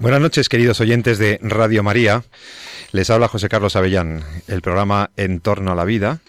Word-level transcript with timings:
Buenas 0.00 0.22
noches, 0.22 0.48
queridos 0.48 0.80
oyentes 0.80 1.18
de 1.18 1.38
Radio 1.42 1.82
María. 1.82 2.24
Les 2.90 3.10
habla 3.10 3.28
José 3.28 3.50
Carlos 3.50 3.76
Avellán. 3.76 4.24
El 4.48 4.62
programa 4.62 5.10
En 5.18 5.40
torno 5.40 5.72
a 5.72 5.74
la 5.74 5.84
vida 5.84 6.20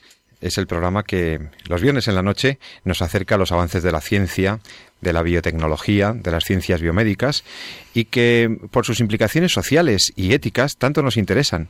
es 0.41 0.57
el 0.57 0.67
programa 0.67 1.03
que 1.03 1.39
los 1.69 1.81
viernes 1.81 2.09
en 2.09 2.15
la 2.15 2.21
noche 2.21 2.59
nos 2.83 3.01
acerca 3.01 3.35
a 3.35 3.37
los 3.37 3.53
avances 3.53 3.81
de 3.81 3.93
la 3.93 4.01
ciencia, 4.01 4.59
de 4.99 5.13
la 5.13 5.23
biotecnología, 5.23 6.11
de 6.11 6.31
las 6.31 6.43
ciencias 6.43 6.81
biomédicas 6.81 7.45
y 7.93 8.03
que 8.03 8.53
por 8.71 8.85
sus 8.85 8.99
implicaciones 8.99 9.53
sociales 9.53 10.11
y 10.17 10.33
éticas 10.33 10.75
tanto 10.75 11.01
nos 11.01 11.15
interesan. 11.15 11.69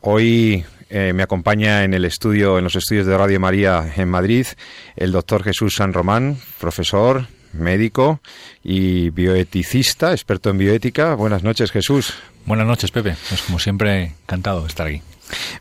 Hoy 0.00 0.64
eh, 0.90 1.12
me 1.14 1.22
acompaña 1.22 1.84
en 1.84 1.94
el 1.94 2.04
estudio, 2.04 2.58
en 2.58 2.64
los 2.64 2.74
estudios 2.74 3.06
de 3.06 3.16
Radio 3.16 3.38
María 3.38 3.92
en 3.96 4.08
Madrid, 4.08 4.48
el 4.96 5.12
doctor 5.12 5.44
Jesús 5.44 5.76
San 5.76 5.92
Román, 5.92 6.38
profesor, 6.58 7.28
médico 7.52 8.20
y 8.62 9.10
bioeticista, 9.10 10.12
experto 10.12 10.50
en 10.50 10.58
bioética. 10.58 11.14
Buenas 11.14 11.42
noches, 11.42 11.70
Jesús. 11.70 12.14
Buenas 12.46 12.66
noches, 12.66 12.90
Pepe. 12.90 13.16
Es 13.30 13.42
como 13.42 13.58
siempre 13.58 14.14
encantado 14.24 14.62
de 14.62 14.68
estar 14.68 14.86
aquí. 14.86 15.02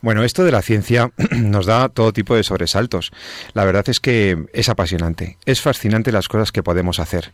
Bueno, 0.01 0.23
esto 0.23 0.43
de 0.43 0.51
la 0.51 0.61
ciencia 0.61 1.11
nos 1.31 1.65
da 1.65 1.89
todo 1.89 2.13
tipo 2.13 2.35
de 2.35 2.43
sobresaltos. 2.43 3.11
La 3.53 3.65
verdad 3.65 3.87
es 3.87 3.99
que 3.99 4.45
es 4.53 4.69
apasionante, 4.69 5.37
es 5.45 5.61
fascinante 5.61 6.11
las 6.11 6.27
cosas 6.27 6.51
que 6.51 6.63
podemos 6.63 6.99
hacer. 6.99 7.31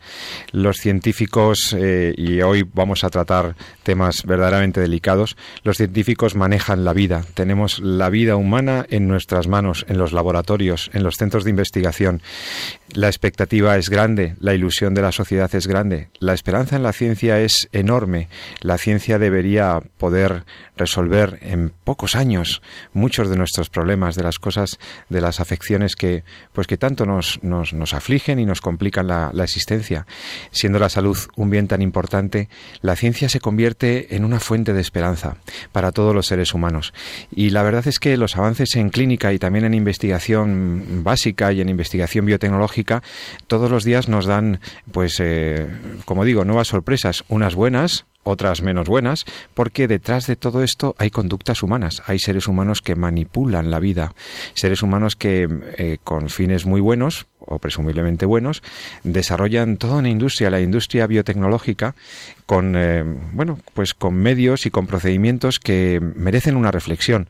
Los 0.52 0.78
científicos, 0.78 1.76
eh, 1.78 2.14
y 2.18 2.42
hoy 2.42 2.64
vamos 2.74 3.04
a 3.04 3.10
tratar 3.10 3.56
temas 3.84 4.24
verdaderamente 4.24 4.82
delicados, 4.82 5.38
los 5.64 5.78
científicos 5.78 6.36
manejan 6.36 6.86
la 6.86 6.94
vida. 6.94 7.24
Tenemos 7.34 7.80
la 7.80 8.10
vida 8.10 8.36
humana 8.36 8.86
en 8.90 9.08
nuestras 9.08 9.48
manos, 9.48 9.86
en 9.88 9.98
los 9.98 10.14
laboratorios, 10.14 10.90
en 10.94 11.04
los 11.04 11.16
centros 11.16 11.44
de 11.44 11.52
investigación. 11.52 12.22
La 12.94 13.08
expectativa 13.08 13.78
es 13.78 13.90
grande, 13.90 14.36
la 14.40 14.54
ilusión 14.54 14.94
de 14.94 15.02
la 15.02 15.12
sociedad 15.12 15.54
es 15.54 15.68
grande, 15.68 16.10
la 16.20 16.34
esperanza 16.34 16.76
en 16.76 16.84
la 16.84 16.94
ciencia 16.94 17.40
es 17.40 17.70
enorme. 17.72 18.28
La 18.62 18.78
ciencia 18.78 19.20
debería 19.20 19.82
poder 19.98 20.44
resolver 20.76 21.40
en 21.42 21.72
pocos 21.84 22.16
años 22.16 22.27
muchos 22.94 23.30
de 23.30 23.38
nuestros 23.38 23.70
problemas, 23.70 24.16
de 24.16 24.24
las 24.24 24.40
cosas, 24.40 24.80
de 25.10 25.22
las 25.22 25.40
afecciones 25.40 25.96
que, 25.96 26.24
pues 26.54 26.68
que 26.68 26.78
tanto 26.78 27.06
nos, 27.06 27.40
nos, 27.44 27.74
nos 27.74 27.94
afligen 27.94 28.40
y 28.40 28.46
nos 28.46 28.62
complican 28.62 29.08
la, 29.08 29.32
la, 29.34 29.44
existencia. 29.44 30.06
Siendo 30.52 30.80
la 30.80 30.90
salud 30.90 31.18
un 31.36 31.50
bien 31.50 31.68
tan 31.68 31.82
importante, 31.82 32.50
la 32.82 32.96
ciencia 32.96 33.30
se 33.30 33.40
convierte 33.40 34.16
en 34.16 34.26
una 34.26 34.40
fuente 34.40 34.74
de 34.74 34.82
esperanza 34.82 35.38
para 35.72 35.92
todos 35.92 36.14
los 36.14 36.28
seres 36.28 36.54
humanos. 36.54 36.94
Y 37.32 37.52
la 37.52 37.64
verdad 37.64 37.88
es 37.88 38.00
que 38.00 38.18
los 38.18 38.36
avances 38.36 38.76
en 38.76 38.90
clínica 38.90 39.34
y 39.34 39.40
también 39.40 39.66
en 39.66 39.74
investigación 39.74 41.04
básica 41.04 41.54
y 41.54 41.62
en 41.62 41.70
investigación 41.70 42.26
biotecnológica 42.26 43.04
todos 43.48 43.70
los 43.70 43.84
días 43.84 44.10
nos 44.10 44.26
dan, 44.26 44.60
pues, 44.92 45.20
eh, 45.20 45.68
como 46.06 46.26
digo, 46.26 46.46
nuevas 46.46 46.68
sorpresas, 46.68 47.24
unas 47.28 47.56
buenas, 47.56 48.06
otras 48.28 48.62
menos 48.62 48.88
buenas, 48.88 49.26
porque 49.54 49.88
detrás 49.88 50.28
de 50.28 50.36
todo 50.36 50.64
esto 50.64 50.96
hay 50.98 51.10
conductas 51.10 51.64
humanas, 51.64 52.04
hay 52.06 52.20
seres 52.20 52.48
humanos 52.48 52.82
que 52.82 52.96
manipulan 52.96 53.72
la 53.72 53.80
vida, 53.80 54.14
seres 54.54 54.84
humanos 54.84 55.16
que 55.16 55.48
eh, 55.78 55.98
con 56.04 56.30
fines 56.30 56.66
muy 56.66 56.82
buenos 56.82 57.28
o 57.40 57.60
presumiblemente 57.60 58.26
buenos, 58.26 58.62
desarrollan 59.04 59.78
toda 59.78 59.98
una 59.98 60.10
industria, 60.10 60.50
la 60.50 60.60
industria 60.60 61.08
biotecnológica, 61.08 61.96
con 62.46 62.76
eh, 62.76 63.04
bueno, 63.32 63.60
pues 63.74 63.94
con 63.94 64.16
medios 64.16 64.66
y 64.66 64.72
con 64.72 64.86
procedimientos 64.86 65.60
que 65.60 66.02
merecen 66.02 66.58
una 66.58 66.72
reflexión. 66.72 67.30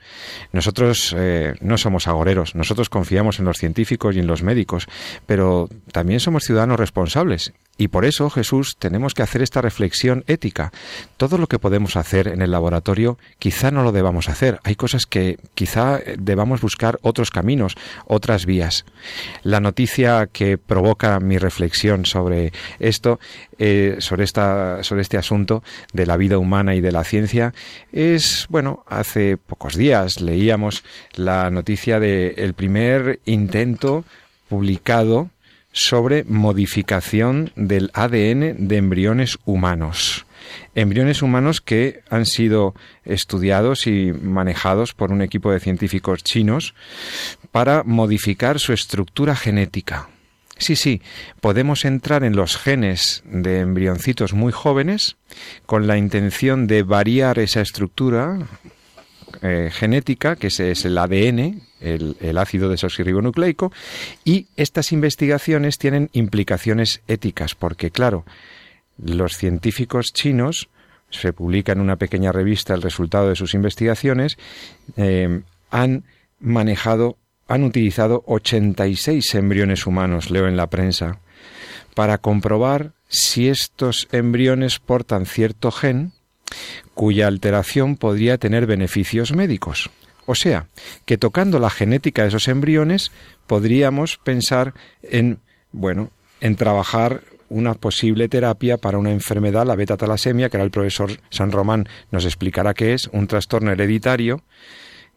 Nosotros 0.52 1.16
eh, 1.18 1.53
no 1.62 1.78
somos 1.78 2.07
agoreros, 2.07 2.56
nosotros 2.56 2.90
confiamos 2.90 3.40
en 3.40 3.46
los 3.46 3.57
científicos 3.57 4.16
y 4.16 4.19
en 4.19 4.28
los 4.28 4.41
médicos, 4.41 4.88
pero 5.25 5.69
también 5.91 6.19
somos 6.19 6.44
ciudadanos 6.44 6.80
responsables 6.80 7.53
y 7.77 7.89
por 7.89 8.05
eso, 8.05 8.29
Jesús, 8.29 8.75
tenemos 8.77 9.13
que 9.13 9.21
hacer 9.21 9.41
esta 9.41 9.61
reflexión 9.61 10.23
ética. 10.27 10.71
Todo 11.17 11.38
lo 11.38 11.47
que 11.47 11.59
podemos 11.59 11.95
hacer 11.95 12.27
en 12.27 12.41
el 12.41 12.51
laboratorio, 12.51 13.17
quizá 13.38 13.69
no 13.69 13.83
lo 13.83 13.91
debamos 13.91 14.29
hacer. 14.29 14.59
Hay 14.63 14.75
cosas 14.75 15.05
que 15.05 15.38
quizá 15.53 15.99
debamos 16.17 16.61
buscar 16.61 16.97
otros 17.01 17.29
caminos, 17.29 17.75
otras 18.05 18.45
vías. 18.45 18.85
La 19.43 19.59
noticia 19.59 20.27
que 20.31 20.57
provoca 20.57 21.19
mi 21.19 21.38
reflexión 21.38 22.05
sobre 22.05 22.51
esto, 22.79 23.19
eh, 23.59 23.97
sobre, 23.99 24.23
esta, 24.23 24.83
sobre 24.83 25.01
este 25.01 25.17
asunto 25.17 25.63
de 25.94 26.05
la 26.05 26.17
vida 26.17 26.38
humana 26.39 26.73
y 26.73 26.81
de 26.81 26.91
la 26.91 27.03
ciencia, 27.03 27.53
es, 27.91 28.47
bueno, 28.49 28.83
hace 28.88 29.38
pocos 29.38 29.75
días 29.75 30.19
leíamos 30.19 30.83
la 31.13 31.51
noticia 31.51 31.99
del 31.99 32.33
el 32.38 32.53
primer 32.53 33.19
intento 33.25 34.03
publicado 34.49 35.29
sobre 35.77 36.23
modificación 36.23 37.51
del 37.55 37.91
ADN 37.93 38.67
de 38.67 38.77
embriones 38.77 39.38
humanos. 39.45 40.25
Embriones 40.73 41.21
humanos 41.21 41.61
que 41.61 42.01
han 42.09 42.25
sido 42.25 42.73
estudiados 43.05 43.85
y 43.85 44.11
manejados 44.11 44.95
por 44.95 45.11
un 45.11 45.21
equipo 45.21 45.51
de 45.51 45.59
científicos 45.59 46.23
chinos 46.23 46.73
para 47.51 47.83
modificar 47.83 48.59
su 48.59 48.73
estructura 48.73 49.35
genética. 49.35 50.09
Sí, 50.57 50.75
sí, 50.75 51.03
podemos 51.41 51.85
entrar 51.85 52.23
en 52.23 52.35
los 52.35 52.57
genes 52.57 53.21
de 53.25 53.59
embrioncitos 53.59 54.33
muy 54.33 54.51
jóvenes 54.51 55.17
con 55.67 55.85
la 55.85 55.97
intención 55.97 56.65
de 56.65 56.81
variar 56.81 57.38
esa 57.38 57.61
estructura 57.61 58.39
eh, 59.42 59.70
genética, 59.72 60.36
que 60.36 60.48
es, 60.48 60.59
es 60.59 60.86
el 60.86 60.98
ADN, 60.98 61.62
el, 61.80 62.38
ácido 62.38 62.70
desoxirribonucleico, 62.70 63.72
y 64.24 64.48
estas 64.56 64.92
investigaciones 64.92 65.78
tienen 65.78 66.09
implicaciones 66.14 67.02
éticas, 67.08 67.56
porque 67.56 67.92
claro, 67.92 68.25
los 68.98 69.38
científicos 69.38 70.14
chinos 70.14 70.70
se 71.09 71.34
publica 71.34 71.72
en 71.72 71.80
una 71.80 71.96
pequeña 71.96 72.31
revista 72.31 72.74
el 72.74 72.81
resultado 72.81 73.30
de 73.30 73.36
sus 73.36 73.53
investigaciones, 73.53 74.38
eh, 74.98 75.42
han 75.72 76.04
manejado, 76.40 77.18
han 77.48 77.64
utilizado 77.64 78.24
86 78.25 79.36
embriones 79.36 79.86
humanos, 79.86 80.31
leo 80.31 80.48
en 80.48 80.58
la 80.58 80.68
prensa, 80.68 81.19
para 81.94 82.18
comprobar 82.18 82.92
si 83.08 83.48
estos 83.48 84.08
embriones 84.12 84.80
portan 84.80 85.25
cierto 85.25 85.72
gen 85.72 86.12
cuya 86.97 87.28
alteración 87.28 87.96
podría 87.96 88.40
tener 88.40 88.66
beneficios 88.66 89.31
médicos. 89.31 89.91
O 90.25 90.34
sea, 90.34 90.66
que 91.06 91.19
tocando 91.19 91.59
la 91.59 91.69
genética 91.69 92.24
de 92.24 92.30
esos 92.30 92.47
embriones 92.47 93.12
podríamos 93.46 94.18
pensar 94.18 94.74
en, 95.03 95.38
bueno, 95.72 96.09
en 96.41 96.56
trabajar 96.56 97.22
una 97.50 97.75
posible 97.75 98.28
terapia 98.30 98.78
para 98.78 98.97
una 98.97 99.12
enfermedad, 99.12 99.68
la 99.68 99.75
beta-talasemia, 99.75 100.50
que 100.50 100.57
ahora 100.57 100.66
el 100.66 100.71
profesor 100.71 101.12
San 101.30 101.51
Román 101.51 101.88
nos 102.10 102.25
explicará 102.25 102.74
qué 102.74 102.95
es, 102.95 103.07
un 103.13 103.27
trastorno 103.27 103.71
hereditario 103.71 104.42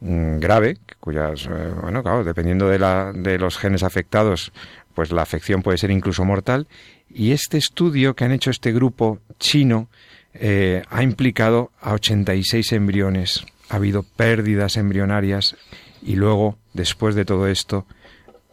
mmm, 0.00 0.36
grave, 0.36 0.76
cuyas, 1.00 1.46
eh, 1.46 1.72
bueno, 1.80 2.02
claro, 2.02 2.24
dependiendo 2.24 2.68
de, 2.68 2.78
la, 2.78 3.10
de 3.14 3.38
los 3.38 3.56
genes 3.56 3.82
afectados, 3.82 4.52
pues 4.94 5.12
la 5.12 5.22
afección 5.22 5.62
puede 5.62 5.78
ser 5.78 5.90
incluso 5.90 6.26
mortal. 6.26 6.68
Y 7.08 7.32
este 7.32 7.56
estudio 7.56 8.14
que 8.14 8.24
han 8.24 8.32
hecho 8.32 8.50
este 8.50 8.70
grupo 8.70 9.18
chino 9.38 9.88
eh, 10.34 10.82
ha 10.88 11.02
implicado 11.02 11.70
a 11.80 11.92
86 11.92 12.72
embriones. 12.72 13.44
Ha 13.68 13.76
habido 13.76 14.02
pérdidas 14.02 14.76
embrionarias 14.76 15.56
y 16.02 16.16
luego, 16.16 16.56
después 16.72 17.14
de 17.14 17.24
todo 17.24 17.48
esto, 17.48 17.86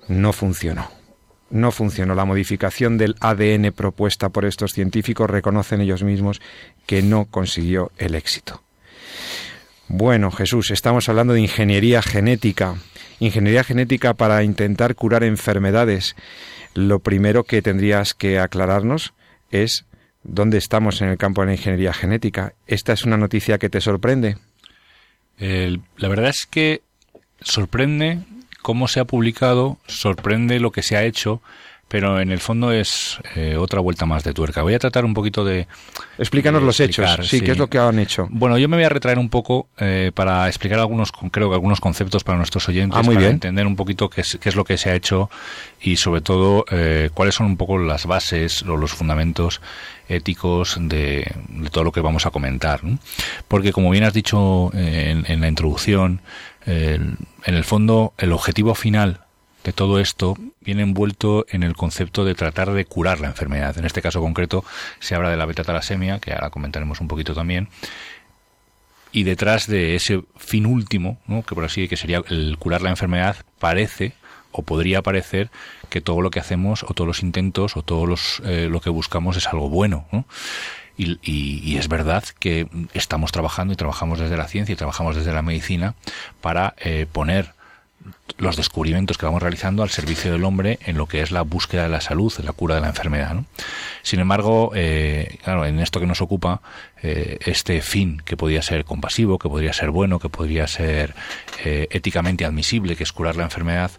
no 0.07 0.33
funcionó. 0.33 0.89
No 1.49 1.71
funcionó. 1.71 2.13
La 2.13 2.25
modificación 2.25 2.97
del 2.97 3.15
ADN 3.19 3.71
propuesta 3.71 4.29
por 4.29 4.45
estos 4.45 4.73
científicos 4.73 5.29
reconocen 5.29 5.81
ellos 5.81 6.03
mismos 6.03 6.41
que 6.85 7.01
no 7.01 7.25
consiguió 7.25 7.91
el 7.97 8.15
éxito. 8.15 8.61
Bueno, 9.87 10.31
Jesús, 10.31 10.71
estamos 10.71 11.07
hablando 11.07 11.33
de 11.33 11.41
ingeniería 11.41 12.01
genética. 12.01 12.75
Ingeniería 13.19 13.63
genética 13.63 14.13
para 14.13 14.43
intentar 14.43 14.95
curar 14.95 15.23
enfermedades. 15.23 16.15
Lo 16.73 16.99
primero 16.99 17.45
que 17.45 17.61
tendrías 17.61 18.13
que 18.13 18.39
aclararnos 18.39 19.13
es 19.49 19.85
dónde 20.27 20.59
estamos 20.59 21.01
en 21.01 21.09
el 21.09 21.17
campo 21.17 21.41
de 21.41 21.47
la 21.47 21.53
ingeniería 21.53 21.93
genética. 21.93 22.53
¿Esta 22.67 22.93
es 22.93 23.05
una 23.05 23.17
noticia 23.17 23.57
que 23.57 23.69
te 23.69 23.81
sorprende? 23.81 24.37
La 25.39 26.07
verdad 26.07 26.29
es 26.29 26.45
que 26.45 26.81
sorprende 27.41 28.19
cómo 28.61 28.87
se 28.87 28.99
ha 28.99 29.05
publicado, 29.05 29.77
sorprende 29.87 30.59
lo 30.59 30.71
que 30.71 30.83
se 30.83 30.97
ha 30.97 31.03
hecho, 31.03 31.41
pero 31.87 32.19
en 32.19 32.31
el 32.31 32.39
fondo 32.39 32.71
es 32.71 33.19
eh, 33.35 33.55
otra 33.55 33.79
vuelta 33.79 34.05
más 34.05 34.23
de 34.23 34.33
tuerca. 34.33 34.61
Voy 34.61 34.73
a 34.73 34.79
tratar 34.79 35.05
un 35.05 35.13
poquito 35.13 35.45
de... 35.45 35.67
Explícanos 36.17 36.61
los 36.61 36.79
hechos, 36.79 37.09
sí, 37.23 37.41
¿qué 37.41 37.51
es 37.51 37.57
lo 37.57 37.67
que 37.67 37.77
han 37.77 37.99
hecho? 37.99 38.27
Bueno, 38.29 38.57
yo 38.57 38.67
me 38.67 38.75
voy 38.75 38.83
a 38.83 38.89
retraer 38.89 39.19
un 39.19 39.29
poco 39.29 39.69
eh, 39.77 40.11
para 40.13 40.47
explicar 40.47 40.79
algunos, 40.79 41.11
creo 41.31 41.49
que 41.49 41.55
algunos 41.55 41.79
conceptos 41.79 42.23
para 42.23 42.37
nuestros 42.37 42.67
oyentes, 42.67 42.97
ah, 42.97 43.03
muy 43.03 43.15
para 43.15 43.27
bien. 43.27 43.35
entender 43.35 43.65
un 43.65 43.75
poquito 43.75 44.09
qué 44.09 44.21
es, 44.21 44.37
qué 44.41 44.49
es 44.49 44.55
lo 44.55 44.65
que 44.65 44.77
se 44.77 44.89
ha 44.89 44.95
hecho 44.95 45.29
y 45.79 45.95
sobre 45.97 46.21
todo 46.21 46.65
eh, 46.71 47.09
cuáles 47.13 47.35
son 47.35 47.45
un 47.45 47.57
poco 47.57 47.77
las 47.77 48.05
bases 48.05 48.63
o 48.63 48.75
los 48.75 48.91
fundamentos 48.91 49.61
éticos 50.09 50.77
de, 50.79 51.31
de 51.49 51.69
todo 51.69 51.85
lo 51.85 51.91
que 51.91 52.01
vamos 52.01 52.25
a 52.25 52.31
comentar. 52.31 52.83
¿no? 52.83 52.99
Porque 53.47 53.71
como 53.71 53.91
bien 53.91 54.03
has 54.03 54.13
dicho 54.13 54.71
en, 54.73 55.25
en 55.31 55.41
la 55.41 55.47
introducción, 55.47 56.21
en 56.65 57.17
el 57.45 57.63
fondo 57.63 58.13
el 58.17 58.33
objetivo 58.33 58.75
final 58.75 59.21
de 59.63 59.73
todo 59.73 59.99
esto 59.99 60.35
viene 60.61 60.83
envuelto 60.83 61.45
en 61.49 61.63
el 61.63 61.75
concepto 61.75 62.23
de 62.23 62.35
tratar 62.35 62.71
de 62.71 62.85
curar 62.85 63.19
la 63.19 63.27
enfermedad. 63.27 63.77
En 63.77 63.85
este 63.85 64.01
caso 64.01 64.21
concreto 64.21 64.63
se 64.99 65.15
habla 65.15 65.29
de 65.29 65.37
la 65.37 65.45
beta-talasemia, 65.45 66.19
que 66.19 66.33
ahora 66.33 66.49
comentaremos 66.49 67.01
un 67.01 67.07
poquito 67.07 67.33
también. 67.33 67.69
Y 69.11 69.23
detrás 69.23 69.67
de 69.67 69.95
ese 69.95 70.23
fin 70.37 70.65
último, 70.65 71.19
¿no? 71.27 71.43
que 71.43 71.55
por 71.55 71.65
así 71.65 71.87
que 71.87 71.97
sería 71.97 72.21
el 72.29 72.57
curar 72.59 72.81
la 72.81 72.89
enfermedad, 72.89 73.37
parece 73.59 74.13
o 74.51 74.63
podría 74.63 75.01
parecer 75.01 75.49
que 75.89 76.01
todo 76.01 76.21
lo 76.21 76.31
que 76.31 76.39
hacemos 76.39 76.83
o 76.83 76.93
todos 76.93 77.07
los 77.07 77.23
intentos 77.23 77.77
o 77.77 77.83
todo 77.83 78.15
eh, 78.43 78.67
lo 78.69 78.81
que 78.81 78.89
buscamos 78.89 79.37
es 79.37 79.47
algo 79.47 79.69
bueno. 79.69 80.07
¿no? 80.11 80.25
Y, 80.97 81.77
es 81.77 81.87
verdad 81.89 82.23
que 82.39 82.67
estamos 82.93 83.31
trabajando 83.31 83.73
y 83.73 83.75
trabajamos 83.75 84.19
desde 84.19 84.35
la 84.35 84.47
ciencia 84.47 84.73
y 84.73 84.75
trabajamos 84.75 85.15
desde 85.15 85.31
la 85.31 85.43
medicina 85.43 85.93
para 86.41 86.73
eh, 86.79 87.05
poner 87.11 87.53
los 88.37 88.55
descubrimientos 88.55 89.17
que 89.17 89.25
vamos 89.25 89.41
realizando 89.41 89.83
al 89.83 89.89
servicio 89.89 90.31
del 90.31 90.43
hombre 90.43 90.79
en 90.85 90.97
lo 90.97 91.07
que 91.07 91.21
es 91.21 91.31
la 91.31 91.41
búsqueda 91.41 91.83
de 91.83 91.89
la 91.89 92.01
salud, 92.01 92.31
la 92.43 92.51
cura 92.51 92.75
de 92.75 92.81
la 92.81 92.87
enfermedad. 92.87 93.33
¿no? 93.33 93.45
Sin 94.03 94.19
embargo, 94.19 94.71
eh, 94.75 95.37
claro, 95.43 95.65
en 95.65 95.79
esto 95.79 95.99
que 95.99 96.05
nos 96.05 96.21
ocupa, 96.21 96.61
eh, 97.01 97.37
este 97.45 97.81
fin 97.81 98.21
que 98.23 98.37
podría 98.37 98.61
ser 98.61 98.85
compasivo, 98.85 99.39
que 99.39 99.49
podría 99.49 99.73
ser 99.73 99.91
bueno, 99.91 100.19
que 100.19 100.29
podría 100.29 100.67
ser 100.67 101.13
eh, 101.63 101.87
éticamente 101.91 102.45
admisible, 102.45 102.95
que 102.95 103.03
es 103.03 103.11
curar 103.11 103.35
la 103.35 103.43
enfermedad, 103.43 103.91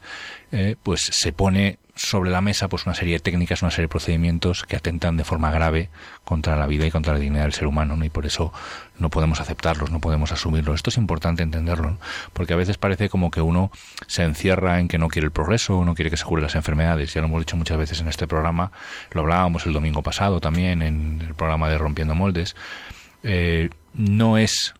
eh, 0.50 0.76
pues 0.82 1.02
se 1.02 1.32
pone 1.32 1.78
sobre 1.98 2.30
la 2.30 2.40
mesa 2.40 2.68
pues 2.68 2.86
una 2.86 2.94
serie 2.94 3.14
de 3.14 3.20
técnicas, 3.20 3.62
una 3.62 3.70
serie 3.70 3.84
de 3.84 3.88
procedimientos 3.88 4.64
que 4.64 4.76
atentan 4.76 5.16
de 5.16 5.24
forma 5.24 5.50
grave 5.50 5.90
contra 6.24 6.56
la 6.56 6.66
vida 6.66 6.86
y 6.86 6.90
contra 6.90 7.12
la 7.12 7.18
dignidad 7.18 7.42
del 7.42 7.52
ser 7.52 7.66
humano, 7.66 7.96
¿no? 7.96 8.04
Y 8.04 8.10
por 8.10 8.24
eso 8.24 8.52
no 8.98 9.10
podemos 9.10 9.40
aceptarlos, 9.40 9.90
no 9.90 10.00
podemos 10.00 10.30
asumirlos. 10.32 10.76
Esto 10.76 10.90
es 10.90 10.96
importante 10.96 11.42
entenderlo, 11.42 11.90
¿no? 11.90 11.98
porque 12.32 12.52
a 12.52 12.56
veces 12.56 12.78
parece 12.78 13.08
como 13.08 13.30
que 13.30 13.40
uno 13.40 13.70
se 14.06 14.22
encierra 14.22 14.78
en 14.78 14.88
que 14.88 14.98
no 14.98 15.08
quiere 15.08 15.26
el 15.26 15.32
progreso, 15.32 15.84
no 15.84 15.94
quiere 15.94 16.10
que 16.10 16.16
se 16.16 16.24
cure 16.24 16.42
las 16.42 16.54
enfermedades. 16.54 17.12
Ya 17.14 17.20
lo 17.20 17.26
hemos 17.26 17.40
dicho 17.40 17.56
muchas 17.56 17.78
veces 17.78 18.00
en 18.00 18.08
este 18.08 18.26
programa, 18.26 18.70
lo 19.12 19.22
hablábamos 19.22 19.66
el 19.66 19.72
domingo 19.72 20.02
pasado 20.02 20.40
también 20.40 20.82
en 20.82 21.20
el 21.26 21.34
programa 21.34 21.68
de 21.68 21.78
Rompiendo 21.78 22.14
Moldes. 22.14 22.54
Eh, 23.24 23.70
no 23.94 24.38
es 24.38 24.74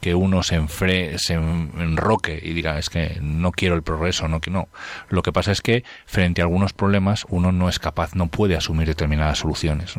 que 0.00 0.14
uno 0.14 0.42
se, 0.42 0.56
enfre, 0.56 1.18
se 1.18 1.34
enroque 1.34 2.38
y 2.42 2.52
diga 2.52 2.78
es 2.78 2.90
que 2.90 3.18
no 3.22 3.50
quiero 3.50 3.74
el 3.74 3.82
progreso, 3.82 4.28
no 4.28 4.40
que 4.40 4.50
no. 4.50 4.68
Lo 5.08 5.22
que 5.22 5.32
pasa 5.32 5.52
es 5.52 5.62
que 5.62 5.84
frente 6.04 6.42
a 6.42 6.44
algunos 6.44 6.72
problemas 6.74 7.24
uno 7.30 7.50
no 7.50 7.68
es 7.68 7.78
capaz, 7.78 8.14
no 8.14 8.26
puede 8.26 8.56
asumir 8.56 8.86
determinadas 8.86 9.38
soluciones. 9.38 9.94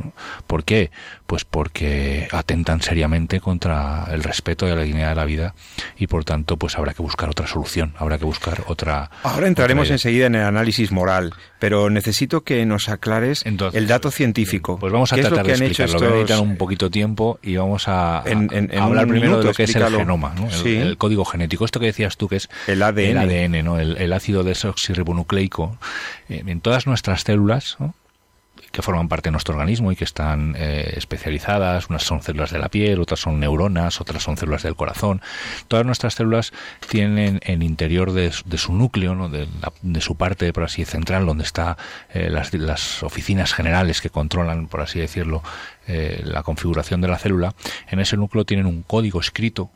¿Por 0.45 0.63
qué? 0.63 0.91
Pues 1.27 1.43
porque 1.43 2.27
atentan 2.31 2.81
seriamente 2.81 3.39
contra 3.39 4.05
el 4.11 4.23
respeto 4.23 4.67
y 4.67 4.75
la 4.75 4.83
dignidad 4.83 5.09
de 5.09 5.15
la 5.15 5.25
vida 5.25 5.55
y 5.97 6.07
por 6.07 6.23
tanto 6.23 6.57
pues 6.57 6.77
habrá 6.77 6.93
que 6.93 7.01
buscar 7.01 7.29
otra 7.29 7.47
solución, 7.47 7.93
habrá 7.97 8.17
que 8.17 8.25
buscar 8.25 8.63
otra. 8.67 9.09
Ahora 9.23 9.47
entraremos 9.47 9.85
otra 9.85 9.95
enseguida 9.95 10.27
en 10.27 10.35
el 10.35 10.43
análisis 10.43 10.91
moral, 10.91 11.33
pero 11.59 11.89
necesito 11.89 12.41
que 12.41 12.65
nos 12.65 12.89
aclares 12.89 13.43
Entonces, 13.45 13.79
el 13.79 13.87
dato 13.87 14.11
científico. 14.11 14.77
Pues 14.79 14.93
vamos 14.93 15.11
a 15.13 15.15
tratar 15.15 15.45
de 15.45 15.53
explicarlo. 15.53 16.15
Estos... 16.21 16.37
A 16.37 16.41
un 16.41 16.57
poquito 16.57 16.89
tiempo 16.91 17.39
y 17.41 17.55
vamos 17.55 17.87
a, 17.87 18.23
en, 18.25 18.49
en, 18.51 18.71
en 18.71 18.79
a 18.79 18.83
hablar 18.83 19.07
primero 19.07 19.25
minuto, 19.25 19.41
de 19.41 19.47
lo 19.47 19.53
que 19.53 19.63
es 19.63 19.75
el 19.75 19.83
genoma, 19.83 20.33
¿no? 20.35 20.45
el, 20.45 20.51
sí. 20.51 20.75
el, 20.75 20.97
código 20.97 21.25
genético. 21.25 21.65
Esto 21.65 21.79
que 21.79 21.87
decías 21.87 22.17
tú 22.17 22.27
que 22.27 22.37
es 22.37 22.49
el 22.67 22.81
ADN, 22.83 22.99
el, 22.99 23.17
ADN, 23.17 23.65
¿no? 23.65 23.79
el, 23.79 23.97
el 23.97 24.13
ácido 24.13 24.43
desoxirribonucleico. 24.43 25.77
En 26.29 26.61
todas 26.61 26.87
nuestras 26.87 27.21
células, 27.21 27.77
¿no? 27.79 27.93
Que 28.75 28.81
forman 28.81 29.07
parte 29.07 29.29
de 29.29 29.31
nuestro 29.31 29.55
organismo 29.55 29.93
y 29.93 29.95
que 29.95 30.03
están 30.03 30.53
eh, 30.57 30.95
especializadas. 30.97 31.89
Unas 31.89 32.03
son 32.03 32.21
células 32.21 32.51
de 32.51 32.59
la 32.59 32.67
piel, 32.67 32.99
otras 32.99 33.21
son 33.21 33.39
neuronas, 33.39 34.01
otras 34.01 34.21
son 34.21 34.35
células 34.35 34.63
del 34.63 34.75
corazón. 34.75 35.21
Todas 35.69 35.85
nuestras 35.85 36.15
células 36.15 36.51
tienen 36.89 37.39
en 37.43 37.61
interior 37.61 38.11
de, 38.11 38.31
su 38.33 38.73
núcleo, 38.73 39.15
¿no? 39.15 39.29
de, 39.29 39.47
la, 39.61 39.71
de, 39.81 40.01
su 40.01 40.15
parte, 40.15 40.51
por 40.51 40.63
así 40.63 40.83
central, 40.83 41.25
donde 41.25 41.45
están 41.45 41.77
eh, 42.13 42.29
las, 42.29 43.01
oficinas 43.01 43.53
generales 43.53 44.01
que 44.01 44.09
controlan, 44.09 44.67
por 44.67 44.81
así 44.81 44.99
decirlo, 44.99 45.41
eh, 45.87 46.21
la 46.25 46.43
configuración 46.43 46.99
de 46.99 47.07
la 47.07 47.17
célula. 47.17 47.55
En 47.87 47.99
ese 47.99 48.17
núcleo 48.17 48.43
tienen 48.43 48.65
un 48.65 48.83
código 48.83 49.21
escrito 49.21 49.69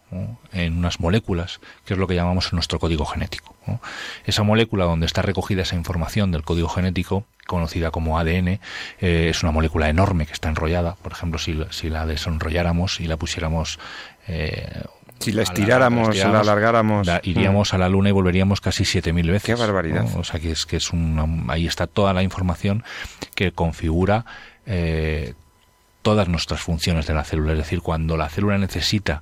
en 0.51 0.77
unas 0.77 0.99
moléculas, 0.99 1.61
que 1.85 1.93
es 1.93 1.99
lo 1.99 2.07
que 2.07 2.15
llamamos 2.15 2.51
nuestro 2.51 2.79
código 2.79 3.05
genético. 3.05 3.55
Esa 4.25 4.43
molécula 4.43 4.85
donde 4.85 5.05
está 5.05 5.21
recogida 5.21 5.61
esa 5.61 5.75
información 5.75 6.31
del 6.31 6.43
código 6.43 6.67
genético 6.67 7.25
conocida 7.49 7.91
como 7.91 8.19
ADN, 8.19 8.47
eh, 8.47 8.59
es 9.01 9.43
una 9.43 9.51
molécula 9.51 9.89
enorme 9.89 10.25
que 10.25 10.33
está 10.33 10.47
enrollada. 10.47 10.95
Por 11.01 11.11
ejemplo, 11.11 11.39
si, 11.39 11.59
si 11.71 11.89
la 11.89 12.05
desenrolláramos 12.05 13.01
y 13.01 13.07
la 13.07 13.17
pusiéramos 13.17 13.79
eh, 14.27 14.83
si 15.19 15.33
la 15.33 15.41
estiráramos, 15.41 16.15
la, 16.15 16.29
la 16.29 16.39
alargáramos, 16.39 17.05
la, 17.05 17.19
iríamos 17.23 17.73
mm. 17.73 17.75
a 17.75 17.79
la 17.79 17.89
luna 17.89 18.09
y 18.09 18.11
volveríamos 18.11 18.61
casi 18.61 18.85
7000 18.85 19.31
veces. 19.31 19.55
Qué 19.55 19.61
barbaridad. 19.61 20.05
¿no? 20.05 20.19
O 20.19 20.23
sea, 20.23 20.39
que 20.39 20.51
es 20.51 20.65
que 20.65 20.77
es 20.77 20.91
una, 20.93 21.25
ahí 21.51 21.67
está 21.67 21.87
toda 21.87 22.13
la 22.13 22.23
información 22.23 22.83
que 23.35 23.51
configura 23.51 24.25
eh, 24.65 25.33
todas 26.01 26.29
nuestras 26.29 26.61
funciones 26.61 27.05
de 27.07 27.13
la 27.13 27.25
célula. 27.25 27.51
Es 27.53 27.57
decir, 27.57 27.81
cuando 27.81 28.15
la 28.15 28.29
célula 28.29 28.57
necesita 28.57 29.21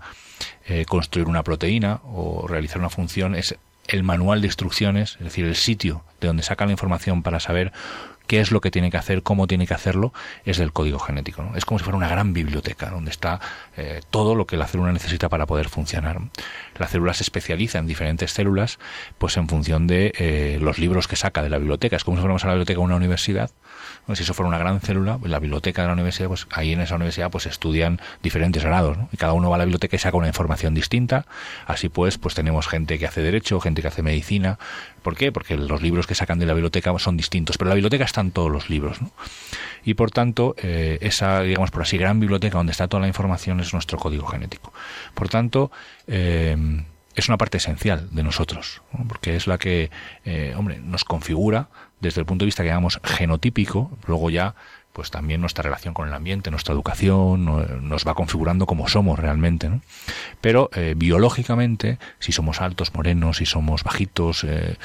eh, 0.68 0.86
construir 0.86 1.28
una 1.28 1.42
proteína 1.44 2.02
o 2.04 2.46
realizar 2.48 2.78
una 2.78 2.90
función, 2.90 3.34
es 3.34 3.56
el 3.88 4.04
manual 4.04 4.42
de 4.42 4.48
instrucciones, 4.48 5.16
es 5.20 5.24
decir, 5.24 5.46
el 5.46 5.56
sitio 5.56 6.04
de 6.20 6.28
donde 6.28 6.44
saca 6.44 6.66
la 6.66 6.72
información 6.72 7.24
para 7.24 7.40
saber 7.40 7.72
qué 8.28 8.40
es 8.40 8.52
lo 8.52 8.62
que 8.62 8.72
tiene 8.72 8.92
que 8.92 8.98
hacer, 8.98 9.24
cómo 9.24 9.48
tiene 9.48 9.66
que 9.66 9.74
hacerlo, 9.74 10.14
es 10.46 10.58
del 10.58 10.74
código 10.74 11.00
genético. 11.00 11.44
Es 11.56 11.66
como 11.66 11.80
si 11.80 11.84
fuera 11.84 11.98
una 11.98 12.10
gran 12.10 12.34
biblioteca 12.34 12.90
donde 12.90 13.12
está 13.12 13.40
eh, 13.76 14.02
todo 14.10 14.36
lo 14.36 14.46
que 14.46 14.58
la 14.58 14.68
célula 14.68 14.92
necesita 14.92 15.30
para 15.30 15.46
poder 15.46 15.70
funcionar. 15.70 16.20
La 16.78 16.88
célula 16.88 17.14
se 17.14 17.24
especializa 17.24 17.80
en 17.80 17.88
diferentes 17.88 18.32
células, 18.32 18.80
pues 19.18 19.38
en 19.38 19.48
función 19.48 19.88
de 19.88 20.14
eh, 20.18 20.60
los 20.62 20.78
libros 20.78 21.08
que 21.08 21.16
saca 21.16 21.42
de 21.42 21.50
la 21.50 21.58
biblioteca. 21.58 21.96
Es 21.96 22.04
como 22.04 22.18
si 22.18 22.22
fuéramos 22.22 22.44
a 22.44 22.48
la 22.48 22.54
biblioteca 22.54 22.80
de 22.80 22.86
una 22.86 22.96
universidad. 22.96 23.52
Si 24.16 24.24
eso 24.24 24.34
fuera 24.34 24.48
una 24.48 24.58
gran 24.58 24.80
célula, 24.80 25.20
la 25.24 25.40
biblioteca 25.40 25.82
de 25.82 25.88
la 25.88 25.94
universidad, 25.94 26.30
pues 26.30 26.48
ahí 26.52 26.74
en 26.74 26.82
esa 26.82 26.96
universidad 26.96 27.30
pues 27.30 27.46
estudian 27.46 28.00
diferentes 28.24 28.64
grados, 28.64 28.98
¿no? 28.98 29.10
y 29.12 29.18
cada 29.18 29.34
uno 29.34 29.50
va 29.50 29.56
a 29.56 29.60
la 29.60 29.66
biblioteca 29.66 29.96
y 29.96 30.00
saca 30.00 30.18
una 30.18 30.28
información 30.28 30.74
distinta. 30.74 31.26
Así 31.66 31.90
pues, 31.90 32.18
pues 32.18 32.34
tenemos 32.36 32.68
gente 32.68 32.98
que 33.00 33.06
hace 33.06 33.22
derecho, 33.22 33.60
gente 33.60 33.82
que 33.82 33.90
hace 33.90 34.04
medicina. 34.04 34.60
¿Por 35.02 35.16
qué? 35.16 35.32
Porque 35.32 35.58
los 35.58 35.82
libros 35.82 36.08
que 36.08 36.16
sacan 36.16 36.40
de 36.40 36.46
la 36.46 36.54
biblioteca 36.54 36.98
son 37.00 37.18
distintos, 37.18 37.58
pero 37.58 37.70
la 37.70 37.76
biblioteca 37.76 38.06
están 38.06 38.32
todos 38.32 38.52
los 38.52 38.70
libros. 38.70 38.98
Y 39.84 39.94
por 39.94 40.12
tanto, 40.12 40.56
eh, 40.58 40.98
esa, 41.02 41.42
digamos 41.42 41.72
por 41.72 41.82
así, 41.82 41.98
gran 41.98 42.20
biblioteca 42.20 42.58
donde 42.58 42.72
está 42.72 42.88
toda 42.88 43.02
la 43.02 43.08
información 43.08 43.60
es 43.60 43.74
nuestro 43.74 43.98
código 43.98 44.26
genético. 44.26 44.74
Por 45.14 45.30
tanto, 45.30 45.72
eh, 46.08 46.56
es 47.18 47.28
una 47.28 47.38
parte 47.38 47.58
esencial 47.58 48.10
de 48.12 48.22
nosotros, 48.22 48.84
¿no? 48.94 49.06
porque 49.08 49.36
es 49.36 49.48
la 49.48 49.58
que, 49.58 49.90
eh, 50.24 50.54
hombre, 50.56 50.80
nos 50.80 51.04
configura 51.04 51.68
desde 52.00 52.22
el 52.22 52.26
punto 52.26 52.44
de 52.44 52.48
vista 52.48 52.64
que 52.64 52.70
llamamos 52.70 53.00
genotípico, 53.04 53.92
luego 54.06 54.30
ya 54.30 54.56
pues 54.98 55.12
también 55.12 55.42
nuestra 55.42 55.62
relación 55.62 55.94
con 55.94 56.08
el 56.08 56.14
ambiente, 56.16 56.50
nuestra 56.50 56.74
educación, 56.74 57.46
nos 57.88 58.08
va 58.08 58.16
configurando 58.16 58.66
como 58.66 58.88
somos 58.88 59.20
realmente. 59.20 59.70
Pero 60.42 60.72
eh, 60.74 60.96
biológicamente, 60.98 62.00
si 62.18 62.32
somos 62.32 62.62
altos, 62.62 62.96
morenos, 62.96 63.38
si 63.38 63.46
somos 63.46 63.84
bajitos, 63.84 64.44
eh, 64.44 64.76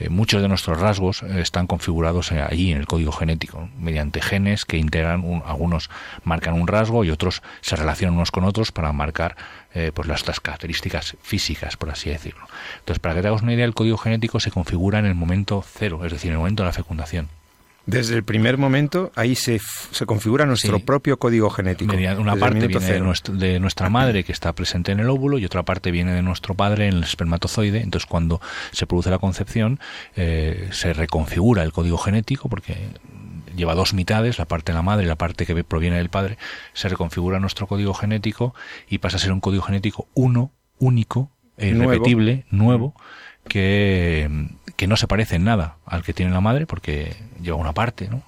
eh, 0.00 0.10
muchos 0.10 0.42
de 0.42 0.48
nuestros 0.48 0.78
rasgos 0.78 1.22
están 1.22 1.66
configurados 1.66 2.30
allí 2.30 2.72
en 2.72 2.76
el 2.76 2.86
código 2.86 3.10
genético, 3.10 3.70
mediante 3.78 4.20
genes 4.20 4.66
que 4.66 4.76
integran, 4.76 5.24
un, 5.24 5.42
algunos 5.46 5.88
marcan 6.24 6.60
un 6.60 6.68
rasgo 6.68 7.02
y 7.02 7.10
otros 7.10 7.42
se 7.62 7.74
relacionan 7.74 8.16
unos 8.16 8.30
con 8.30 8.44
otros 8.44 8.70
para 8.70 8.92
marcar 8.92 9.34
pues 9.92 10.06
las, 10.06 10.24
las, 10.28 10.38
características 10.38 11.16
físicas, 11.20 11.76
por 11.76 11.90
así 11.90 12.08
decirlo. 12.08 12.46
Entonces, 12.78 13.00
para 13.00 13.16
que 13.16 13.22
te 13.22 13.26
hagas 13.28 13.42
una 13.42 13.54
idea, 13.54 13.64
el 13.64 13.74
código 13.74 13.96
genético 13.96 14.38
se 14.38 14.52
configura 14.52 15.00
en 15.00 15.06
el 15.06 15.16
momento 15.16 15.64
cero, 15.66 16.04
es 16.04 16.12
decir, 16.12 16.28
en 16.28 16.34
el 16.34 16.38
momento 16.38 16.53
de 16.62 16.66
la 16.66 16.72
fecundación. 16.72 17.28
Desde 17.86 18.14
el 18.14 18.24
primer 18.24 18.56
momento, 18.56 19.12
ahí 19.14 19.34
se, 19.34 19.60
se 19.90 20.06
configura 20.06 20.46
nuestro 20.46 20.78
sí. 20.78 20.82
propio 20.82 21.18
código 21.18 21.50
genético. 21.50 21.94
Una 22.18 22.36
parte 22.36 22.66
viene 22.66 22.92
de, 22.92 23.00
nuestro, 23.00 23.34
de, 23.34 23.60
nuestra 23.60 23.90
madre 23.90 24.24
que 24.24 24.32
está 24.32 24.54
presente 24.54 24.92
en 24.92 25.00
el 25.00 25.10
óvulo 25.10 25.38
y 25.38 25.44
otra 25.44 25.64
parte 25.64 25.90
viene 25.90 26.12
de 26.12 26.22
nuestro 26.22 26.54
padre 26.54 26.88
en 26.88 26.94
el 26.94 27.02
espermatozoide. 27.02 27.82
Entonces, 27.82 28.06
cuando 28.06 28.40
se 28.72 28.86
produce 28.86 29.10
la 29.10 29.18
concepción, 29.18 29.80
eh, 30.16 30.68
se 30.72 30.94
reconfigura 30.94 31.62
el 31.62 31.72
código 31.72 31.98
genético 31.98 32.48
porque 32.48 32.74
lleva 33.54 33.74
dos 33.74 33.92
mitades, 33.92 34.38
la 34.38 34.46
parte 34.46 34.72
de 34.72 34.76
la 34.76 34.82
madre 34.82 35.04
y 35.04 35.08
la 35.08 35.16
parte 35.16 35.44
que 35.44 35.62
proviene 35.62 35.98
del 35.98 36.08
padre. 36.08 36.38
Se 36.72 36.88
reconfigura 36.88 37.38
nuestro 37.38 37.66
código 37.66 37.92
genético 37.92 38.54
y 38.88 38.98
pasa 38.98 39.18
a 39.18 39.20
ser 39.20 39.30
un 39.30 39.40
código 39.40 39.62
genético 39.62 40.08
uno, 40.14 40.52
único, 40.78 41.30
irrepetible, 41.58 42.46
nuevo, 42.50 42.94
nuevo 42.94 42.94
que, 43.48 44.48
no 44.86 44.96
se 44.96 45.08
parece 45.08 45.36
en 45.36 45.44
nada 45.44 45.76
al 45.86 46.02
que 46.02 46.12
tiene 46.12 46.32
la 46.32 46.42
madre, 46.42 46.66
porque 46.66 47.16
lleva 47.40 47.56
una 47.56 47.72
parte, 47.72 48.08
¿no? 48.08 48.22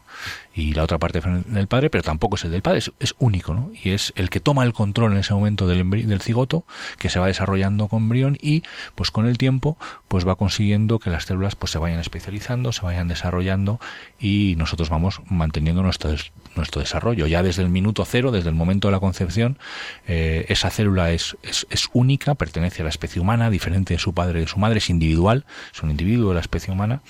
y 0.55 0.73
la 0.73 0.83
otra 0.83 0.97
parte 0.97 1.21
del 1.21 1.67
padre, 1.67 1.91
pero 1.91 2.03
tampoco 2.03 2.37
es 2.37 2.45
el 2.45 2.51
del 2.51 2.63
padre, 2.63 2.79
es, 2.79 3.15
único, 3.19 3.53
¿no? 3.53 3.71
Y 3.85 3.91
es 3.91 4.15
el 4.17 4.31
que 4.31 4.41
toma 4.41 4.65
el 4.65 4.73
control 4.73 5.13
en 5.13 5.19
ese 5.19 5.35
momento 5.35 5.67
del, 5.67 5.89
del 5.91 6.21
cigoto, 6.23 6.65
que 6.99 7.11
se 7.11 7.19
va 7.19 7.27
desarrollando 7.27 7.89
con 7.89 8.05
embrión 8.05 8.39
y, 8.41 8.63
pues 8.95 9.11
con 9.11 9.27
el 9.27 9.37
tiempo, 9.37 9.77
pues 10.09 10.27
va 10.27 10.37
consiguiendo 10.37 10.99
que 10.99 11.11
las 11.11 11.25
células 11.25 11.57
pues 11.57 11.73
se 11.73 11.79
vayan 11.79 12.01
especializando, 12.01 12.73
se 12.73 12.81
vayan 12.81 13.07
desarrollando 13.07 13.79
y 14.19 14.55
nosotros 14.57 14.89
vamos 14.89 15.21
manteniendo 15.29 15.83
nuestro, 15.83 16.15
nuestro 16.57 16.81
desarrollo. 16.81 17.27
Ya 17.27 17.43
desde 17.43 17.63
el 17.63 17.69
minuto 17.69 18.05
cero, 18.05 18.31
desde 18.31 18.49
el 18.49 18.55
momento 18.55 18.89
de 18.89 18.93
la 18.93 19.01
concepción, 19.01 19.59
eh, 20.07 20.47
esa 20.49 20.71
célula 20.71 21.13
es, 21.13 21.37
es, 21.43 21.89
única, 21.93 22.35
pertenece 22.35 22.83
a 22.83 22.85
la 22.85 22.91
especie 22.91 23.21
humana, 23.21 23.51
diferente 23.51 23.95
de 23.95 23.99
su 23.99 24.15
padre 24.15 24.41
y 24.41 24.43
de 24.43 24.49
su 24.49 24.59
madre, 24.59 24.79
es 24.79 24.91
individual, 24.91 25.45
es 25.73 25.83
un 25.83 25.91
individuo 25.91 26.31
de 26.31 26.35
la 26.35 26.41
especie 26.41 26.73
humana, 26.73 27.03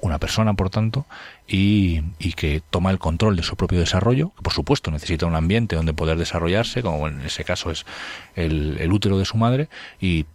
una 0.00 0.18
persona, 0.18 0.54
por 0.54 0.68
tanto, 0.68 1.06
y, 1.46 2.02
y, 2.18 2.32
que 2.32 2.60
toma 2.70 2.90
el 2.90 2.98
control 2.98 3.36
de 3.36 3.44
su 3.44 3.56
propio 3.56 3.78
desarrollo, 3.78 4.32
por 4.42 4.52
supuesto 4.52 4.90
necesita 4.90 5.26
un 5.26 5.36
ambiente 5.36 5.76
donde 5.76 5.94
poder 5.94 6.18
desarrollarse, 6.18 6.82
como 6.82 7.06
en 7.06 7.20
ese 7.20 7.44
caso 7.44 7.70
es 7.70 7.86
el, 8.34 8.78
el 8.80 8.92
útero 8.92 9.16
de 9.16 9.24
su 9.24 9.36
madre, 9.36 9.68
y 10.00 10.26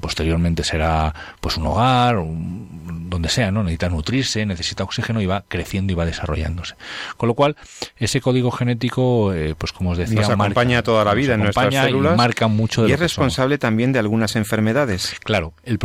posteriormente 0.00 0.64
será 0.64 1.14
pues 1.40 1.56
un 1.56 1.66
hogar, 1.66 2.16
donde 2.16 3.28
sea, 3.28 3.50
¿no? 3.50 3.62
Necesita 3.62 3.88
nutrirse, 3.88 4.46
necesita 4.46 4.84
oxígeno 4.84 5.20
y 5.20 5.26
va 5.26 5.44
creciendo 5.48 5.92
y 5.92 5.96
va 5.96 6.04
desarrollándose. 6.04 6.74
Con 7.16 7.28
lo 7.28 7.34
cual, 7.34 7.56
ese 7.96 8.20
código 8.20 8.50
genético, 8.50 9.32
eh, 9.32 9.54
pues 9.56 9.72
como 9.72 9.90
os 9.90 9.98
decía, 9.98 10.20
nos 10.20 10.30
acompaña 10.30 10.82
toda 10.82 11.04
la 11.04 11.14
vida 11.14 11.34
en 11.34 11.40
nuestras 11.40 11.74
células 11.74 12.14
y 12.14 12.16
marca 12.16 12.48
mucho 12.48 12.82
de 12.82 12.90
y 12.90 12.92
es 12.92 13.00
responsable 13.00 13.58
también 13.58 13.92
de 13.92 13.98
algunas 13.98 14.36
enfermedades. 14.36 15.16
Claro, 15.22 15.52
el, 15.64 15.78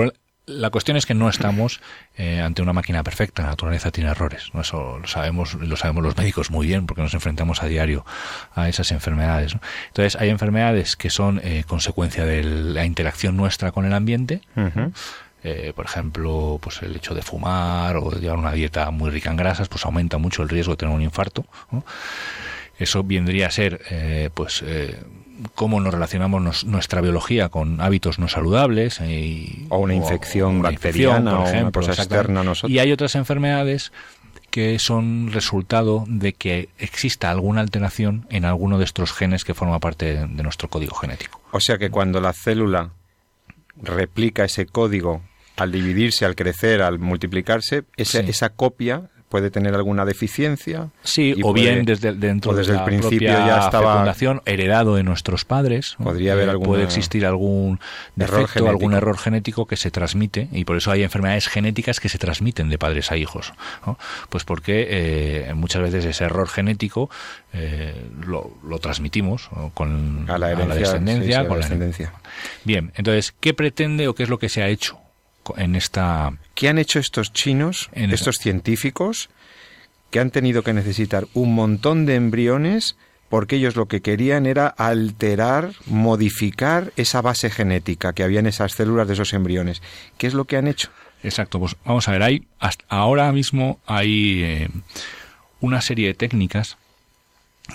la 0.48 0.70
cuestión 0.70 0.98
es 0.98 1.06
que 1.06 1.14
no 1.14 1.30
estamos 1.30 1.82
eh, 2.18 2.42
ante 2.42 2.62
una 2.62 2.74
máquina 2.74 3.04
perfecta. 3.04 3.44
La 3.44 3.50
naturaleza 3.50 3.92
tiene 3.92 4.10
errores. 4.10 4.50
¿no? 4.54 4.62
Eso 4.62 4.98
lo 5.00 5.08
sabemos, 5.08 5.54
lo 5.54 5.76
sabemos 5.76 6.04
los 6.04 6.18
médicos 6.18 6.50
muy 6.50 6.68
bien 6.68 6.88
porque 6.88 7.02
nos 7.02 7.14
enfrentamos 7.14 7.62
a 7.64 7.68
diario 7.68 8.06
a 8.54 8.68
esas 8.68 8.92
enfermedades. 8.92 9.56
Entonces, 9.88 10.20
hay 10.20 10.30
enfermedades 10.30 10.96
que 10.96 11.10
son 11.10 11.40
eh, 11.44 11.64
consecuencia 11.68 12.26
de 12.26 12.44
la 12.44 12.86
interacción 12.86 13.38
nuestra 13.38 13.72
con 13.72 13.86
el 13.86 13.94
ambiente. 13.94 14.42
Eh, 15.44 15.74
por 15.76 15.86
ejemplo, 15.86 16.60
pues 16.62 16.82
el 16.84 16.96
hecho 16.96 17.16
de 17.16 17.22
fumar 17.22 17.98
o 17.98 18.12
de 18.12 18.20
llevar 18.20 18.38
una 18.38 18.52
dieta 18.52 18.90
muy 18.92 19.10
rica 19.10 19.32
en 19.32 19.38
grasas, 19.38 19.70
pues 19.70 19.86
aumenta 19.86 20.18
mucho 20.18 20.44
el 20.44 20.50
riesgo 20.50 20.74
de 20.74 20.78
tener 20.78 20.94
un 20.94 21.02
infarto. 21.02 21.46
Eso 22.78 23.04
vendría 23.04 23.48
a 23.48 23.52
ser, 23.52 24.32
pues 24.34 24.64
cómo 25.56 25.80
nos 25.80 25.94
relacionamos 25.94 26.66
nuestra 26.66 27.02
biología 27.02 27.50
con 27.50 27.82
hábitos 27.82 28.20
no 28.20 28.28
saludables. 28.28 29.02
Y, 29.02 29.68
o 29.70 29.80
una 29.80 29.94
infección 29.94 30.62
bacteriana 30.62 31.40
o 31.40 31.50
una 31.50 31.72
cosa 31.72 31.94
externa 31.94 32.42
a 32.42 32.44
nosotros. 32.44 32.72
Y 32.72 32.80
hay 32.80 32.92
otras 32.92 33.16
enfermedades 33.16 33.92
que 34.50 34.78
son 34.80 35.32
resultado 35.32 36.04
de 36.08 36.34
que 36.34 36.70
exista 36.78 37.32
alguna 37.32 37.62
alteración 37.62 38.28
en 38.30 38.44
alguno 38.46 38.78
de 38.78 38.84
estos 38.84 39.14
genes 39.14 39.46
que 39.46 39.54
forma 39.54 39.80
parte 39.80 40.28
de 40.28 40.44
nuestro 40.44 40.70
código 40.70 40.96
genético. 40.96 41.42
O 41.52 41.60
sea 41.60 41.78
que 41.78 41.90
cuando 41.90 42.20
la 42.20 42.34
célula 42.34 42.92
replica 43.82 44.44
ese 44.44 44.66
código 44.66 45.22
al 45.56 45.72
dividirse, 45.72 46.26
al 46.26 46.36
crecer, 46.36 46.82
al 46.82 47.00
multiplicarse, 47.00 47.84
esa, 47.96 48.20
esa 48.20 48.50
copia 48.50 49.10
puede 49.32 49.50
tener 49.50 49.74
alguna 49.74 50.06
deficiencia. 50.06 50.90
Sí, 51.04 51.36
o 51.42 51.54
bien 51.54 51.86
desde 51.86 52.14
dentro 52.14 52.54
desde 52.54 52.74
de 52.74 52.78
la 52.78 52.84
el 52.84 52.86
principio 52.86 53.30
ya 53.30 53.60
estaba 53.60 53.94
fecundación 53.94 54.42
heredado 54.46 54.96
de 54.96 55.04
nuestros 55.04 55.46
padres. 55.46 55.96
Podría 56.04 56.34
haber 56.34 56.50
algún 56.50 56.68
puede 56.68 56.84
existir 56.84 57.26
algún 57.26 57.80
defecto, 58.16 58.70
algún 58.70 58.94
error 58.94 59.18
genético 59.18 59.66
que 59.66 59.78
se 59.78 59.90
transmite 59.90 60.50
y 60.52 60.66
por 60.66 60.78
eso 60.78 60.92
hay 60.92 61.02
enfermedades 61.02 61.48
genéticas 61.48 62.00
que 62.00 62.10
se 62.10 62.18
transmiten 62.18 62.70
de 62.70 62.78
padres 62.78 63.12
a 63.12 63.18
hijos. 63.18 63.54
Pues 64.30 64.44
porque 64.44 64.88
eh, 64.90 65.54
muchas 65.56 65.82
veces 65.82 66.04
ese 66.06 66.26
error 66.26 66.50
genético 66.50 67.10
eh, 67.54 67.96
lo, 68.28 68.52
transmitimos 68.80 69.50
con 69.74 70.30
a 70.30 70.38
la, 70.38 70.50
descendencia, 70.50 71.48
con 71.48 71.60
la 71.60 71.64
descendencia. 71.64 72.14
Bien, 72.66 72.92
entonces, 72.96 73.34
¿qué 73.40 73.54
pretende 73.54 74.10
o 74.10 74.14
qué 74.14 74.24
es 74.24 74.30
lo 74.30 74.40
que 74.40 74.50
se 74.50 74.62
ha 74.62 74.68
hecho 74.68 75.00
en 75.58 75.76
esta... 75.76 76.34
¿Qué 76.56 76.70
han 76.70 76.78
hecho 76.78 77.00
estos 77.00 77.34
chinos, 77.34 77.90
estos 77.94 78.38
científicos, 78.38 79.30
que 80.10 80.20
han 80.20 80.32
tenido 80.32 80.64
que 80.64 80.74
necesitar 80.74 81.28
un 81.34 81.56
montón 81.56 82.06
de 82.06 82.16
embriones 82.16 82.98
porque 83.30 83.56
ellos 83.56 83.78
lo 83.78 83.88
que 83.88 84.02
querían 84.02 84.46
era 84.46 84.68
alterar, 84.68 85.72
modificar 85.86 86.92
esa 86.98 87.22
base 87.22 87.50
genética 87.50 88.12
que 88.12 88.24
había 88.24 88.42
en 88.42 88.48
esas 88.48 88.74
células 88.74 89.08
de 89.08 89.14
esos 89.14 89.34
embriones? 89.34 89.82
¿Qué 90.18 90.28
es 90.28 90.34
lo 90.34 90.46
que 90.46 90.58
han 90.58 90.68
hecho? 90.68 90.90
Exacto, 91.24 91.60
pues 91.60 91.78
vamos 91.86 92.08
a 92.08 92.12
ver, 92.12 92.24
hay, 92.24 92.48
hasta 92.60 92.84
ahora 92.90 93.32
mismo 93.32 93.80
hay 93.86 94.44
eh, 94.44 94.70
una 95.62 95.82
serie 95.82 96.08
de 96.08 96.14
técnicas 96.14 96.78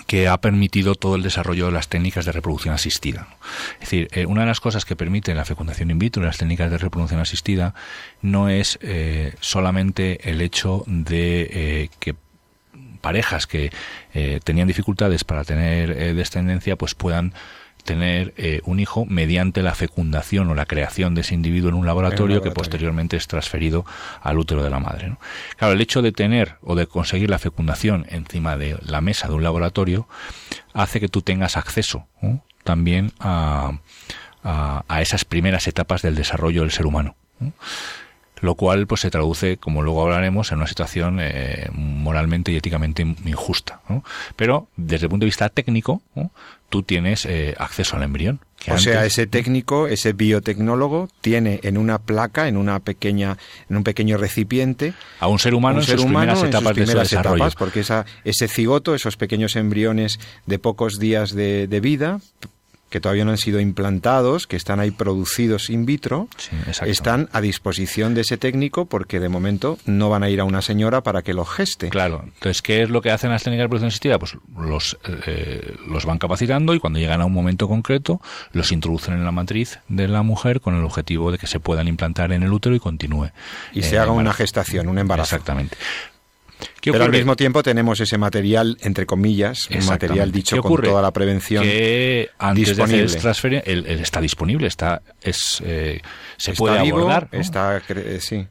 que 0.05 0.27
ha 0.27 0.37
permitido 0.39 0.95
todo 0.95 1.15
el 1.15 1.23
desarrollo 1.23 1.65
de 1.67 1.71
las 1.71 1.87
técnicas 1.87 2.25
de 2.25 2.31
reproducción 2.31 2.73
asistida. 2.73 3.27
Es 3.75 3.81
decir, 3.81 4.07
eh, 4.11 4.25
una 4.25 4.41
de 4.41 4.47
las 4.47 4.59
cosas 4.59 4.85
que 4.85 4.95
permite 4.95 5.33
la 5.33 5.45
fecundación 5.45 5.91
in 5.91 5.99
vitro 5.99 6.21
y 6.21 6.25
las 6.25 6.37
técnicas 6.37 6.69
de 6.71 6.77
reproducción 6.77 7.19
asistida 7.19 7.73
no 8.21 8.49
es 8.49 8.77
eh, 8.81 9.33
solamente 9.39 10.29
el 10.29 10.41
hecho 10.41 10.83
de 10.87 11.49
eh, 11.51 11.89
que 11.99 12.15
parejas 13.01 13.47
que 13.47 13.71
tenían 14.43 14.67
dificultades 14.67 15.23
para 15.23 15.43
tener 15.43 16.15
descendencia 16.15 16.75
pues 16.75 16.95
puedan 16.95 17.33
tener 17.87 18.33
eh, 18.35 18.59
un 18.65 18.81
hijo 18.81 19.05
mediante 19.05 19.63
la 19.63 19.73
fecundación 19.73 20.49
o 20.49 20.55
la 20.55 20.65
creación 20.65 21.15
de 21.15 21.21
ese 21.21 21.33
individuo 21.33 21.69
en 21.69 21.75
un 21.75 21.85
laboratorio, 21.85 22.41
que 22.41 22.51
posteriormente 22.51 23.15
es 23.15 23.27
transferido 23.27 23.85
al 24.21 24.37
útero 24.37 24.61
de 24.61 24.69
la 24.69 24.79
madre. 24.79 25.15
Claro, 25.55 25.73
el 25.73 25.81
hecho 25.81 26.01
de 26.01 26.11
tener 26.11 26.57
o 26.61 26.75
de 26.75 26.85
conseguir 26.85 27.29
la 27.29 27.39
fecundación 27.39 28.05
encima 28.09 28.57
de 28.57 28.77
la 28.85 28.99
mesa 28.99 29.29
de 29.29 29.35
un 29.35 29.43
laboratorio 29.43 30.07
hace 30.73 30.99
que 30.99 31.07
tú 31.07 31.21
tengas 31.21 31.55
acceso 31.55 32.05
también 32.65 33.13
a, 33.19 33.79
a, 34.43 35.01
esas 35.01 35.23
primeras 35.23 35.65
etapas 35.67 36.01
del 36.01 36.15
desarrollo 36.15 36.61
del 36.61 36.71
ser 36.71 36.85
humano 36.85 37.15
lo 38.41 38.55
cual 38.55 38.87
pues 38.87 39.01
se 39.01 39.09
traduce, 39.09 39.57
como 39.57 39.81
luego 39.81 40.03
hablaremos, 40.03 40.51
en 40.51 40.59
una 40.59 40.67
situación 40.67 41.19
eh, 41.19 41.69
moralmente 41.73 42.51
y 42.51 42.57
éticamente 42.57 43.03
injusta. 43.25 43.81
Pero 44.35 44.67
desde 44.75 45.05
el 45.05 45.09
punto 45.09 45.23
de 45.23 45.27
vista 45.27 45.49
técnico, 45.49 46.01
tú 46.69 46.83
tienes 46.83 47.25
eh, 47.25 47.55
acceso 47.57 47.95
al 47.95 48.03
embrión. 48.03 48.39
o 48.69 48.77
sea, 48.77 49.05
ese 49.05 49.27
técnico, 49.27 49.87
ese 49.87 50.13
biotecnólogo, 50.13 51.09
tiene 51.21 51.59
en 51.63 51.77
una 51.77 51.99
placa, 51.99 52.47
en 52.47 52.57
una 52.57 52.79
pequeña, 52.79 53.37
en 53.69 53.77
un 53.77 53.83
pequeño 53.83 54.17
recipiente, 54.17 54.93
a 55.19 55.27
un 55.27 55.39
ser 55.39 55.53
humano, 55.53 55.79
en, 55.79 55.85
sus 55.85 56.03
primeras 56.03 56.43
etapas 56.43 56.75
de 56.75 56.87
su 56.87 56.97
desarrollo. 56.97 57.49
porque 57.57 57.79
esa, 57.81 58.05
ese 58.23 58.47
cigoto, 58.47 58.93
esos 58.95 59.17
pequeños 59.17 59.55
embriones 59.55 60.19
de 60.45 60.59
pocos 60.59 60.99
días 60.99 61.33
de, 61.33 61.67
de 61.67 61.79
vida, 61.79 62.19
que 62.89 62.99
todavía 62.99 63.25
no 63.25 63.31
han 63.31 63.37
sido 63.37 63.59
implantados, 63.59 64.47
que 64.47 64.55
están 64.55 64.79
ahí 64.79 64.91
producidos 64.91 65.69
in 65.69 65.85
vitro, 65.85 66.27
están 66.85 67.29
a 67.33 67.41
disposición 67.41 68.13
de 68.13 68.21
ese 68.21 68.37
técnico 68.37 68.85
porque 68.85 69.19
de 69.19 69.29
momento 69.29 69.77
no 69.85 70.09
van 70.09 70.23
a 70.23 70.29
ir 70.29 70.39
a 70.39 70.45
una 70.45 70.61
señora 70.61 71.03
para 71.03 71.21
que 71.21 71.33
lo 71.33 71.45
geste. 71.45 71.89
Claro. 71.89 72.21
Entonces, 72.23 72.61
¿qué 72.61 72.83
es 72.83 72.89
lo 72.89 73.01
que 73.01 73.11
hacen 73.11 73.29
las 73.29 73.43
técnicas 73.43 73.65
de 73.65 73.69
producción 73.69 73.89
asistida? 73.89 74.19
Pues 74.19 74.37
los, 74.57 74.97
eh, 75.25 75.75
los 75.87 76.05
van 76.05 76.17
capacitando 76.17 76.73
y 76.73 76.79
cuando 76.79 76.99
llegan 76.99 77.21
a 77.21 77.25
un 77.25 77.33
momento 77.33 77.67
concreto 77.67 78.21
los 78.51 78.71
introducen 78.71 79.15
en 79.15 79.25
la 79.25 79.31
matriz 79.31 79.79
de 79.87 80.07
la 80.07 80.23
mujer 80.23 80.61
con 80.61 80.75
el 80.75 80.83
objetivo 80.83 81.31
de 81.31 81.37
que 81.37 81.47
se 81.47 81.59
puedan 81.59 81.87
implantar 81.87 82.31
en 82.31 82.43
el 82.43 82.51
útero 82.51 82.75
y 82.75 82.79
continúe. 82.79 83.31
Y 83.73 83.83
se 83.83 83.99
haga 83.99 84.11
una 84.11 84.33
gestación, 84.33 84.87
un 84.87 84.99
embarazo. 84.99 85.35
Exactamente. 85.35 85.77
Pero 86.91 87.03
al 87.03 87.11
mismo 87.11 87.35
tiempo 87.35 87.63
tenemos 87.63 87.99
ese 87.99 88.17
material, 88.17 88.77
entre 88.81 89.05
comillas, 89.05 89.69
un 89.69 89.85
material 89.85 90.31
dicho 90.31 90.61
con 90.61 90.81
toda 90.81 91.01
la 91.01 91.11
prevención 91.11 91.63
que 91.63 92.29
antes 92.37 92.69
disponible. 92.69 93.07
de 93.07 93.29
hacer 93.29 93.63
él, 93.65 93.85
está 93.87 94.21
disponible, 94.21 94.67
está 94.67 95.01
es 95.21 95.61
eh, 95.65 96.01
se 96.37 96.53
puede 96.53 96.79
abordar. 96.79 97.29
Está, 97.31 97.81
eh, 97.89 98.19
sí. 98.21 98.47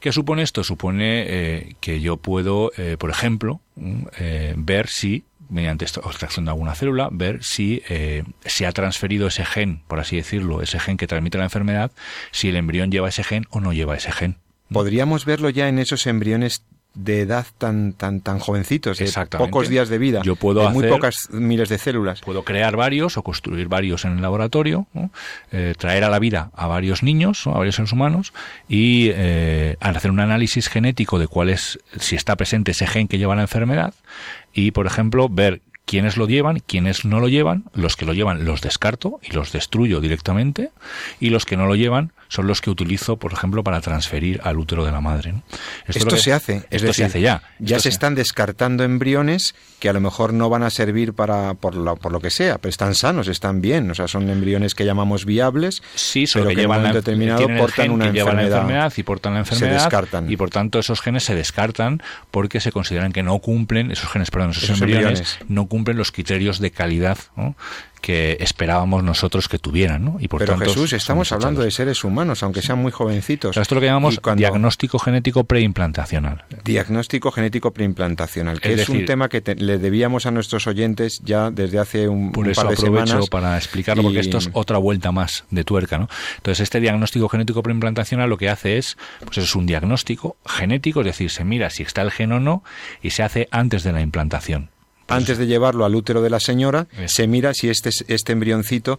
¿Qué 0.00 0.12
supone 0.12 0.42
esto? 0.42 0.62
Supone 0.62 1.24
eh, 1.26 1.76
que 1.80 2.00
yo 2.00 2.18
puedo, 2.18 2.70
por 2.98 3.10
ejemplo, 3.10 3.60
mm, 3.76 4.04
ver 4.56 4.88
si 4.88 5.24
mediante 5.48 5.86
esta 5.86 6.00
extracción 6.00 6.44
de 6.44 6.50
alguna 6.50 6.74
célula, 6.74 7.08
ver 7.10 7.42
si 7.42 7.82
se 8.44 8.66
ha 8.66 8.72
transferido 8.72 9.28
ese 9.28 9.44
gen, 9.46 9.82
por 9.88 9.98
así 9.98 10.16
decirlo, 10.16 10.60
ese 10.60 10.78
gen 10.78 10.98
que 10.98 11.06
transmite 11.06 11.38
la 11.38 11.44
enfermedad, 11.44 11.90
si 12.32 12.50
el 12.50 12.56
embrión 12.56 12.90
lleva 12.90 13.08
ese 13.08 13.24
gen 13.24 13.46
o 13.50 13.60
no 13.60 13.72
lleva 13.72 13.96
ese 13.96 14.12
gen. 14.12 14.36
Podríamos 14.70 15.24
verlo 15.24 15.48
ya 15.48 15.68
en 15.68 15.78
esos 15.78 16.06
embriones 16.06 16.64
de 16.98 17.20
edad 17.20 17.46
tan 17.58 17.92
tan 17.92 18.20
tan 18.20 18.40
jovencitos, 18.40 18.98
de 18.98 19.10
pocos 19.38 19.68
días 19.68 19.88
de 19.88 19.98
vida, 19.98 20.22
Yo 20.24 20.34
puedo 20.34 20.68
muy 20.70 20.88
pocas 20.88 21.28
miles 21.30 21.68
de 21.68 21.78
células. 21.78 22.20
Puedo 22.20 22.42
crear 22.44 22.76
varios 22.76 23.16
o 23.16 23.22
construir 23.22 23.68
varios 23.68 24.04
en 24.04 24.16
el 24.16 24.22
laboratorio, 24.22 24.86
eh, 25.52 25.74
traer 25.78 26.02
a 26.04 26.10
la 26.10 26.18
vida 26.18 26.50
a 26.54 26.66
varios 26.66 27.02
niños, 27.02 27.46
a 27.46 27.50
varios 27.50 27.76
seres 27.76 27.92
humanos 27.92 28.32
y 28.68 29.10
eh, 29.14 29.76
hacer 29.80 30.10
un 30.10 30.20
análisis 30.20 30.68
genético 30.68 31.18
de 31.18 31.28
cuál 31.28 31.50
es 31.50 31.78
si 31.98 32.16
está 32.16 32.36
presente 32.36 32.72
ese 32.72 32.86
gen 32.86 33.06
que 33.06 33.18
lleva 33.18 33.36
la 33.36 33.42
enfermedad 33.42 33.94
y, 34.52 34.72
por 34.72 34.86
ejemplo, 34.86 35.28
ver 35.28 35.62
quiénes 35.84 36.16
lo 36.16 36.26
llevan, 36.26 36.58
quiénes 36.58 37.04
no 37.04 37.20
lo 37.20 37.28
llevan, 37.28 37.64
los 37.74 37.96
que 37.96 38.04
lo 38.04 38.12
llevan 38.12 38.44
los 38.44 38.60
descarto 38.60 39.20
y 39.22 39.32
los 39.32 39.52
destruyo 39.52 40.00
directamente 40.00 40.70
y 41.20 41.30
los 41.30 41.46
que 41.46 41.56
no 41.56 41.66
lo 41.66 41.76
llevan 41.76 42.12
son 42.28 42.46
los 42.46 42.60
que 42.60 42.70
utilizo, 42.70 43.16
por 43.16 43.32
ejemplo, 43.32 43.64
para 43.64 43.80
transferir 43.80 44.40
al 44.44 44.58
útero 44.58 44.84
de 44.84 44.92
la 44.92 45.00
madre. 45.00 45.34
Esto, 45.86 46.16
se 46.16 46.32
hace, 46.32 46.64
esto 46.70 46.92
se 46.92 47.04
hace 47.04 47.20
ya. 47.20 47.42
Ya 47.58 47.80
se, 47.80 47.88
están 47.88 48.14
descartando 48.14 48.84
embriones 48.84 49.54
que 49.78 49.88
a 49.88 49.92
lo 49.92 50.00
mejor 50.00 50.32
no 50.32 50.50
van 50.50 50.62
a 50.62 50.70
servir 50.70 51.14
para 51.14 51.54
por 51.54 51.74
lo, 51.74 51.96
por 51.96 52.12
lo 52.12 52.20
que 52.20 52.30
sea, 52.30 52.58
pero 52.58 52.70
están 52.70 52.94
sanos, 52.94 53.28
están 53.28 53.60
bien, 53.60 53.90
o 53.90 53.94
sea, 53.94 54.08
son 54.08 54.28
embriones 54.28 54.74
que 54.74 54.84
llamamos 54.84 55.24
viables, 55.24 55.82
sí, 55.94 56.24
pero 56.32 56.48
que, 56.48 56.56
llevan 56.56 56.80
en 56.80 56.86
un 56.86 56.92
determinado 56.92 57.48
portan 57.58 57.90
una 57.90 58.06
enfermedad, 58.08 58.92
y 58.96 59.02
portan 59.02 59.34
la 59.34 59.40
enfermedad 59.40 59.78
se 59.78 59.82
descartan. 59.82 60.30
y 60.30 60.36
por 60.36 60.50
tanto 60.50 60.78
esos 60.78 61.00
genes 61.00 61.24
se 61.24 61.34
descartan 61.34 62.02
porque 62.30 62.60
se 62.60 62.72
consideran 62.72 63.12
que 63.12 63.22
no 63.22 63.38
cumplen 63.38 63.90
esos 63.90 64.10
genes, 64.10 64.30
perdón, 64.30 64.50
esos, 64.50 64.70
embriones, 64.70 65.38
no 65.48 65.66
cumplen 65.66 65.96
los 65.96 66.12
criterios 66.12 66.58
de 66.58 66.70
calidad 66.70 67.18
¿no? 67.36 67.56
Que 68.00 68.36
esperábamos 68.40 69.02
nosotros 69.02 69.48
que 69.48 69.58
tuvieran. 69.58 70.04
¿no? 70.04 70.16
Y 70.20 70.28
por 70.28 70.40
Pero 70.40 70.58
Jesús, 70.58 70.92
estamos 70.92 71.32
hablando 71.32 71.62
de 71.62 71.70
seres 71.70 72.04
humanos, 72.04 72.42
aunque 72.42 72.62
sean 72.62 72.78
muy 72.78 72.92
jovencitos. 72.92 73.56
esto 73.56 73.60
es 73.60 73.76
lo 73.76 73.80
que 73.80 73.86
llamamos 73.86 74.20
diagnóstico 74.36 74.98
genético 74.98 75.44
preimplantacional. 75.44 76.44
Diagnóstico 76.64 77.30
genético 77.30 77.72
preimplantacional, 77.72 78.60
que 78.60 78.74
es, 78.74 78.88
un 78.88 79.04
tema 79.04 79.28
que 79.28 79.42
le 79.56 79.78
debíamos 79.78 80.26
a 80.26 80.30
nuestros 80.30 80.66
oyentes 80.66 81.20
ya 81.24 81.50
desde 81.50 81.78
hace 81.78 82.08
un, 82.08 82.32
por 82.32 82.48
eso 82.48 82.62
par 82.62 82.70
de 82.70 82.74
aprovecho 82.74 83.26
para 83.26 83.56
explicarlo, 83.56 84.02
porque 84.02 84.20
esto 84.20 84.38
es 84.38 84.50
otra 84.52 84.78
vuelta 84.78 85.12
más 85.12 85.44
de 85.50 85.64
tuerca. 85.64 85.98
¿no? 85.98 86.08
Entonces, 86.36 86.60
este 86.60 86.80
diagnóstico 86.80 87.28
genético 87.28 87.62
preimplantacional 87.62 88.28
lo 88.28 88.36
que 88.36 88.48
hace 88.48 88.78
es, 88.78 88.96
pues 89.24 89.38
es 89.38 89.54
un 89.54 89.66
diagnóstico 89.66 90.36
genético, 90.46 91.00
es 91.00 91.06
decir, 91.06 91.30
se 91.30 91.44
mira 91.44 91.70
si 91.70 91.82
está 91.82 92.02
el 92.02 92.10
gen 92.10 92.32
o 92.32 92.40
no 92.40 92.62
y 93.02 93.10
se 93.10 93.22
hace 93.22 93.48
antes 93.50 93.82
de 93.82 93.92
la 93.92 94.00
implantación. 94.00 94.70
Antes 95.08 95.38
de 95.38 95.46
llevarlo 95.46 95.84
al 95.84 95.94
útero 95.94 96.22
de 96.22 96.30
la 96.30 96.40
señora, 96.40 96.86
se 97.06 97.26
mira 97.26 97.54
si 97.54 97.68
este, 97.68 97.90
este 98.08 98.32
embrioncito 98.32 98.98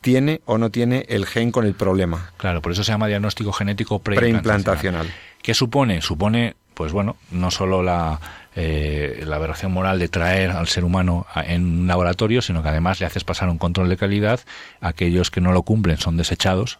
tiene 0.00 0.40
o 0.44 0.58
no 0.58 0.70
tiene 0.70 1.06
el 1.08 1.26
gen 1.26 1.52
con 1.52 1.64
el 1.64 1.74
problema. 1.74 2.32
Claro, 2.36 2.60
por 2.60 2.72
eso 2.72 2.84
se 2.84 2.92
llama 2.92 3.06
diagnóstico 3.06 3.52
genético 3.52 4.00
preimplantacional. 4.00 5.12
¿Qué 5.42 5.54
supone? 5.54 6.02
Supone, 6.02 6.56
pues 6.74 6.92
bueno, 6.92 7.16
no 7.30 7.50
solo 7.50 7.82
la, 7.82 8.20
eh, 8.54 9.24
la 9.26 9.36
aberración 9.36 9.72
moral 9.72 9.98
de 9.98 10.08
traer 10.08 10.50
al 10.50 10.68
ser 10.68 10.84
humano 10.84 11.26
en 11.46 11.80
un 11.80 11.86
laboratorio, 11.86 12.42
sino 12.42 12.62
que 12.62 12.68
además 12.68 13.00
le 13.00 13.06
haces 13.06 13.24
pasar 13.24 13.48
un 13.48 13.58
control 13.58 13.88
de 13.88 13.96
calidad. 13.96 14.40
Aquellos 14.80 15.30
que 15.30 15.40
no 15.40 15.52
lo 15.52 15.62
cumplen 15.62 15.98
son 15.98 16.16
desechados 16.16 16.78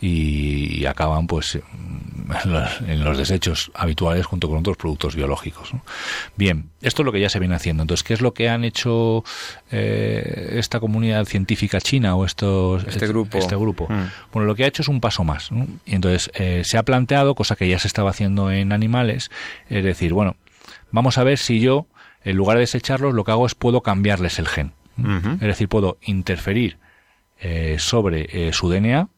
y, 0.00 0.84
acaban 0.86 1.26
pues 1.26 1.58
en 2.84 3.04
los, 3.04 3.18
desechos 3.18 3.70
habituales 3.74 4.26
junto 4.26 4.48
con 4.48 4.58
otros 4.58 4.76
productos 4.76 5.16
biológicos. 5.16 5.72
Bien, 6.36 6.70
esto 6.82 7.02
es 7.02 7.06
lo 7.06 7.12
que 7.12 7.20
ya 7.20 7.28
se 7.28 7.38
viene 7.38 7.54
haciendo. 7.54 7.82
Entonces, 7.82 8.04
¿qué 8.04 8.14
es 8.14 8.20
lo 8.20 8.34
que 8.34 8.48
han 8.48 8.64
hecho 8.64 9.24
eh, 9.70 10.54
esta 10.54 10.80
comunidad 10.80 11.24
científica 11.24 11.80
china 11.80 12.14
o 12.14 12.24
estos, 12.24 12.84
este 12.86 13.06
grupo? 13.06 13.38
Este 13.38 13.56
grupo? 13.56 13.88
Mm. 13.88 14.10
Bueno, 14.32 14.46
lo 14.46 14.54
que 14.54 14.64
ha 14.64 14.66
hecho 14.66 14.82
es 14.82 14.88
un 14.88 15.00
paso 15.00 15.24
más. 15.24 15.50
Y 15.86 15.94
entonces 15.94 16.30
eh, 16.34 16.62
se 16.64 16.78
ha 16.78 16.82
planteado, 16.82 17.34
cosa 17.34 17.56
que 17.56 17.68
ya 17.68 17.78
se 17.78 17.88
estaba 17.88 18.10
haciendo 18.10 18.50
en 18.50 18.72
animales, 18.72 19.30
es 19.68 19.84
decir, 19.84 20.12
bueno, 20.12 20.36
vamos 20.92 21.18
a 21.18 21.24
ver 21.24 21.38
si 21.38 21.58
yo, 21.60 21.86
en 22.22 22.36
lugar 22.36 22.56
de 22.56 22.60
desecharlos, 22.60 23.14
lo 23.14 23.24
que 23.24 23.32
hago 23.32 23.46
es 23.46 23.54
puedo 23.54 23.82
cambiarles 23.82 24.38
el 24.38 24.46
gen. 24.46 24.72
Es 24.96 25.40
decir, 25.40 25.68
puedo 25.68 25.98
interferir 26.02 26.76
eh, 27.40 27.76
sobre 27.80 28.28
eh, 28.30 28.52
su 28.52 28.68
DNA, 28.68 29.08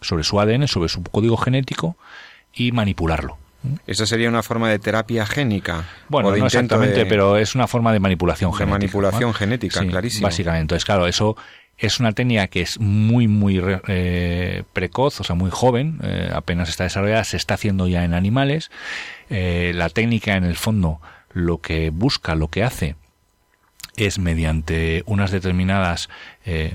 sobre 0.00 0.24
su 0.24 0.40
ADN, 0.40 0.68
sobre 0.68 0.88
su 0.88 1.02
código 1.02 1.36
genético 1.36 1.98
y 2.54 2.72
manipularlo. 2.72 3.36
¿Esa 3.86 4.06
sería 4.06 4.28
una 4.28 4.42
forma 4.42 4.70
de 4.70 4.78
terapia 4.78 5.26
génica? 5.26 5.84
Bueno, 6.08 6.34
no 6.34 6.46
exactamente, 6.46 7.04
pero 7.04 7.36
es 7.36 7.54
una 7.54 7.66
forma 7.66 7.92
de 7.92 8.00
manipulación 8.00 8.52
de 8.52 8.56
genética. 8.56 8.78
manipulación 8.78 9.34
genética, 9.34 9.84
clarísimo. 9.86 10.26
Básicamente. 10.26 10.62
Entonces, 10.62 10.84
claro, 10.84 11.06
eso 11.06 11.36
es 11.76 12.00
una 12.00 12.12
técnica 12.12 12.46
que 12.46 12.62
es 12.62 12.78
muy, 12.78 13.28
muy 13.28 13.60
eh, 13.88 14.62
precoz, 14.72 15.20
o 15.20 15.24
sea, 15.24 15.34
muy 15.34 15.50
joven, 15.50 15.98
apenas 16.32 16.70
está 16.70 16.84
desarrollada, 16.84 17.24
se 17.24 17.36
está 17.36 17.54
haciendo 17.54 17.86
ya 17.86 18.04
en 18.04 18.14
animales. 18.14 18.70
la 19.28 19.88
técnica, 19.90 20.36
en 20.36 20.44
el 20.44 20.56
fondo, 20.56 21.00
lo 21.34 21.60
que 21.60 21.90
busca, 21.90 22.34
lo 22.34 22.48
que 22.48 22.64
hace, 22.64 22.96
es 23.96 24.18
mediante 24.18 25.02
unas 25.06 25.30
determinadas 25.30 26.08
eh, 26.44 26.74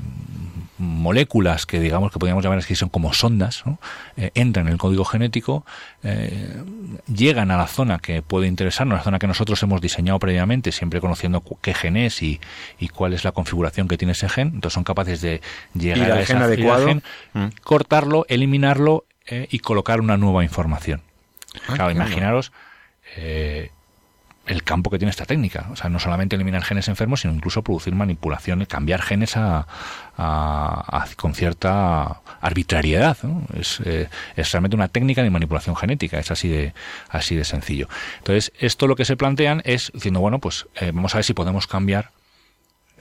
moléculas 0.77 1.65
que 1.65 1.81
digamos 1.81 2.11
que 2.11 2.19
podríamos 2.19 2.43
llamar 2.43 2.63
que 2.63 2.75
son 2.75 2.87
como 2.87 3.13
sondas, 3.13 3.63
eh, 4.15 4.31
entran 4.35 4.67
en 4.67 4.73
el 4.73 4.79
código 4.79 5.03
genético, 5.03 5.65
eh, 6.03 6.63
llegan 7.13 7.51
a 7.51 7.57
la 7.57 7.67
zona 7.67 7.99
que 7.99 8.21
puede 8.21 8.47
interesarnos, 8.47 8.97
la 8.97 9.03
zona 9.03 9.19
que 9.19 9.27
nosotros 9.27 9.61
hemos 9.63 9.81
diseñado 9.81 10.19
previamente, 10.19 10.71
siempre 10.71 11.01
conociendo 11.01 11.43
qué 11.61 11.73
gen 11.73 11.97
es 11.97 12.21
y, 12.21 12.39
cuál 12.93 13.13
es 13.13 13.25
la 13.25 13.33
configuración 13.33 13.87
que 13.87 13.97
tiene 13.97 14.13
ese 14.13 14.29
gen, 14.29 14.47
entonces 14.47 14.73
son 14.73 14.85
capaces 14.85 15.21
de 15.21 15.41
llegar 15.73 16.11
a 16.11 16.21
ese 16.21 16.33
gen 16.33 16.43
adecuado, 16.43 16.95
mm. 17.33 17.47
cortarlo, 17.63 18.25
eliminarlo 18.29 19.05
y 19.27 19.59
colocar 19.59 20.01
una 20.01 20.17
nueva 20.17 20.43
información. 20.43 21.01
Ah, 21.67 21.73
claro, 21.75 21.91
imaginaros 21.91 22.51
el 24.49 24.63
campo 24.63 24.89
que 24.89 24.97
tiene 24.97 25.11
esta 25.11 25.25
técnica. 25.25 25.67
O 25.71 25.75
sea, 25.75 25.89
no 25.89 25.99
solamente 25.99 26.35
eliminar 26.35 26.63
genes 26.63 26.87
enfermos, 26.87 27.21
sino 27.21 27.33
incluso 27.33 27.61
producir 27.61 27.93
manipulaciones, 27.93 28.67
cambiar 28.67 29.01
genes 29.01 29.37
a, 29.37 29.67
con 31.15 31.35
cierta 31.35 32.21
arbitrariedad. 32.41 33.15
Es, 33.53 33.79
eh, 33.85 34.09
es, 34.35 34.51
realmente 34.51 34.75
una 34.75 34.87
técnica 34.87 35.21
de 35.21 35.29
manipulación 35.29 35.75
genética, 35.75 36.17
es 36.17 36.31
así 36.31 36.47
de, 36.47 36.73
así 37.09 37.35
de 37.35 37.45
sencillo. 37.45 37.87
Entonces, 38.17 38.51
esto 38.59 38.87
lo 38.87 38.95
que 38.95 39.05
se 39.05 39.15
plantean 39.15 39.61
es 39.65 39.91
diciendo, 39.93 40.19
bueno, 40.19 40.39
pues 40.39 40.65
eh, 40.75 40.91
vamos 40.93 41.13
a 41.13 41.19
ver 41.19 41.25
si 41.25 41.33
podemos 41.33 41.67
cambiar 41.67 42.09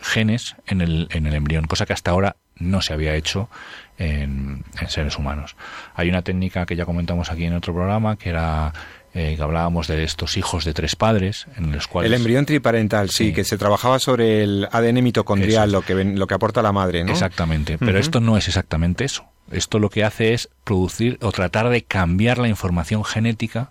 genes 0.02 0.54
en 0.66 0.82
el, 0.82 1.08
en 1.12 1.26
el 1.26 1.34
embrión, 1.34 1.66
cosa 1.66 1.86
que 1.86 1.94
hasta 1.94 2.10
ahora 2.10 2.36
no 2.56 2.82
se 2.82 2.92
había 2.92 3.14
hecho 3.14 3.48
en 3.96 4.64
seres 4.86 5.16
humanos. 5.16 5.56
Hay 5.94 6.08
una 6.08 6.22
técnica 6.22 6.66
que 6.66 6.76
ya 6.76 6.84
comentamos 6.84 7.32
aquí 7.32 7.44
en 7.44 7.54
otro 7.54 7.72
programa, 7.72 8.16
que 8.16 8.28
era 8.28 8.72
eh, 9.14 9.34
que 9.36 9.42
hablábamos 9.42 9.88
de 9.88 10.04
estos 10.04 10.36
hijos 10.36 10.64
de 10.64 10.74
tres 10.74 10.96
padres, 10.96 11.46
en 11.56 11.72
los 11.72 11.88
cuales... 11.88 12.10
El 12.10 12.16
embrión 12.16 12.46
triparental, 12.46 13.10
sí, 13.10 13.32
que 13.32 13.44
se 13.44 13.56
trabajaba 13.56 13.98
sobre 13.98 14.42
el 14.42 14.68
ADN 14.70 15.02
mitocondrial, 15.02 15.72
lo 15.72 15.82
que, 15.82 15.94
lo 15.94 16.26
que 16.26 16.34
aporta 16.34 16.62
la 16.62 16.72
madre, 16.72 17.04
¿no? 17.04 17.12
Exactamente, 17.12 17.78
pero 17.78 17.98
esto 17.98 18.20
no 18.20 18.36
es 18.36 18.48
exactamente 18.48 19.04
eso. 19.04 19.24
Esto 19.50 19.78
lo 19.78 19.88
que 19.88 20.04
hace 20.04 20.34
es 20.34 20.50
producir 20.64 21.18
o 21.22 21.32
tratar 21.32 21.70
de 21.70 21.82
cambiar 21.82 22.38
la 22.38 22.48
información 22.48 23.04
genética 23.04 23.70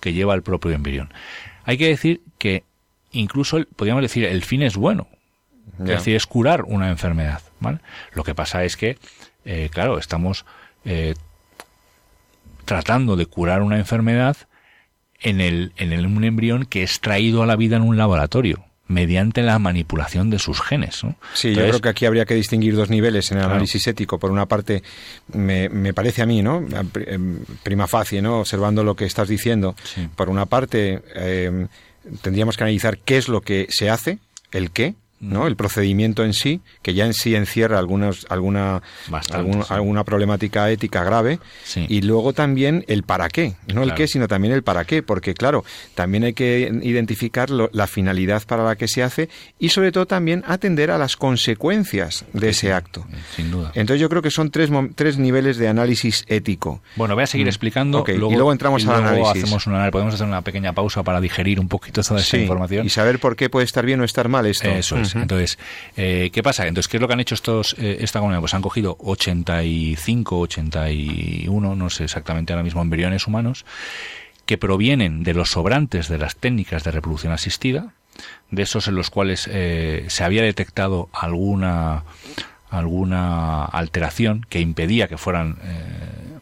que 0.00 0.12
lleva 0.12 0.34
el 0.34 0.42
propio 0.42 0.72
embrión. 0.72 1.12
Hay 1.64 1.78
que 1.78 1.88
decir 1.88 2.20
que 2.36 2.64
incluso, 3.10 3.64
podríamos 3.76 4.02
decir, 4.02 4.24
el 4.24 4.42
fin 4.44 4.62
es 4.62 4.76
bueno. 4.76 5.08
Es 5.80 5.86
decir, 5.86 6.14
es 6.14 6.26
curar 6.26 6.62
una 6.64 6.90
enfermedad. 6.90 7.40
¿vale? 7.58 7.78
Lo 8.12 8.22
que 8.22 8.34
pasa 8.34 8.64
es 8.64 8.76
que, 8.76 8.98
eh, 9.44 9.70
claro, 9.72 9.98
estamos 9.98 10.44
eh, 10.84 11.14
tratando 12.64 13.16
de 13.16 13.26
curar 13.26 13.62
una 13.62 13.78
enfermedad 13.78 14.36
en, 15.24 15.40
el, 15.40 15.72
en 15.76 15.92
el, 15.92 16.06
un 16.06 16.22
embrión 16.22 16.66
que 16.66 16.84
es 16.84 17.00
traído 17.00 17.42
a 17.42 17.46
la 17.46 17.56
vida 17.56 17.76
en 17.76 17.82
un 17.82 17.96
laboratorio 17.96 18.64
mediante 18.86 19.42
la 19.42 19.58
manipulación 19.58 20.28
de 20.28 20.38
sus 20.38 20.60
genes. 20.60 21.00
Sí, 21.32 21.54
yo 21.54 21.62
creo 21.62 21.80
que 21.80 21.88
aquí 21.88 22.04
habría 22.04 22.26
que 22.26 22.34
distinguir 22.34 22.76
dos 22.76 22.90
niveles 22.90 23.32
en 23.32 23.38
el 23.38 23.44
análisis 23.44 23.86
ético. 23.86 24.18
Por 24.18 24.30
una 24.30 24.46
parte, 24.46 24.82
me, 25.32 25.70
me, 25.70 25.94
parece 25.94 26.20
a 26.20 26.26
mí, 26.26 26.42
¿no? 26.42 26.62
Em, 27.06 27.38
prima 27.62 27.86
facie, 27.86 28.20
¿no? 28.20 28.40
Observando 28.40 28.84
lo 28.84 28.94
que 28.94 29.06
estás 29.06 29.28
diciendo. 29.28 29.74
Por 30.14 30.28
una 30.28 30.44
parte, 30.44 31.02
em, 31.14 31.68
tendríamos 32.20 32.58
que 32.58 32.64
analizar 32.64 32.98
qué 32.98 33.16
es 33.16 33.28
lo 33.28 33.40
que 33.40 33.66
se 33.70 33.88
hace, 33.88 34.18
el 34.52 34.70
qué, 34.70 34.94
¿no? 35.24 35.46
El 35.46 35.56
procedimiento 35.56 36.24
en 36.24 36.32
sí, 36.32 36.60
que 36.82 36.94
ya 36.94 37.06
en 37.06 37.14
sí 37.14 37.34
encierra 37.34 37.78
algunos, 37.78 38.26
alguna, 38.28 38.82
alguna 39.68 40.04
problemática 40.04 40.70
ética 40.70 41.04
grave, 41.04 41.38
y 41.76 42.02
luego 42.02 42.32
también 42.32 42.84
el 42.88 43.02
para 43.02 43.28
qué, 43.28 43.54
no 43.72 43.82
el 43.82 43.94
qué, 43.94 44.06
sino 44.06 44.28
también 44.28 44.54
el 44.54 44.62
para 44.62 44.84
qué, 44.84 45.02
porque 45.02 45.34
claro, 45.34 45.64
también 45.94 46.24
hay 46.24 46.34
que 46.34 46.70
identificar 46.82 47.50
la 47.50 47.86
finalidad 47.86 48.42
para 48.46 48.64
la 48.64 48.76
que 48.76 48.88
se 48.88 49.02
hace 49.02 49.28
y 49.58 49.70
sobre 49.70 49.92
todo 49.92 50.06
también 50.06 50.44
atender 50.46 50.90
a 50.90 50.98
las 50.98 51.16
consecuencias 51.16 52.24
de 52.32 52.50
ese 52.50 52.72
acto. 52.72 53.06
Sin 53.34 53.50
duda. 53.50 53.72
Entonces 53.74 54.00
yo 54.00 54.08
creo 54.08 54.22
que 54.22 54.30
son 54.30 54.50
tres, 54.50 54.70
tres 54.94 55.18
niveles 55.18 55.56
de 55.56 55.68
análisis 55.68 56.24
ético. 56.28 56.82
Bueno, 56.96 57.14
voy 57.14 57.24
a 57.24 57.26
seguir 57.26 57.46
explicando. 57.46 58.04
y 58.06 58.12
luego 58.16 58.52
entramos 58.52 58.86
al 58.86 59.04
análisis. 59.04 59.44
Hacemos 59.44 59.66
una, 59.66 59.90
podemos 59.90 60.14
hacer 60.14 60.26
una 60.26 60.42
pequeña 60.42 60.72
pausa 60.72 61.02
para 61.02 61.20
digerir 61.20 61.60
un 61.60 61.68
poquito 61.68 62.02
toda 62.02 62.20
esa 62.20 62.36
información. 62.36 62.86
Y 62.86 62.90
saber 62.90 63.18
por 63.18 63.36
qué 63.36 63.50
puede 63.50 63.64
estar 63.64 63.84
bien 63.84 64.00
o 64.00 64.04
estar 64.04 64.28
mal 64.28 64.46
esto. 64.46 64.68
Eso 64.68 64.98
es. 64.98 65.13
Entonces, 65.14 65.58
eh, 65.96 66.30
¿qué 66.32 66.42
pasa? 66.42 66.66
Entonces, 66.66 66.88
¿qué 66.88 66.96
es 66.96 67.00
lo 67.00 67.06
que 67.06 67.14
han 67.14 67.20
hecho 67.20 67.34
estos 67.34 67.76
eh, 67.78 67.98
esta 68.00 68.18
comunidad? 68.18 68.40
Pues 68.40 68.54
han 68.54 68.62
cogido 68.62 68.96
85, 69.00 70.38
81, 70.38 71.76
no 71.76 71.90
sé 71.90 72.04
exactamente 72.04 72.52
ahora 72.52 72.62
mismo, 72.62 72.82
embriones 72.82 73.26
humanos 73.26 73.64
que 74.46 74.58
provienen 74.58 75.22
de 75.22 75.32
los 75.32 75.50
sobrantes 75.50 76.08
de 76.08 76.18
las 76.18 76.36
técnicas 76.36 76.84
de 76.84 76.90
reproducción 76.90 77.32
asistida, 77.32 77.94
de 78.50 78.62
esos 78.62 78.88
en 78.88 78.94
los 78.94 79.10
cuales 79.10 79.48
eh, 79.50 80.04
se 80.08 80.24
había 80.24 80.42
detectado 80.42 81.08
alguna 81.12 82.04
alguna 82.68 83.64
alteración 83.64 84.44
que 84.48 84.60
impedía 84.60 85.06
que 85.06 85.16
fueran 85.16 85.58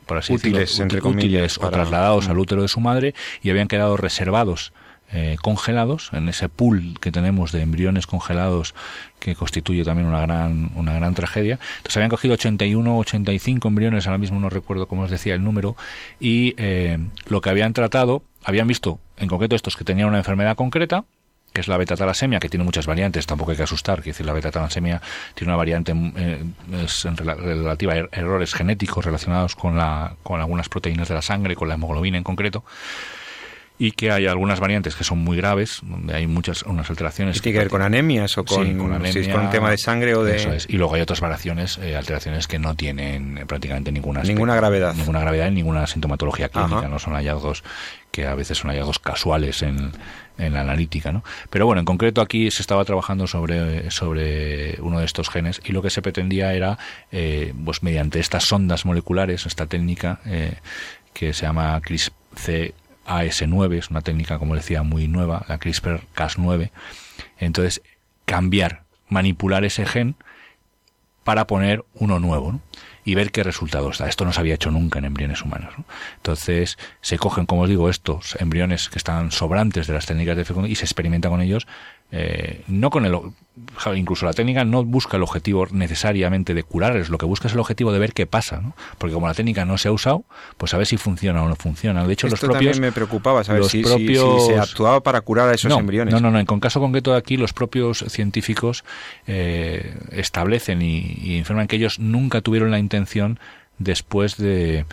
por 0.06 0.16
así 0.16 0.32
útiles, 0.32 0.78
decirlo, 0.78 1.10
útiles 1.10 1.58
o 1.58 1.70
trasladados 1.70 2.28
al 2.28 2.38
útero 2.38 2.62
de 2.62 2.68
su 2.68 2.80
madre 2.80 3.14
y 3.42 3.50
habían 3.50 3.68
quedado 3.68 3.98
reservados 3.98 4.72
eh, 5.12 5.36
congelados, 5.42 6.10
en 6.12 6.28
ese 6.28 6.48
pool 6.48 6.94
que 7.00 7.12
tenemos 7.12 7.52
de 7.52 7.62
embriones 7.62 8.06
congelados 8.06 8.74
que 9.18 9.34
constituye 9.34 9.84
también 9.84 10.08
una 10.08 10.20
gran, 10.22 10.70
una 10.74 10.94
gran 10.94 11.14
tragedia. 11.14 11.58
Entonces 11.76 11.96
habían 11.98 12.10
cogido 12.10 12.34
81, 12.34 12.98
85 12.98 13.68
embriones, 13.68 14.06
ahora 14.06 14.18
mismo 14.18 14.40
no 14.40 14.48
recuerdo 14.50 14.88
cómo 14.88 15.02
os 15.02 15.10
decía 15.10 15.34
el 15.34 15.44
número, 15.44 15.76
y 16.18 16.54
eh, 16.56 16.98
lo 17.26 17.40
que 17.40 17.50
habían 17.50 17.72
tratado, 17.72 18.22
habían 18.42 18.66
visto 18.66 18.98
en 19.18 19.28
concreto 19.28 19.54
estos 19.54 19.76
que 19.76 19.84
tenían 19.84 20.08
una 20.08 20.18
enfermedad 20.18 20.56
concreta, 20.56 21.04
que 21.52 21.60
es 21.60 21.68
la 21.68 21.76
beta-talasemia, 21.76 22.40
que 22.40 22.48
tiene 22.48 22.64
muchas 22.64 22.86
variantes, 22.86 23.26
tampoco 23.26 23.50
hay 23.50 23.56
que 23.56 23.62
asustar, 23.64 24.02
que 24.02 24.10
decir, 24.10 24.24
la 24.24 24.32
beta-talasemia 24.32 25.02
tiene 25.34 25.50
una 25.52 25.56
variante 25.56 25.92
eh, 26.16 26.42
es 26.82 27.04
relativa 27.04 27.92
a 27.92 27.96
er-, 27.96 28.08
errores 28.12 28.54
genéticos 28.54 29.04
relacionados 29.04 29.54
con, 29.54 29.76
la, 29.76 30.16
con 30.22 30.40
algunas 30.40 30.68
proteínas 30.68 31.08
de 31.08 31.14
la 31.14 31.22
sangre, 31.22 31.54
con 31.54 31.68
la 31.68 31.74
hemoglobina 31.74 32.16
en 32.16 32.24
concreto, 32.24 32.64
y 33.82 33.90
que 33.90 34.12
hay 34.12 34.28
algunas 34.28 34.60
variantes 34.60 34.94
que 34.94 35.02
son 35.02 35.18
muy 35.18 35.36
graves, 35.36 35.80
donde 35.82 36.14
hay 36.14 36.28
muchas 36.28 36.62
unas 36.62 36.88
alteraciones. 36.88 37.42
¿Tiene 37.42 37.54
que 37.54 37.58
ver 37.64 37.68
con 37.68 37.82
anemias 37.82 38.38
o 38.38 38.44
con, 38.44 38.78
con, 38.78 38.92
un 38.92 39.50
tema 39.50 39.72
de 39.72 39.76
sangre 39.76 40.14
o 40.14 40.22
de...? 40.22 40.36
Eso 40.36 40.52
es. 40.52 40.68
Y 40.70 40.76
luego 40.76 40.94
hay 40.94 41.00
otras 41.00 41.20
variaciones, 41.20 41.78
eh, 41.78 41.96
alteraciones 41.96 42.46
que 42.46 42.60
no 42.60 42.76
tienen 42.76 43.38
eh, 43.38 43.44
prácticamente 43.44 43.90
ninguna... 43.90 44.22
Ninguna 44.22 44.54
gravedad. 44.54 44.94
Ninguna 44.94 45.18
gravedad 45.18 45.48
y 45.48 45.50
ninguna 45.50 45.88
sintomatología 45.88 46.48
clínica, 46.48 46.86
no 46.86 47.00
son 47.00 47.14
hallazgos 47.14 47.64
que 48.12 48.24
a 48.24 48.36
veces 48.36 48.58
son 48.58 48.70
hallazgos 48.70 49.00
casuales 49.00 49.62
en, 49.62 49.90
en 50.38 50.52
la 50.52 50.60
analítica, 50.60 51.10
¿no? 51.10 51.24
Pero 51.50 51.66
bueno, 51.66 51.80
en 51.80 51.84
concreto 51.84 52.20
aquí 52.20 52.52
se 52.52 52.62
estaba 52.62 52.84
trabajando 52.84 53.26
sobre, 53.26 53.90
sobre 53.90 54.80
uno 54.80 55.00
de 55.00 55.06
estos 55.06 55.28
genes 55.28 55.60
y 55.64 55.72
lo 55.72 55.82
que 55.82 55.90
se 55.90 56.02
pretendía 56.02 56.54
era, 56.54 56.78
eh, 57.10 57.52
pues 57.64 57.82
mediante 57.82 58.20
estas 58.20 58.44
sondas 58.44 58.84
moleculares, 58.84 59.44
esta 59.44 59.66
técnica 59.66 60.20
eh, 60.24 60.58
que 61.12 61.32
se 61.32 61.46
llama 61.46 61.80
CRISP-C 61.80 62.74
AS9, 63.06 63.78
es 63.78 63.90
una 63.90 64.02
técnica, 64.02 64.38
como 64.38 64.54
decía, 64.54 64.82
muy 64.82 65.08
nueva, 65.08 65.44
la 65.48 65.58
CRISPR-Cas9. 65.58 66.70
Entonces, 67.38 67.82
cambiar, 68.24 68.84
manipular 69.08 69.64
ese 69.64 69.86
gen 69.86 70.16
para 71.24 71.46
poner 71.46 71.84
uno 71.94 72.18
nuevo 72.18 72.60
y 73.04 73.14
ver 73.14 73.32
qué 73.32 73.42
resultados 73.42 73.98
da. 73.98 74.08
Esto 74.08 74.24
no 74.24 74.32
se 74.32 74.40
había 74.40 74.54
hecho 74.54 74.70
nunca 74.70 74.98
en 74.98 75.04
embriones 75.04 75.42
humanos. 75.42 75.74
Entonces, 76.16 76.78
se 77.00 77.18
cogen, 77.18 77.46
como 77.46 77.62
os 77.62 77.68
digo, 77.68 77.88
estos 77.88 78.36
embriones 78.40 78.88
que 78.88 78.98
están 78.98 79.30
sobrantes 79.30 79.86
de 79.86 79.94
las 79.94 80.06
técnicas 80.06 80.36
de 80.36 80.44
fecundación 80.44 80.72
y 80.72 80.76
se 80.76 80.84
experimenta 80.84 81.28
con 81.28 81.40
ellos 81.40 81.66
eh, 82.12 82.62
no 82.68 82.90
con 82.90 83.06
el 83.06 83.14
incluso 83.94 84.24
la 84.24 84.32
técnica 84.32 84.64
no 84.64 84.82
busca 84.84 85.18
el 85.18 85.22
objetivo 85.22 85.66
necesariamente 85.70 86.54
de 86.54 86.62
curarles, 86.62 87.10
lo 87.10 87.18
que 87.18 87.26
busca 87.26 87.48
es 87.48 87.54
el 87.54 87.60
objetivo 87.60 87.92
de 87.92 87.98
ver 87.98 88.12
qué 88.14 88.26
pasa, 88.26 88.60
¿no? 88.60 88.74
porque 88.98 89.12
como 89.12 89.26
la 89.26 89.34
técnica 89.34 89.64
no 89.64 89.76
se 89.76 89.88
ha 89.88 89.92
usado, 89.92 90.24
pues 90.56 90.72
a 90.72 90.78
ver 90.78 90.86
si 90.86 90.96
funciona 90.96 91.42
o 91.42 91.48
no 91.48 91.56
funciona. 91.56 92.06
De 92.06 92.12
hecho, 92.12 92.28
Esto 92.28 92.46
los 92.46 92.52
propios 92.52 92.80
me 92.80 92.92
preocupaba 92.92 93.44
saber 93.44 93.64
si, 93.64 93.84
se 93.84 94.58
actuaba 94.58 95.02
para 95.02 95.20
curar 95.20 95.50
a 95.50 95.54
esos 95.54 95.68
no, 95.68 95.78
embriones. 95.78 96.14
No, 96.14 96.20
no, 96.20 96.30
no. 96.30 96.38
En 96.38 96.46
caso 96.60 96.80
concreto 96.80 97.12
de 97.12 97.18
aquí, 97.18 97.36
los 97.36 97.52
propios 97.52 98.04
científicos 98.08 98.84
eh, 99.26 99.96
establecen 100.12 100.80
y, 100.80 101.18
y 101.22 101.36
informan 101.36 101.66
que 101.66 101.76
ellos 101.76 101.98
nunca 101.98 102.40
tuvieron 102.40 102.70
la 102.70 102.78
intención 102.78 103.38
después 103.78 104.36
de 104.36 104.86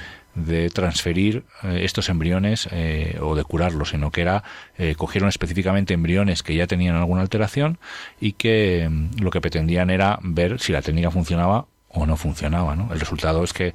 de 0.45 0.69
transferir 0.69 1.43
eh, 1.63 1.82
estos 1.84 2.10
embriones 2.10 2.67
eh, 2.71 3.17
o 3.21 3.36
de 3.36 3.43
curarlos, 3.43 3.89
sino 3.89 4.12
que 4.12 4.21
era 4.21 4.43
eh, 4.78 4.95
cogieron 4.95 5.30
específicamente 5.30 5.93
embriones 5.93 6.43
que 6.43 6.56
ya 6.56 6.67
tenían 6.67 6.95
alguna 6.95 7.21
alteración 7.21 7.78
y 8.19 8.34
que 8.34 8.88
mm, 8.89 9.21
lo 9.21 9.32
que 9.32 9.41
pretendían 9.41 9.89
era 9.89 10.19
ver 10.21 10.60
si 10.60 10.71
la 10.71 10.82
técnica 10.82 11.12
funcionaba 11.12 11.65
o 11.89 12.06
no 12.06 12.17
funcionaba. 12.17 12.75
¿no? 12.75 12.93
El 12.93 12.99
resultado 12.99 13.43
es 13.43 13.54
que 13.54 13.73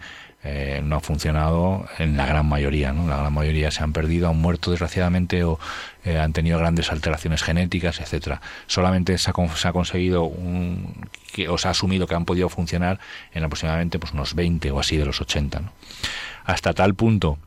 no 0.83 0.97
ha 0.97 1.01
funcionado 1.01 1.87
en 1.99 2.19
la 2.19 2.27
gran 2.27 2.45
mayoría. 2.45 2.93
¿no? 2.93 3.09
La 3.09 3.17
gran 3.17 3.33
mayoría 3.33 3.71
se 3.71 3.83
han 3.83 3.95
perdido, 3.95 4.29
han 4.29 4.37
muerto 4.37 4.71
desgraciadamente 4.71 5.43
o 5.43 5.59
han 6.05 6.35
tenido 6.35 6.59
grandes 6.59 6.93
alteraciones 6.93 7.43
genéticas, 7.43 7.99
etcétera. 7.99 8.43
Solamente 8.67 9.17
se 9.17 9.31
ha, 9.31 9.57
se 9.57 9.69
ha 9.69 9.73
conseguido 9.73 10.25
un, 10.25 11.09
que, 11.33 11.49
o 11.49 11.57
se 11.57 11.69
ha 11.69 11.71
asumido 11.71 12.07
que 12.07 12.15
han 12.15 12.27
podido 12.27 12.51
funcionar 12.51 13.01
en 13.33 13.43
aproximadamente 13.43 13.99
pues, 13.99 14.13
unos 14.13 14.35
20 14.35 14.71
o 14.71 14.81
así 14.81 14.99
de 14.99 15.07
los 15.07 15.23
80. 15.23 15.61
¿no? 15.61 15.73
Hasta 16.45 16.73
tal 16.73 16.95
punto 16.95 17.39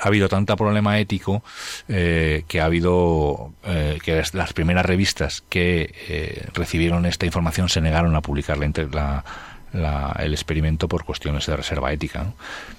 ha 0.00 0.08
habido 0.08 0.28
tanta 0.28 0.56
problema 0.56 0.98
ético 0.98 1.42
eh, 1.88 2.44
que 2.48 2.60
ha 2.60 2.64
habido 2.64 3.52
eh, 3.64 3.98
que 4.02 4.22
las 4.32 4.52
primeras 4.52 4.84
revistas 4.84 5.42
que 5.48 5.94
eh, 6.08 6.48
recibieron 6.52 7.06
esta 7.06 7.26
información 7.26 7.68
se 7.68 7.80
negaron 7.80 8.14
a 8.16 8.20
publicar 8.20 8.58
la, 8.58 9.24
la, 9.72 10.16
el 10.18 10.32
experimento 10.32 10.88
por 10.88 11.04
cuestiones 11.04 11.46
de 11.46 11.56
reserva 11.56 11.92
ética. 11.92 12.32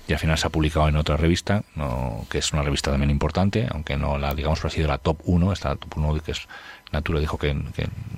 Y 0.07 0.13
al 0.13 0.19
final 0.19 0.37
se 0.37 0.47
ha 0.47 0.49
publicado 0.49 0.87
en 0.87 0.97
otra 0.97 1.17
revista, 1.17 1.63
no, 1.75 2.25
que 2.29 2.39
es 2.39 2.53
una 2.53 2.61
revista 2.61 2.91
también 2.91 3.09
importante, 3.09 3.67
aunque 3.69 3.97
no 3.97 4.17
la, 4.17 4.33
digamos, 4.33 4.63
ha 4.63 4.69
sido 4.69 4.87
la 4.87 4.97
top 4.97 5.19
1, 5.23 5.53
esta 5.53 5.75
top 5.75 5.97
1 5.97 6.19
que 6.21 6.31
es 6.31 6.47
Nature 6.91 7.19
dijo 7.19 7.37
que, 7.37 7.55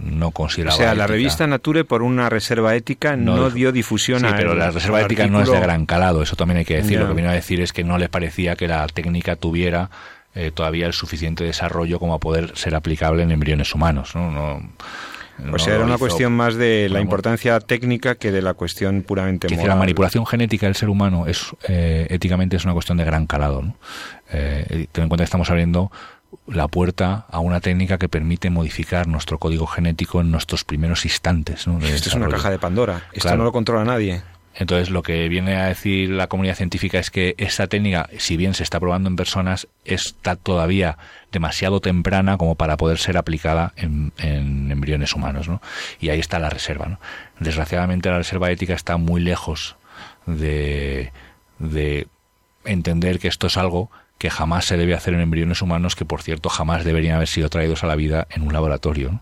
no 0.03 0.32
consideraba. 0.32 0.75
O 0.75 0.77
sea, 0.77 0.95
la 0.95 1.08
revista 1.08 1.47
Nature, 1.47 1.84
por 1.84 2.03
una 2.03 2.30
reserva 2.30 2.75
ética, 2.75 3.15
no, 3.15 3.49
dio 3.49 3.71
difusión 3.71 4.21
sí, 4.21 4.25
a. 4.25 4.36
pero 4.36 4.53
la 4.56 4.71
reserva 4.71 5.01
ética 5.01 5.27
no 5.27 5.41
es 5.41 5.49
de 5.49 5.60
gran 5.60 5.86
calado, 5.86 6.21
eso 6.21 6.36
también 6.36 6.60
hay 6.60 6.65
que 6.65 6.77
decir. 6.77 6.99
Lo 6.99 7.08
que 7.08 7.13
vino 7.13 7.30
a 7.30 7.34
decir 7.34 7.62
es 7.62 7.73
que 7.73 7.84
no 7.84 7.97
le 7.97 8.10
parecía 8.10 8.56
que 8.56 8.67
la 8.67 8.86
técnica 8.88 9.36
tuviera 9.36 9.89
eh, 10.36 10.51
todavía 10.53 10.86
el 10.86 10.93
suficiente 10.93 11.43
desarrollo 11.43 11.99
como 11.99 12.13
a 12.13 12.19
poder 12.19 12.56
ser 12.56 12.75
aplicable 12.75 13.23
en 13.23 13.32
embriones 13.32 13.73
humanos. 13.73 14.15
¿no? 14.15 14.32
no 14.32 14.62
o 15.53 15.60
sea, 15.60 15.75
era 15.75 15.84
una 15.84 15.97
cuestión 15.97 16.34
más 16.34 16.56
de 16.56 16.89
la 16.89 16.99
importancia 16.99 17.60
técnica 17.60 18.15
que 18.15 18.32
de 18.32 18.41
la 18.41 18.53
cuestión 18.53 19.03
puramente 19.03 19.47
moral. 19.49 19.67
la 19.67 19.75
manipulación 19.75 20.25
genética 20.25 20.65
del 20.65 20.75
ser 20.75 20.89
humano 20.89 21.27
es 21.27 21.56
eh, 21.67 22.08
éticamente 22.10 22.56
es 22.56 22.65
una 22.65 22.73
cuestión 22.73 22.97
de 22.97 23.03
gran 23.03 23.27
calado. 23.27 23.62
¿no? 23.62 23.75
Eh, 24.32 24.88
ten 24.91 25.03
en 25.03 25.10
cuenta 25.10 25.23
que 25.23 25.25
estamos 25.25 25.49
abriendo 25.49 25.91
la 26.48 26.68
puerta 26.68 27.26
a 27.30 27.40
una 27.40 27.60
técnica 27.60 27.98
que 27.98 28.10
permite 28.10 28.50
modificar 28.50 29.08
nuestro 29.08 29.38
código 29.38 29.68
genético 29.68 30.22
en 30.22 30.32
nuestros 30.32 30.63
primeros 30.63 31.06
instantes. 31.06 31.68
¿no? 31.68 31.80
Esto 31.80 32.10
es 32.10 32.16
una 32.16 32.30
caja 32.30 32.50
de 32.50 32.60
Pandora. 32.60 33.04
Esto 33.13 33.36
no 33.36 33.44
lo 33.44 33.52
controla 33.52 33.84
nadie. 33.84 34.22
Entonces, 34.60 34.90
lo 34.90 35.04
que 35.04 35.30
viene 35.30 35.56
a 35.56 35.66
decir 35.66 36.10
la 36.10 36.28
comunidad 36.28 36.56
científica 36.56 36.98
es 36.98 37.12
que 37.12 37.36
esta 37.38 37.68
técnica, 37.68 38.10
si 38.18 38.38
bien 38.38 38.56
se 38.56 38.63
está 38.63 38.80
probando 38.80 39.08
en 39.08 39.16
personas, 39.16 39.68
está 39.86 40.36
todavía 40.36 40.98
demasiado 41.32 41.80
temprana 41.80 42.38
como 42.38 42.56
para 42.56 42.76
poder 42.76 42.98
ser 42.98 43.18
aplicada 43.18 43.74
en, 43.76 44.12
embriones 44.18 45.13
humanos. 45.13 45.48
¿no? 45.48 45.62
Y 46.00 46.10
ahí 46.10 46.20
está 46.20 46.40
la 46.40 46.50
reserva. 46.50 46.88
¿no? 46.88 47.00
Desgraciadamente, 47.40 48.10
la 48.10 48.18
reserva 48.18 48.50
ética 48.50 48.74
está 48.74 48.98
muy 48.98 49.22
lejos 49.22 49.76
de, 50.26 51.12
de 51.60 52.08
entender 52.66 53.20
que 53.20 53.28
esto 53.28 53.48
es 53.48 53.58
algo 53.58 53.92
que 54.17 54.30
jamás 54.30 54.65
se 54.65 54.77
debe 54.77 54.93
hacer 54.93 55.13
en 55.13 55.21
embriones 55.21 55.62
humanos, 55.62 55.95
que 55.95 56.06
por 56.06 56.21
cierto 56.21 56.49
jamás 56.49 56.84
deberían 56.84 57.15
haber 57.15 57.27
sido 57.27 57.49
traídos 57.49 57.84
a 57.84 57.88
la 57.88 57.95
vida 57.95 58.27
en 58.30 58.41
un 58.43 58.53
laboratorio. 58.53 59.21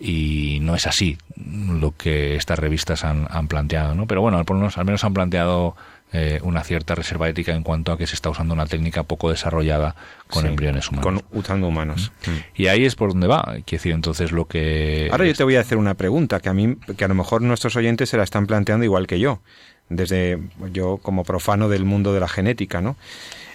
Y 0.00 0.58
no 0.62 0.76
es 0.76 0.86
así 0.86 1.18
lo 1.36 1.96
que 1.96 2.36
estas 2.36 2.58
revistas 2.58 3.04
han, 3.04 3.48
planteado, 3.48 3.94
¿no? 3.94 4.06
Pero 4.06 4.20
bueno, 4.20 4.38
al 4.38 4.44
menos, 4.48 4.78
al 4.78 4.84
menos 4.84 5.02
han 5.02 5.12
planteado 5.12 5.74
eh, 6.12 6.38
una 6.42 6.62
cierta 6.62 6.94
reserva 6.94 7.28
ética 7.28 7.52
en 7.52 7.62
cuanto 7.62 7.92
a 7.92 7.98
que 7.98 8.06
se 8.06 8.14
está 8.14 8.30
usando 8.30 8.54
una 8.54 8.66
técnica 8.66 9.02
poco 9.02 9.28
desarrollada 9.28 9.96
con 10.28 10.46
embriones 10.46 10.88
humanos. 10.88 11.04
Con 11.04 11.38
usando 11.38 11.66
humanos. 11.66 12.12
Y 12.54 12.68
ahí 12.68 12.84
es 12.84 12.94
por 12.94 13.10
donde 13.10 13.26
va. 13.26 13.42
Quiero 13.44 13.64
decir, 13.66 13.92
entonces 13.92 14.30
lo 14.30 14.46
que... 14.46 15.08
Ahora 15.10 15.26
yo 15.26 15.34
te 15.34 15.44
voy 15.44 15.56
a 15.56 15.60
hacer 15.60 15.78
una 15.78 15.94
pregunta 15.94 16.38
que 16.40 16.48
a 16.48 16.54
mí, 16.54 16.76
que 16.96 17.04
a 17.04 17.08
lo 17.08 17.14
mejor 17.14 17.42
nuestros 17.42 17.74
oyentes 17.74 18.08
se 18.08 18.16
la 18.16 18.22
están 18.22 18.46
planteando 18.46 18.84
igual 18.84 19.06
que 19.06 19.18
yo, 19.18 19.42
desde 19.88 20.38
yo 20.72 20.98
como 20.98 21.24
profano 21.24 21.68
del 21.68 21.84
mundo 21.84 22.12
de 22.12 22.20
la 22.20 22.28
genética, 22.28 22.80
¿no? 22.80 22.96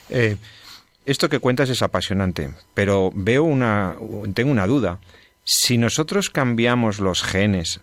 Eh, 0.09 0.37
esto 1.05 1.29
que 1.29 1.39
cuentas 1.39 1.69
es 1.69 1.81
apasionante, 1.81 2.51
pero 2.73 3.11
veo 3.13 3.43
una, 3.43 3.95
tengo 4.33 4.51
una 4.51 4.67
duda. 4.67 4.99
Si 5.43 5.77
nosotros 5.77 6.29
cambiamos 6.29 6.99
los 6.99 7.23
genes 7.23 7.81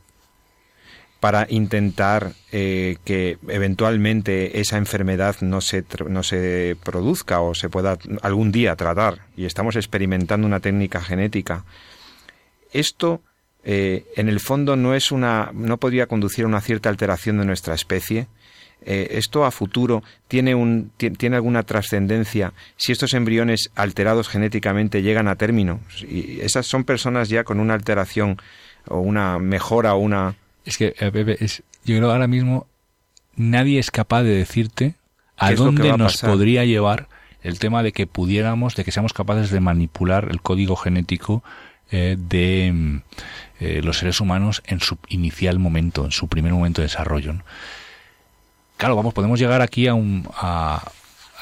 para 1.20 1.46
intentar 1.50 2.32
eh, 2.50 2.96
que 3.04 3.38
eventualmente 3.48 4.60
esa 4.60 4.78
enfermedad 4.78 5.36
no 5.42 5.60
se, 5.60 5.84
no 6.08 6.22
se 6.22 6.78
produzca 6.82 7.42
o 7.42 7.54
se 7.54 7.68
pueda 7.68 7.98
algún 8.22 8.52
día 8.52 8.74
tratar 8.74 9.26
y 9.36 9.44
estamos 9.44 9.76
experimentando 9.76 10.46
una 10.46 10.60
técnica 10.60 11.02
genética, 11.02 11.64
esto 12.72 13.20
eh, 13.64 14.06
en 14.16 14.30
el 14.30 14.40
fondo 14.40 14.76
no 14.76 14.94
es 14.94 15.12
una 15.12 15.50
no 15.52 15.76
podría 15.76 16.06
conducir 16.06 16.46
a 16.46 16.48
una 16.48 16.62
cierta 16.62 16.88
alteración 16.88 17.36
de 17.36 17.44
nuestra 17.44 17.74
especie 17.74 18.26
eh, 18.82 19.08
esto 19.12 19.44
a 19.44 19.50
futuro 19.50 20.02
tiene, 20.26 20.54
un, 20.54 20.90
tiene 20.96 21.36
alguna 21.36 21.64
trascendencia 21.64 22.54
si 22.76 22.92
estos 22.92 23.12
embriones 23.12 23.70
alterados 23.74 24.28
genéticamente 24.28 25.02
llegan 25.02 25.28
a 25.28 25.36
término. 25.36 25.80
Y 26.00 26.40
esas 26.40 26.66
son 26.66 26.84
personas 26.84 27.28
ya 27.28 27.44
con 27.44 27.60
una 27.60 27.74
alteración 27.74 28.38
o 28.86 29.00
una 29.00 29.38
mejora 29.38 29.94
o 29.94 29.98
una... 29.98 30.36
Es 30.64 30.78
que, 30.78 30.94
eh, 30.98 31.36
es, 31.40 31.62
yo 31.84 31.96
creo 31.96 32.10
ahora 32.10 32.26
mismo 32.26 32.66
nadie 33.36 33.78
es 33.78 33.90
capaz 33.90 34.22
de 34.22 34.34
decirte 34.34 34.94
a 35.36 35.52
dónde 35.52 35.96
nos 35.96 36.18
podría 36.18 36.64
llevar 36.64 37.08
el 37.42 37.58
tema 37.58 37.82
de 37.82 37.92
que 37.92 38.06
pudiéramos, 38.06 38.76
de 38.76 38.84
que 38.84 38.92
seamos 38.92 39.12
capaces 39.12 39.50
de 39.50 39.60
manipular 39.60 40.28
el 40.30 40.42
código 40.42 40.76
genético 40.76 41.42
eh, 41.90 42.16
de 42.18 43.02
los 43.82 43.98
seres 43.98 44.20
humanos 44.20 44.62
en 44.66 44.80
su 44.80 44.98
inicial 45.08 45.58
momento, 45.58 46.04
en 46.04 46.12
su 46.12 46.28
primer 46.28 46.52
momento 46.52 46.80
de 46.80 46.88
desarrollo 46.88 47.34
claro, 48.80 48.96
vamos, 48.96 49.12
podemos 49.12 49.38
llegar 49.38 49.60
aquí 49.60 49.86
a, 49.86 49.94
un, 49.94 50.26
a, 50.34 50.82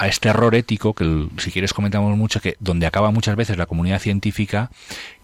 este 0.01 0.29
error 0.29 0.55
ético 0.55 0.93
que 0.93 1.29
si 1.39 1.51
quieres 1.51 1.73
comentamos 1.73 2.17
mucho 2.17 2.41
que 2.41 2.57
donde 2.61 2.87
acaba 2.87 3.11
muchas 3.11 3.37
veces 3.37 3.57
la 3.57 3.67
comunidad 3.67 4.01
científica 4.01 4.71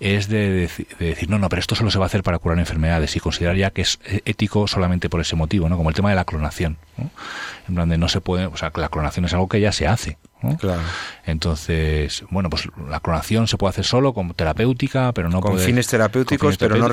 es 0.01 0.29
de, 0.29 0.69
decir 0.99 1.31
no 1.31 1.39
no 1.39 1.49
pero 1.49 1.61
esto 1.61 1.77
solo 1.77 1.93
se 1.93 1.99
va 1.99 2.05
a 2.05 2.07
hacer 2.07 2.25
para 2.25 2.39
curar 2.39 2.59
enfermedades 2.59 3.15
y 3.15 3.21
considerar 3.21 3.57
ya 3.57 3.71
que 3.71 3.83
es 3.83 4.01
ético 4.25 4.67
solamente 4.67 5.09
por 5.09 5.21
ese 5.21 5.37
motivo 5.37 5.69
no 5.69 5.77
como 5.77 5.91
el 5.91 5.95
tema 5.95 6.11
de 6.11 6.17
la 6.17 6.25
clonación 6.25 6.77
en 7.69 7.75
plan 7.75 7.89
de 7.89 7.99
no 7.99 8.09
se 8.09 8.21
puede 8.21 8.47
o 8.47 8.57
sea 8.57 8.73
la 8.75 8.89
clonación 8.89 9.27
es 9.27 9.33
algo 9.33 9.49
que 9.49 9.61
ya 9.61 9.71
se 9.71 9.87
hace 9.87 10.19
Claro. 10.59 10.83
Entonces, 11.25 12.25
bueno, 12.31 12.51
pues 12.51 12.69
la 12.89 13.01
clonación 13.01 13.49
se 13.49 13.57
puede 13.57 13.71
hacer 13.71 13.85
solo 13.85 14.13
como 14.13 14.35
terapéutica, 14.35 15.13
pero 15.13 15.31
no 15.31 15.41
con 15.41 15.59
fines 15.59 15.87
terapéuticos, 15.87 16.57
pero, 16.59 16.77
no 16.77 16.89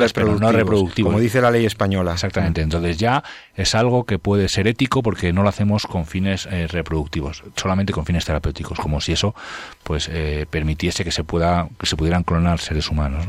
reproductivos, 0.52 1.12
como 1.12 1.20
dice 1.20 1.42
la 1.42 1.52
ley 1.52 1.66
española. 1.66 2.14
Exactamente. 2.14 2.62
Entonces 2.62 2.98
ya 2.98 3.24
es 3.56 3.76
algo 3.76 4.06
que 4.06 4.20
puede 4.20 4.48
ser 4.48 4.68
ético 4.68 5.04
porque 5.04 5.34
no 5.34 5.44
lo 5.44 5.50
hacemos 5.50 5.86
con 5.86 6.06
fines 6.06 6.48
eh, 6.50 6.68
reproductivos, 6.68 7.44
solamente 7.56 7.92
con 7.92 8.06
fines 8.06 8.26
terapéuticos, 8.26 8.80
como 8.80 9.02
si 9.02 9.12
eso 9.12 9.36
pues 9.84 10.10
eh, 10.12 10.46
permitiese 10.50 11.04
que 11.04 11.12
se 11.12 11.24
pueda 11.24 11.68
que 11.78 11.86
se 11.86 11.98
pudieran 11.98 12.24
clonar 12.24 12.60
seres 12.60 12.90
humanos. 12.90 13.26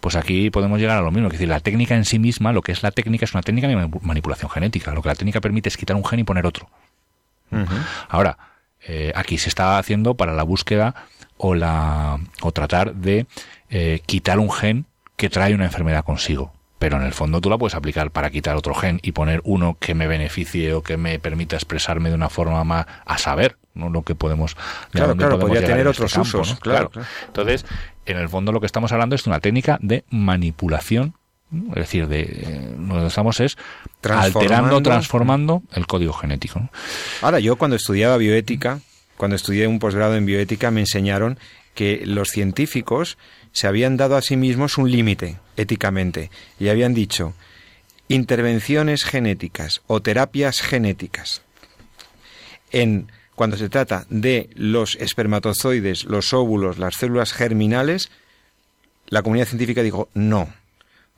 Pues 0.00 0.16
aquí 0.16 0.50
podemos 0.50 0.78
llegar 0.80 0.96
a 0.96 1.02
lo 1.02 1.10
mismo, 1.10 1.28
es 1.28 1.32
decir, 1.32 1.48
la 1.48 1.60
técnica 1.60 1.94
en 1.94 2.04
sí 2.04 2.18
misma, 2.18 2.52
lo 2.52 2.62
que 2.62 2.72
es 2.72 2.82
la 2.82 2.90
técnica 2.90 3.24
es 3.24 3.34
una 3.34 3.42
técnica 3.42 3.68
de 3.68 3.88
manipulación 4.02 4.50
genética. 4.50 4.92
Lo 4.92 5.02
que 5.02 5.08
la 5.08 5.14
técnica 5.14 5.40
permite 5.40 5.68
es 5.68 5.76
quitar 5.76 5.96
un 5.96 6.04
gen 6.04 6.20
y 6.20 6.24
poner 6.24 6.46
otro. 6.46 6.68
Ahora, 8.08 8.36
eh, 8.88 9.12
aquí 9.14 9.36
se 9.36 9.50
está 9.50 9.78
haciendo 9.78 10.14
para 10.14 10.32
la 10.32 10.42
búsqueda 10.42 10.94
o, 11.36 11.54
la, 11.54 12.18
o 12.40 12.52
tratar 12.52 12.94
de 12.94 13.26
eh, 13.68 14.00
quitar 14.06 14.38
un 14.38 14.50
gen 14.50 14.86
que 15.16 15.28
trae 15.28 15.54
una 15.54 15.66
enfermedad 15.66 16.04
consigo. 16.04 16.52
Pero 16.78 16.96
en 16.96 17.02
el 17.02 17.12
fondo 17.12 17.40
tú 17.40 17.50
la 17.50 17.58
puedes 17.58 17.74
aplicar 17.74 18.10
para 18.12 18.30
quitar 18.30 18.56
otro 18.56 18.72
gen 18.72 19.00
y 19.02 19.12
poner 19.12 19.42
uno 19.44 19.76
que 19.78 19.94
me 19.94 20.06
beneficie 20.06 20.72
o 20.72 20.82
que 20.82 20.96
me 20.96 21.18
permita 21.18 21.56
expresarme 21.56 22.08
de 22.08 22.14
una 22.14 22.30
forma 22.30 22.62
más 22.64 22.86
a 23.04 23.18
saber, 23.18 23.58
¿no? 23.74 23.90
Lo 23.90 24.02
que 24.02 24.14
podemos. 24.14 24.56
Claro, 24.92 25.16
claro, 25.16 25.38
podría 25.38 25.60
tener 25.60 25.86
este 25.86 26.04
otros 26.04 26.16
usos. 26.16 26.54
claro. 26.60 26.90
Entonces, 27.26 27.66
en 28.06 28.16
el 28.16 28.28
fondo 28.28 28.52
lo 28.52 28.60
que 28.60 28.66
estamos 28.66 28.92
hablando 28.92 29.16
es 29.16 29.24
de 29.24 29.30
una 29.30 29.40
técnica 29.40 29.78
de 29.82 30.04
manipulación 30.08 31.14
es 31.52 31.74
decir, 31.74 32.08
de, 32.08 32.20
eh, 32.22 32.74
lo 32.78 33.00
que 33.00 33.06
estamos 33.06 33.40
es 33.40 33.56
alterando, 34.02 34.82
transformando 34.82 35.62
el 35.72 35.86
código 35.86 36.12
genético. 36.12 36.68
Ahora, 37.22 37.40
yo 37.40 37.56
cuando 37.56 37.76
estudiaba 37.76 38.16
bioética, 38.16 38.80
cuando 39.16 39.36
estudié 39.36 39.66
un 39.66 39.78
posgrado 39.78 40.16
en 40.16 40.26
bioética, 40.26 40.70
me 40.70 40.80
enseñaron 40.80 41.38
que 41.74 42.02
los 42.04 42.28
científicos 42.28 43.18
se 43.52 43.66
habían 43.66 43.96
dado 43.96 44.16
a 44.16 44.22
sí 44.22 44.36
mismos 44.36 44.78
un 44.78 44.90
límite 44.90 45.38
éticamente 45.56 46.30
y 46.58 46.68
habían 46.68 46.92
dicho 46.94 47.34
intervenciones 48.08 49.04
genéticas 49.04 49.82
o 49.86 50.00
terapias 50.00 50.60
genéticas 50.60 51.42
en 52.72 53.10
cuando 53.34 53.56
se 53.56 53.68
trata 53.68 54.06
de 54.10 54.50
los 54.54 54.96
espermatozoides, 54.96 56.04
los 56.04 56.32
óvulos, 56.32 56.78
las 56.78 56.96
células 56.96 57.32
germinales, 57.32 58.10
la 59.06 59.22
comunidad 59.22 59.46
científica 59.46 59.82
dijo 59.82 60.08
no, 60.14 60.48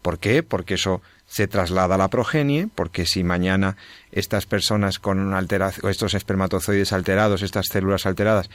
¿Por 0.03 0.19
qué? 0.19 0.43
Porque 0.43 0.75
eso 0.75 1.03
se 1.27 1.47
traslada 1.47 1.95
a 1.95 1.99
la 1.99 2.09
progenie, 2.09 2.69
porque 2.75 3.07
si 3.07 3.23
mañana 3.23 3.77
estas 4.11 4.47
personas 4.47 4.99
con 4.99 5.33
alteración, 5.33 5.91
estos 5.91 6.15
espermatozoides 6.15 6.93
alterados, 6.93 7.43
estas 7.43 7.67
células 7.67 8.07
alteradas, 8.07 8.51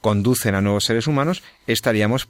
conducen 0.00 0.54
a 0.54 0.60
nuevos 0.60 0.84
seres 0.84 1.06
humanos, 1.06 1.42
estaríamos 1.66 2.28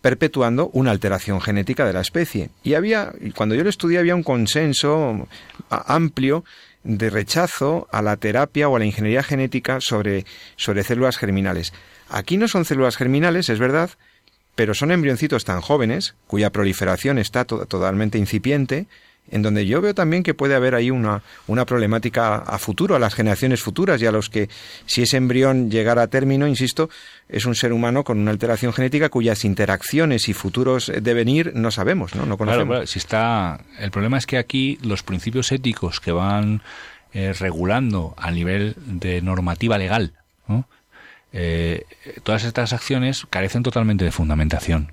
perpetuando 0.00 0.68
una 0.74 0.90
alteración 0.90 1.40
genética 1.40 1.86
de 1.86 1.94
la 1.94 2.02
especie. 2.02 2.50
Y 2.62 2.74
había, 2.74 3.12
cuando 3.34 3.54
yo 3.54 3.64
lo 3.64 3.70
estudié, 3.70 3.98
había 3.98 4.14
un 4.14 4.22
consenso 4.22 5.26
amplio 5.70 6.44
de 6.82 7.08
rechazo 7.08 7.88
a 7.90 8.02
la 8.02 8.18
terapia 8.18 8.68
o 8.68 8.76
a 8.76 8.78
la 8.78 8.84
ingeniería 8.84 9.22
genética 9.22 9.80
sobre, 9.80 10.26
sobre 10.56 10.84
células 10.84 11.16
germinales. 11.16 11.72
Aquí 12.10 12.36
no 12.36 12.48
son 12.48 12.66
células 12.66 12.96
germinales, 12.96 13.48
es 13.48 13.58
verdad, 13.58 13.90
pero 14.54 14.74
son 14.74 14.92
embrioncitos 14.92 15.44
tan 15.44 15.60
jóvenes, 15.60 16.14
cuya 16.26 16.50
proliferación 16.50 17.18
está 17.18 17.44
totalmente 17.44 18.18
incipiente, 18.18 18.86
en 19.30 19.42
donde 19.42 19.66
yo 19.66 19.80
veo 19.80 19.94
también 19.94 20.22
que 20.22 20.34
puede 20.34 20.54
haber 20.54 20.74
ahí 20.74 20.90
una, 20.90 21.22
una 21.46 21.64
problemática 21.64 22.36
a 22.36 22.58
futuro, 22.58 22.94
a 22.94 22.98
las 22.98 23.14
generaciones 23.14 23.62
futuras 23.62 24.00
y 24.02 24.06
a 24.06 24.12
los 24.12 24.28
que, 24.28 24.48
si 24.86 25.02
ese 25.02 25.16
embrión 25.16 25.70
llegara 25.70 26.02
a 26.02 26.06
término, 26.08 26.46
insisto, 26.46 26.90
es 27.28 27.46
un 27.46 27.54
ser 27.54 27.72
humano 27.72 28.04
con 28.04 28.18
una 28.18 28.30
alteración 28.30 28.72
genética 28.72 29.08
cuyas 29.08 29.44
interacciones 29.44 30.28
y 30.28 30.34
futuros 30.34 30.92
devenir 31.00 31.52
no 31.54 31.70
sabemos, 31.70 32.14
¿no? 32.14 32.26
No 32.26 32.36
conocemos. 32.36 32.90
si 32.90 32.98
está... 32.98 33.60
El 33.78 33.90
problema 33.90 34.18
es 34.18 34.26
que 34.26 34.36
aquí 34.36 34.78
los 34.82 35.02
principios 35.02 35.50
éticos 35.52 36.00
que 36.00 36.12
van 36.12 36.62
eh, 37.12 37.32
regulando 37.32 38.14
a 38.18 38.30
nivel 38.30 38.76
de 38.84 39.22
normativa 39.22 39.78
legal, 39.78 40.12
¿no? 40.46 40.68
Eh, 41.36 41.84
todas 42.22 42.44
estas 42.44 42.72
acciones 42.72 43.26
carecen 43.28 43.64
totalmente 43.64 44.04
de 44.04 44.12
fundamentación. 44.12 44.92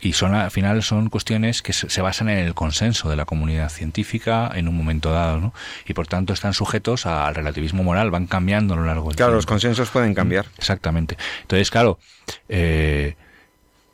Y 0.00 0.14
son, 0.14 0.34
al 0.34 0.50
final 0.50 0.82
son 0.82 1.10
cuestiones 1.10 1.60
que 1.60 1.74
se 1.74 2.00
basan 2.00 2.30
en 2.30 2.38
el 2.38 2.54
consenso 2.54 3.10
de 3.10 3.16
la 3.16 3.26
comunidad 3.26 3.68
científica 3.68 4.50
en 4.54 4.68
un 4.68 4.76
momento 4.76 5.12
dado, 5.12 5.38
¿no? 5.38 5.52
Y 5.86 5.92
por 5.92 6.06
tanto 6.06 6.32
están 6.32 6.54
sujetos 6.54 7.04
al 7.04 7.34
relativismo 7.34 7.82
moral, 7.82 8.10
van 8.10 8.26
cambiando 8.26 8.72
a 8.72 8.76
lo 8.78 8.84
largo 8.84 9.08
del 9.08 9.16
tiempo. 9.16 9.26
Claro, 9.26 9.34
los 9.34 9.44
consensos 9.44 9.90
pueden 9.90 10.14
cambiar. 10.14 10.46
Exactamente. 10.56 11.18
Entonces, 11.42 11.70
claro, 11.70 11.98
eh, 12.48 13.16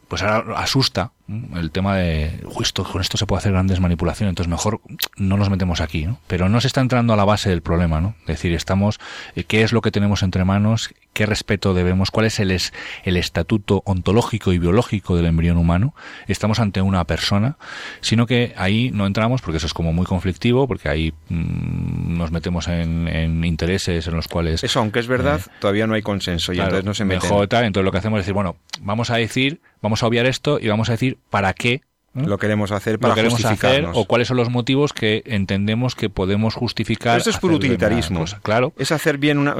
pues 0.06 0.22
ahora 0.22 0.60
asusta 0.60 1.13
el 1.26 1.70
tema 1.70 1.96
de 1.96 2.42
justo 2.44 2.84
con 2.84 3.00
esto 3.00 3.16
se 3.16 3.24
puede 3.24 3.38
hacer 3.38 3.52
grandes 3.52 3.80
manipulaciones 3.80 4.32
entonces 4.32 4.50
mejor 4.50 4.82
no 5.16 5.38
nos 5.38 5.48
metemos 5.48 5.80
aquí 5.80 6.04
¿no? 6.04 6.18
pero 6.26 6.50
no 6.50 6.60
se 6.60 6.66
está 6.66 6.82
entrando 6.82 7.14
a 7.14 7.16
la 7.16 7.24
base 7.24 7.48
del 7.48 7.62
problema 7.62 8.02
no 8.02 8.14
es 8.20 8.26
decir 8.26 8.52
estamos 8.52 9.00
eh, 9.34 9.44
qué 9.44 9.62
es 9.62 9.72
lo 9.72 9.80
que 9.80 9.90
tenemos 9.90 10.22
entre 10.22 10.44
manos 10.44 10.94
qué 11.14 11.24
respeto 11.24 11.72
debemos 11.72 12.10
cuál 12.10 12.26
es 12.26 12.40
el 12.40 12.50
es 12.50 12.74
el 13.04 13.16
estatuto 13.16 13.82
ontológico 13.86 14.52
y 14.52 14.58
biológico 14.58 15.16
del 15.16 15.24
embrión 15.24 15.56
humano 15.56 15.94
estamos 16.26 16.58
ante 16.58 16.82
una 16.82 17.04
persona 17.04 17.56
sino 18.02 18.26
que 18.26 18.52
ahí 18.58 18.90
no 18.92 19.06
entramos 19.06 19.40
porque 19.40 19.56
eso 19.56 19.66
es 19.66 19.72
como 19.72 19.94
muy 19.94 20.04
conflictivo 20.04 20.68
porque 20.68 20.90
ahí 20.90 21.14
mm, 21.30 22.18
nos 22.18 22.32
metemos 22.32 22.68
en, 22.68 23.42
intereses 23.44 24.06
en 24.06 24.14
los 24.14 24.28
cuales 24.28 24.62
eso 24.62 24.78
aunque 24.78 25.00
es 25.00 25.06
verdad 25.06 25.40
eh, 25.40 25.50
todavía 25.58 25.86
no 25.86 25.94
hay 25.94 26.02
consenso 26.02 26.52
y 26.52 26.58
entonces 26.58 26.84
no 26.84 26.92
se 26.92 27.06
mete 27.06 27.26
entonces 27.26 27.82
lo 27.82 27.92
que 27.92 27.98
hacemos 27.98 28.18
es 28.18 28.26
decir 28.26 28.34
bueno 28.34 28.56
vamos 28.82 29.08
a 29.08 29.16
decir 29.16 29.62
vamos 29.84 30.02
a 30.02 30.06
obviar 30.06 30.24
esto 30.24 30.58
y 30.58 30.68
vamos 30.68 30.88
a 30.88 30.92
decir 30.92 31.18
para 31.28 31.52
qué 31.52 31.82
lo 32.14 32.38
queremos 32.38 32.70
hacer 32.70 32.98
para 32.98 33.22
justificarnos. 33.28 33.96
o 33.96 34.06
cuáles 34.06 34.28
son 34.28 34.36
los 34.36 34.48
motivos 34.48 34.92
que 34.92 35.22
entendemos 35.26 35.94
que 35.94 36.08
podemos 36.08 36.54
justificar. 36.54 37.18
Eso 37.18 37.28
es 37.28 37.36
por 37.36 37.52
utilitarismo. 37.52 38.24
claro. 38.42 38.72
Es 38.78 38.92
hacer 38.92 39.18
bien 39.18 39.36
una, 39.36 39.56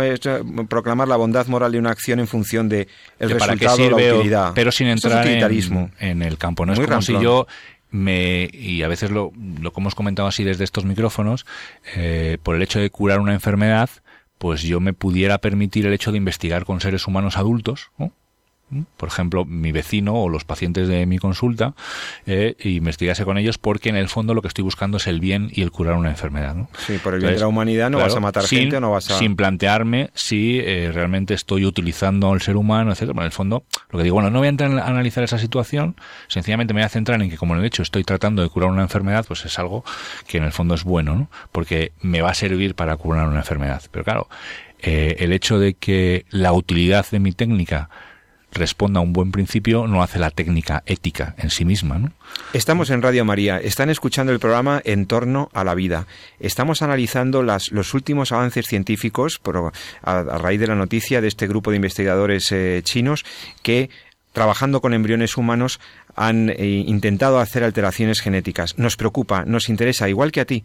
proclamar 0.69 1.09
la 1.09 1.17
bondad 1.17 1.47
moral 1.49 1.73
de 1.73 1.79
una 1.79 1.91
acción 1.91 2.21
en 2.21 2.27
función 2.27 2.69
de 2.69 2.89
el 3.19 3.31
resultado 3.31 3.77
de 3.77 3.91
la 3.91 4.15
utilidad. 4.15 4.53
Pero 4.55 4.73
sin 4.73 4.87
entrar 4.87 5.27
en, 5.27 6.23
el 6.23 6.39
campo. 6.39 6.65
No 6.65 6.73
es 6.73 6.81
como 6.81 7.03
si 7.03 7.13
yo 7.21 7.47
me 7.91 8.49
y 8.53 8.83
a 8.83 8.89
veces 8.89 9.11
lo, 9.11 9.31
lo 9.61 9.73
que 9.73 9.81
hemos 9.81 9.95
comentado 9.95 10.27
así 10.27 10.43
desde 10.43 10.65
estos 10.65 10.85
micrófonos, 10.85 11.45
eh, 11.97 12.39
por 12.43 12.57
el 12.57 12.63
hecho 12.63 12.79
de 12.79 12.89
curar 12.89 13.21
una 13.21 13.35
enfermedad, 13.35 13.91
pues 14.39 14.63
yo 14.63 14.81
me 14.81 14.95
pudiera 14.95 15.39
permitir 15.39 15.87
el 15.87 15.93
hecho 15.93 16.13
de 16.13 16.19
investigar 16.19 16.65
con 16.65 16.81
seres 16.81 17.07
humanos 17.07 17.37
adultos, 17.37 17.91
¿no? 17.99 18.13
Por 18.97 19.09
ejemplo, 19.09 19.45
mi 19.45 19.73
vecino 19.73 20.15
o 20.15 20.29
los 20.29 20.45
pacientes 20.45 20.89
de 20.89 21.07
mi 21.07 21.19
consulta, 21.19 21.75
eh, 22.27 22.57
investigase 22.65 23.25
con 23.25 23.39
ellos 23.39 23.59
porque 23.59 23.89
en 23.89 23.97
el 23.97 24.09
fondo 24.09 24.35
lo 24.35 24.43
que 24.43 24.49
estoy 24.49 24.65
buscando 24.65 24.97
es 24.97 25.07
el 25.07 25.21
bien 25.21 25.51
y 25.53 25.63
el 25.63 25.71
curar 25.71 25.95
una 25.97 26.11
enfermedad. 26.11 26.55
¿no? 26.55 26.69
Sí, 26.79 26.99
por 26.99 27.15
el 27.15 27.21
bien 27.21 27.35
de 27.35 27.41
la 27.41 27.49
humanidad 27.49 27.91
no 27.91 27.99
vas 27.99 28.15
a 28.15 28.21
matar 28.21 28.47
gente 28.47 28.77
o 28.77 28.81
no 28.81 28.91
vas 28.91 29.11
a... 29.11 29.19
Sin 29.19 29.37
plantearme 29.37 30.11
si 30.15 30.61
eh, 30.61 30.91
realmente 30.93 31.35
estoy 31.35 31.65
utilizando 31.65 32.33
al 32.33 32.41
ser 32.41 32.57
humano, 32.57 32.93
etcétera. 32.93 33.19
en 33.21 33.27
el 33.27 33.33
fondo, 33.33 33.65
lo 33.91 33.99
que 33.99 34.05
digo, 34.05 34.15
bueno, 34.15 34.31
no 34.31 34.39
voy 34.39 34.47
a 34.47 34.51
entrar 34.51 34.71
a 34.79 34.87
analizar 34.87 35.25
esa 35.25 35.39
situación, 35.39 35.97
sencillamente 36.29 36.75
me 36.75 36.81
voy 36.81 36.87
a 36.87 36.89
centrar 36.89 37.21
en 37.21 37.31
que, 37.31 37.37
como 37.37 37.55
lo 37.55 37.61
he 37.61 37.65
dicho, 37.65 37.83
estoy 37.83 38.05
tratando 38.05 38.43
de 38.43 38.49
curar 38.49 38.71
una 38.71 38.83
enfermedad, 38.83 39.25
pues 39.27 39.45
es 39.45 39.59
algo 39.59 39.85
que 40.27 40.39
en 40.39 40.45
el 40.45 40.53
fondo 40.53 40.75
es 40.75 40.85
bueno, 40.85 41.15
¿no? 41.15 41.29
Porque 41.53 41.93
me 42.01 42.23
va 42.23 42.31
a 42.31 42.35
servir 42.35 42.75
para 42.75 42.97
curar 42.97 43.29
una 43.29 43.39
enfermedad. 43.39 43.83
Pero 43.91 44.05
claro, 44.05 44.29
eh, 44.81 45.17
el 45.21 45.33
hecho 45.33 45.59
de 45.59 45.75
que 45.75 46.27
la 46.31 46.53
utilidad 46.53 47.07
de 47.11 47.19
mi 47.19 47.33
técnica 47.33 47.89
responda 48.55 49.01
a 49.01 49.03
un 49.03 49.12
buen 49.12 49.33
principio 49.33 49.87
no 49.87 50.03
hace 50.03 50.19
la 50.19 50.31
técnica 50.31 50.83
ética 50.87 51.35
en 51.38 51.51
sí 51.51 51.64
misma. 51.64 52.12
Estamos 52.53 52.90
en 52.90 53.03
Radio 53.03 53.25
María, 53.25 53.59
están 53.59 53.90
escuchando 53.90 54.33
el 54.33 54.40
programa 54.40 54.81
En 54.85 55.07
torno 55.07 55.51
a 55.53 55.64
la 55.64 55.75
vida. 55.75 56.07
Estamos 56.40 56.83
analizando 56.83 57.43
las, 57.43 57.73
los 57.73 57.95
últimos 57.95 58.33
avances 58.33 58.67
científicos 58.67 59.40
a, 60.03 60.23
raíz 60.38 60.61
de 60.61 60.67
la 60.67 60.75
noticia 60.75 61.21
de 61.21 61.29
este 61.29 61.47
grupo 61.47 61.71
de 61.71 61.77
investigadores 61.77 62.51
eh, 62.53 62.81
chinos 62.85 63.25
que 63.62 63.90
trabajando 64.33 64.81
con 64.81 64.95
embriones 64.95 65.37
humanos 65.37 65.81
han 66.17 66.51
eh, 66.51 66.85
intentado 66.87 67.38
hacer 67.38 67.64
alteraciones 67.64 68.21
genéticas. 68.21 68.79
Nos 68.79 68.97
preocupa, 68.97 69.45
nos 69.45 69.69
interesa, 69.69 70.09
igual 70.09 70.33
que 70.33 70.40
a 70.40 70.45
ti. 70.45 70.64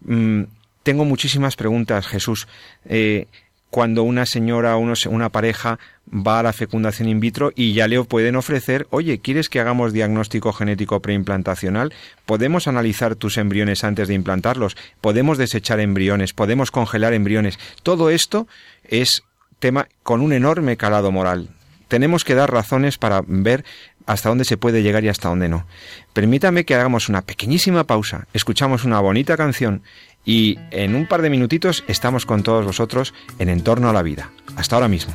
Mm, 0.00 0.44
tengo 0.82 1.04
muchísimas 1.04 1.56
preguntas, 1.56 2.06
Jesús. 2.06 2.46
Eh, 2.86 3.26
cuando 3.70 4.02
una 4.02 4.24
señora 4.24 4.76
o 4.76 5.10
una 5.10 5.28
pareja 5.28 5.78
va 6.12 6.40
a 6.40 6.42
la 6.42 6.52
fecundación 6.52 7.08
in 7.08 7.20
vitro 7.20 7.52
y 7.54 7.72
ya 7.72 7.88
le 7.88 8.02
pueden 8.04 8.36
ofrecer, 8.36 8.86
oye, 8.90 9.18
¿quieres 9.20 9.48
que 9.48 9.60
hagamos 9.60 9.92
diagnóstico 9.92 10.52
genético 10.52 11.00
preimplantacional? 11.00 11.92
Podemos 12.26 12.68
analizar 12.68 13.16
tus 13.16 13.38
embriones 13.38 13.84
antes 13.84 14.08
de 14.08 14.14
implantarlos, 14.14 14.76
podemos 15.00 15.38
desechar 15.38 15.80
embriones, 15.80 16.32
podemos 16.32 16.70
congelar 16.70 17.14
embriones. 17.14 17.58
Todo 17.82 18.10
esto 18.10 18.46
es 18.84 19.22
tema 19.58 19.88
con 20.02 20.20
un 20.20 20.32
enorme 20.32 20.76
calado 20.76 21.12
moral. 21.12 21.48
Tenemos 21.88 22.24
que 22.24 22.34
dar 22.34 22.52
razones 22.52 22.98
para 22.98 23.22
ver 23.26 23.64
hasta 24.06 24.28
dónde 24.28 24.44
se 24.44 24.56
puede 24.56 24.82
llegar 24.82 25.04
y 25.04 25.08
hasta 25.08 25.28
dónde 25.28 25.48
no. 25.48 25.66
Permítame 26.12 26.64
que 26.64 26.74
hagamos 26.74 27.08
una 27.08 27.22
pequeñísima 27.22 27.84
pausa, 27.84 28.26
escuchamos 28.32 28.84
una 28.84 29.00
bonita 29.00 29.36
canción 29.36 29.82
y 30.24 30.58
en 30.70 30.94
un 30.94 31.06
par 31.06 31.22
de 31.22 31.30
minutitos 31.30 31.84
estamos 31.88 32.26
con 32.26 32.42
todos 32.42 32.64
vosotros 32.64 33.14
en 33.38 33.48
Entorno 33.48 33.88
a 33.88 33.92
la 33.92 34.02
Vida. 34.02 34.30
Hasta 34.56 34.76
ahora 34.76 34.88
mismo. 34.88 35.14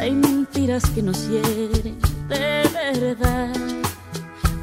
Hay 0.00 0.12
mentiras 0.12 0.88
que 0.94 1.02
nos 1.02 1.28
hieren 1.28 2.00
de 2.26 2.64
verdad. 2.72 3.52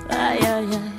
Ay, 0.10 0.40
ay, 0.42 0.68
ay. 0.72 0.94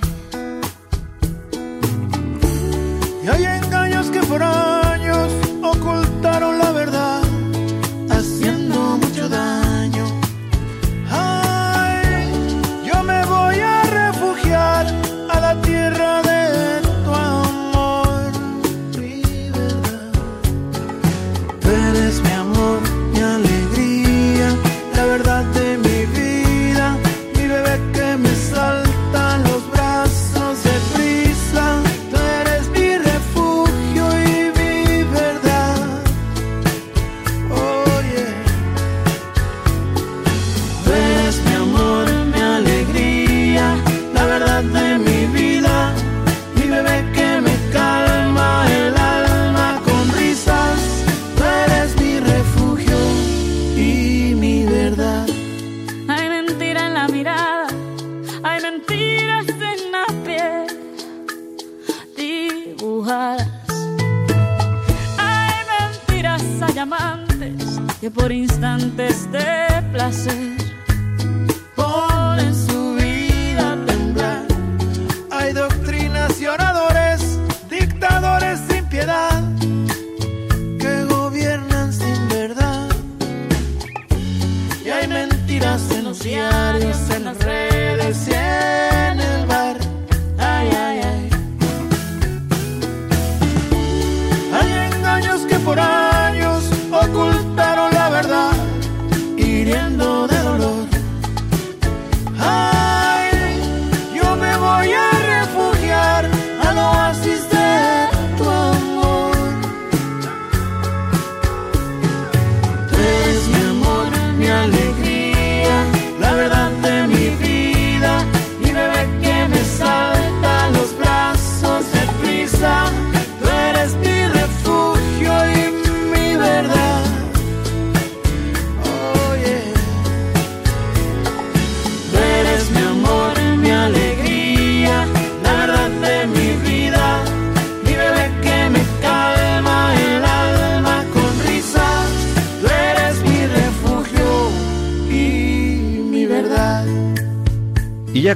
Y 3.24 3.29
hay 3.29 3.44
engaños 3.61 4.11
que 4.11 4.20
por 4.20 4.40
años 4.40 5.33
ocultaron 5.61 6.57
la 6.57 6.70
verdad, 6.70 6.97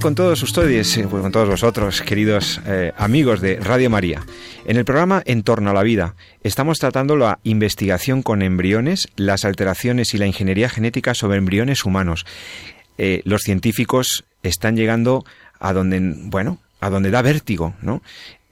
con 0.03 0.17
todos 0.17 0.43
ustedes, 0.43 0.97
eh, 0.97 1.05
con 1.05 1.31
todos 1.31 1.49
vosotros, 1.49 2.03
queridos 2.03 2.61
eh, 2.67 2.93
amigos 2.97 3.41
de 3.41 3.61
Radio 3.61 3.88
María, 3.88 4.27
en 4.67 4.77
el 4.77 4.85
programa 4.85 5.23
En 5.27 5.45
torno 5.45 5.71
a 5.71 5.73
la 5.73 5.85
vida 5.85 6.17
estamos 6.43 6.81
tratando 6.81 7.15
la 7.15 7.38
investigación 7.45 8.23
con 8.23 8.43
embriones, 8.43 9.07
las 9.15 9.45
alteraciones 9.45 10.12
y 10.12 10.19
la 10.19 10.27
ingeniería 10.27 10.69
genética 10.69 11.15
sobre 11.15 11.38
embriones 11.38 11.85
humanos. 11.85 12.27
Eh, 12.99 13.23
los 13.25 13.43
científicos 13.43 14.25
están 14.43 14.77
llegando 14.77 15.25
a 15.61 15.73
donde, 15.73 16.01
bueno, 16.03 16.59
a 16.81 16.91
donde 16.91 17.12
da 17.12 17.23
vértigo, 17.23 17.75
¿no? 17.81 18.03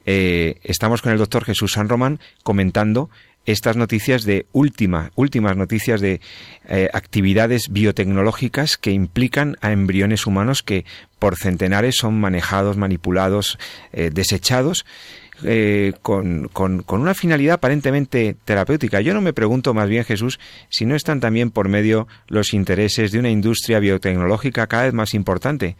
Estamos 0.05 1.01
con 1.01 1.11
el 1.11 1.19
doctor 1.19 1.45
Jesús 1.45 1.73
San 1.73 1.87
Román 1.87 2.19
comentando 2.43 3.09
estas 3.45 3.75
noticias 3.75 4.23
de 4.23 4.45
última, 4.51 5.11
últimas 5.15 5.57
noticias 5.57 6.01
de 6.01 6.21
eh, 6.67 6.89
actividades 6.93 7.69
biotecnológicas 7.69 8.77
que 8.77 8.91
implican 8.91 9.57
a 9.61 9.71
embriones 9.71 10.27
humanos 10.27 10.61
que 10.61 10.85
por 11.19 11.37
centenares 11.37 11.95
son 11.97 12.19
manejados, 12.19 12.77
manipulados, 12.77 13.57
eh, 13.93 14.09
desechados 14.13 14.85
eh, 15.43 15.93
con, 16.03 16.49
con, 16.49 16.83
con, 16.83 17.01
una 17.01 17.15
finalidad 17.15 17.55
aparentemente 17.55 18.35
terapéutica. 18.45 19.01
Yo 19.01 19.15
no 19.15 19.21
me 19.21 19.33
pregunto 19.33 19.73
más 19.73 19.89
bien, 19.89 20.03
Jesús, 20.03 20.39
si 20.69 20.85
no 20.85 20.95
están 20.95 21.19
también 21.19 21.49
por 21.49 21.67
medio 21.67 22.07
los 22.27 22.53
intereses 22.53 23.11
de 23.11 23.17
una 23.17 23.31
industria 23.31 23.79
biotecnológica 23.79 24.67
cada 24.67 24.83
vez 24.83 24.93
más 24.93 25.15
importante. 25.15 25.77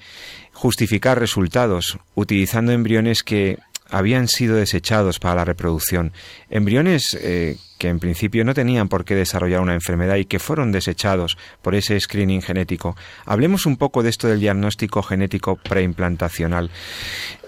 Justificar 0.51 1.19
resultados 1.19 1.99
utilizando 2.15 2.71
embriones 2.71 3.21
que 3.21 3.59
habían 3.91 4.27
sido 4.27 4.55
desechados 4.55 5.19
para 5.19 5.35
la 5.35 5.45
reproducción. 5.45 6.13
Embriones 6.49 7.17
eh, 7.21 7.57
que 7.81 7.89
en 7.89 7.99
principio 7.99 8.45
no 8.45 8.53
tenían 8.53 8.89
por 8.89 9.05
qué 9.05 9.15
desarrollar 9.15 9.59
una 9.59 9.73
enfermedad 9.73 10.17
y 10.17 10.25
que 10.25 10.37
fueron 10.37 10.71
desechados 10.71 11.35
por 11.63 11.73
ese 11.73 11.99
screening 11.99 12.43
genético. 12.43 12.95
Hablemos 13.25 13.65
un 13.65 13.75
poco 13.75 14.03
de 14.03 14.11
esto 14.11 14.27
del 14.27 14.39
diagnóstico 14.39 15.01
genético 15.01 15.55
preimplantacional. 15.55 16.69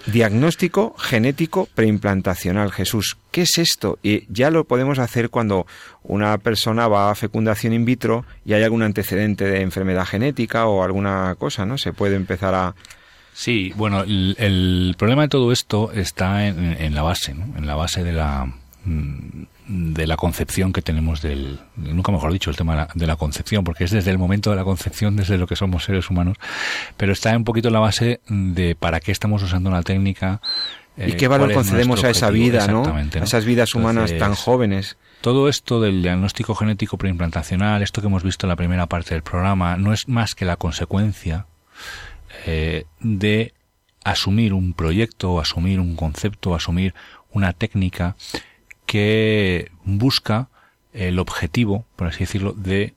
Diagnóstico 0.06 0.96
genético 0.98 1.68
preimplantacional, 1.74 2.72
Jesús. 2.72 3.16
¿Qué 3.30 3.42
es 3.42 3.58
esto? 3.58 4.00
Y 4.02 4.26
ya 4.28 4.50
lo 4.50 4.64
podemos 4.64 4.98
hacer 4.98 5.30
cuando 5.30 5.66
una 6.02 6.36
persona 6.38 6.88
va 6.88 7.12
a 7.12 7.14
fecundación 7.14 7.72
in 7.72 7.84
vitro 7.84 8.24
y 8.44 8.54
hay 8.54 8.64
algún 8.64 8.82
antecedente 8.82 9.44
de 9.44 9.60
enfermedad 9.60 10.04
genética 10.04 10.66
o 10.66 10.82
alguna 10.82 11.36
cosa, 11.38 11.64
¿no? 11.64 11.78
Se 11.78 11.92
puede 11.92 12.16
empezar 12.16 12.54
a, 12.56 12.74
Sí, 13.34 13.72
bueno, 13.76 14.02
el, 14.02 14.36
el, 14.38 14.94
problema 14.96 15.22
de 15.22 15.28
todo 15.28 15.52
esto 15.52 15.92
está 15.92 16.46
en, 16.46 16.80
en 16.80 16.94
la 16.94 17.02
base, 17.02 17.34
¿no? 17.34 17.44
en 17.58 17.66
la 17.66 17.74
base 17.74 18.04
de 18.04 18.12
la 18.12 18.46
de 19.66 20.06
la 20.06 20.16
concepción 20.16 20.72
que 20.72 20.82
tenemos 20.82 21.22
del, 21.22 21.58
nunca 21.76 22.12
mejor 22.12 22.32
dicho, 22.32 22.50
el 22.50 22.56
tema 22.56 22.86
de 22.94 23.06
la, 23.06 23.16
concepción, 23.16 23.64
porque 23.64 23.84
es 23.84 23.90
desde 23.90 24.10
el 24.10 24.18
momento 24.18 24.50
de 24.50 24.56
la 24.56 24.64
concepción, 24.64 25.16
desde 25.16 25.38
lo 25.38 25.46
que 25.46 25.56
somos 25.56 25.84
seres 25.84 26.10
humanos, 26.10 26.36
pero 26.96 27.12
está 27.12 27.34
un 27.34 27.44
poquito 27.44 27.68
en 27.68 27.74
la 27.74 27.80
base 27.80 28.20
de 28.28 28.74
para 28.74 29.00
qué 29.00 29.10
estamos 29.10 29.42
usando 29.42 29.70
una 29.70 29.82
técnica. 29.82 30.40
¿Y 30.96 31.12
qué 31.14 31.28
valor 31.28 31.52
concedemos 31.52 32.04
a 32.04 32.10
esa 32.10 32.30
vida, 32.30 32.68
¿no? 32.68 32.84
A 32.84 33.24
esas 33.24 33.44
vidas 33.44 33.74
humanas 33.74 34.16
tan 34.18 34.34
jóvenes. 34.34 34.96
Todo 35.22 35.48
esto 35.48 35.80
del 35.80 36.02
diagnóstico 36.02 36.54
genético 36.54 36.98
preimplantacional, 36.98 37.82
esto 37.82 38.02
que 38.02 38.08
hemos 38.08 38.22
visto 38.22 38.46
en 38.46 38.50
la 38.50 38.56
primera 38.56 38.86
parte 38.86 39.14
del 39.14 39.22
programa, 39.22 39.76
no 39.76 39.94
es 39.94 40.08
más 40.08 40.34
que 40.34 40.44
la 40.44 40.56
consecuencia 40.56 41.46
eh, 42.46 42.84
de 43.00 43.54
asumir 44.04 44.52
un 44.52 44.74
proyecto, 44.74 45.40
asumir 45.40 45.80
un 45.80 45.96
concepto, 45.96 46.54
asumir 46.54 46.94
una 47.32 47.52
técnica 47.52 48.16
que 48.86 49.70
busca 49.84 50.48
el 50.92 51.18
objetivo, 51.18 51.84
por 51.96 52.08
así 52.08 52.20
decirlo, 52.20 52.52
de 52.52 52.94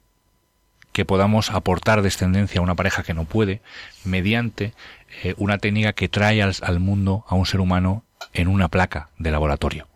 que 0.92 1.06
podamos 1.06 1.52
aportar 1.52 2.02
descendencia 2.02 2.60
a 2.60 2.64
una 2.64 2.76
pareja 2.76 3.04
que 3.04 3.14
no 3.14 3.26
puede 3.26 3.62
mediante 4.04 4.74
eh, 5.24 5.34
una 5.38 5.58
técnica 5.58 5.94
que 5.94 6.10
trae 6.10 6.42
al, 6.42 6.80
mundo 6.80 7.24
a 7.28 7.36
un 7.36 7.46
ser 7.46 7.60
humano 7.60 8.04
en 8.34 8.48
una 8.48 8.68
placa 8.68 9.10
de 9.18 9.32
laboratorio. 9.32 9.88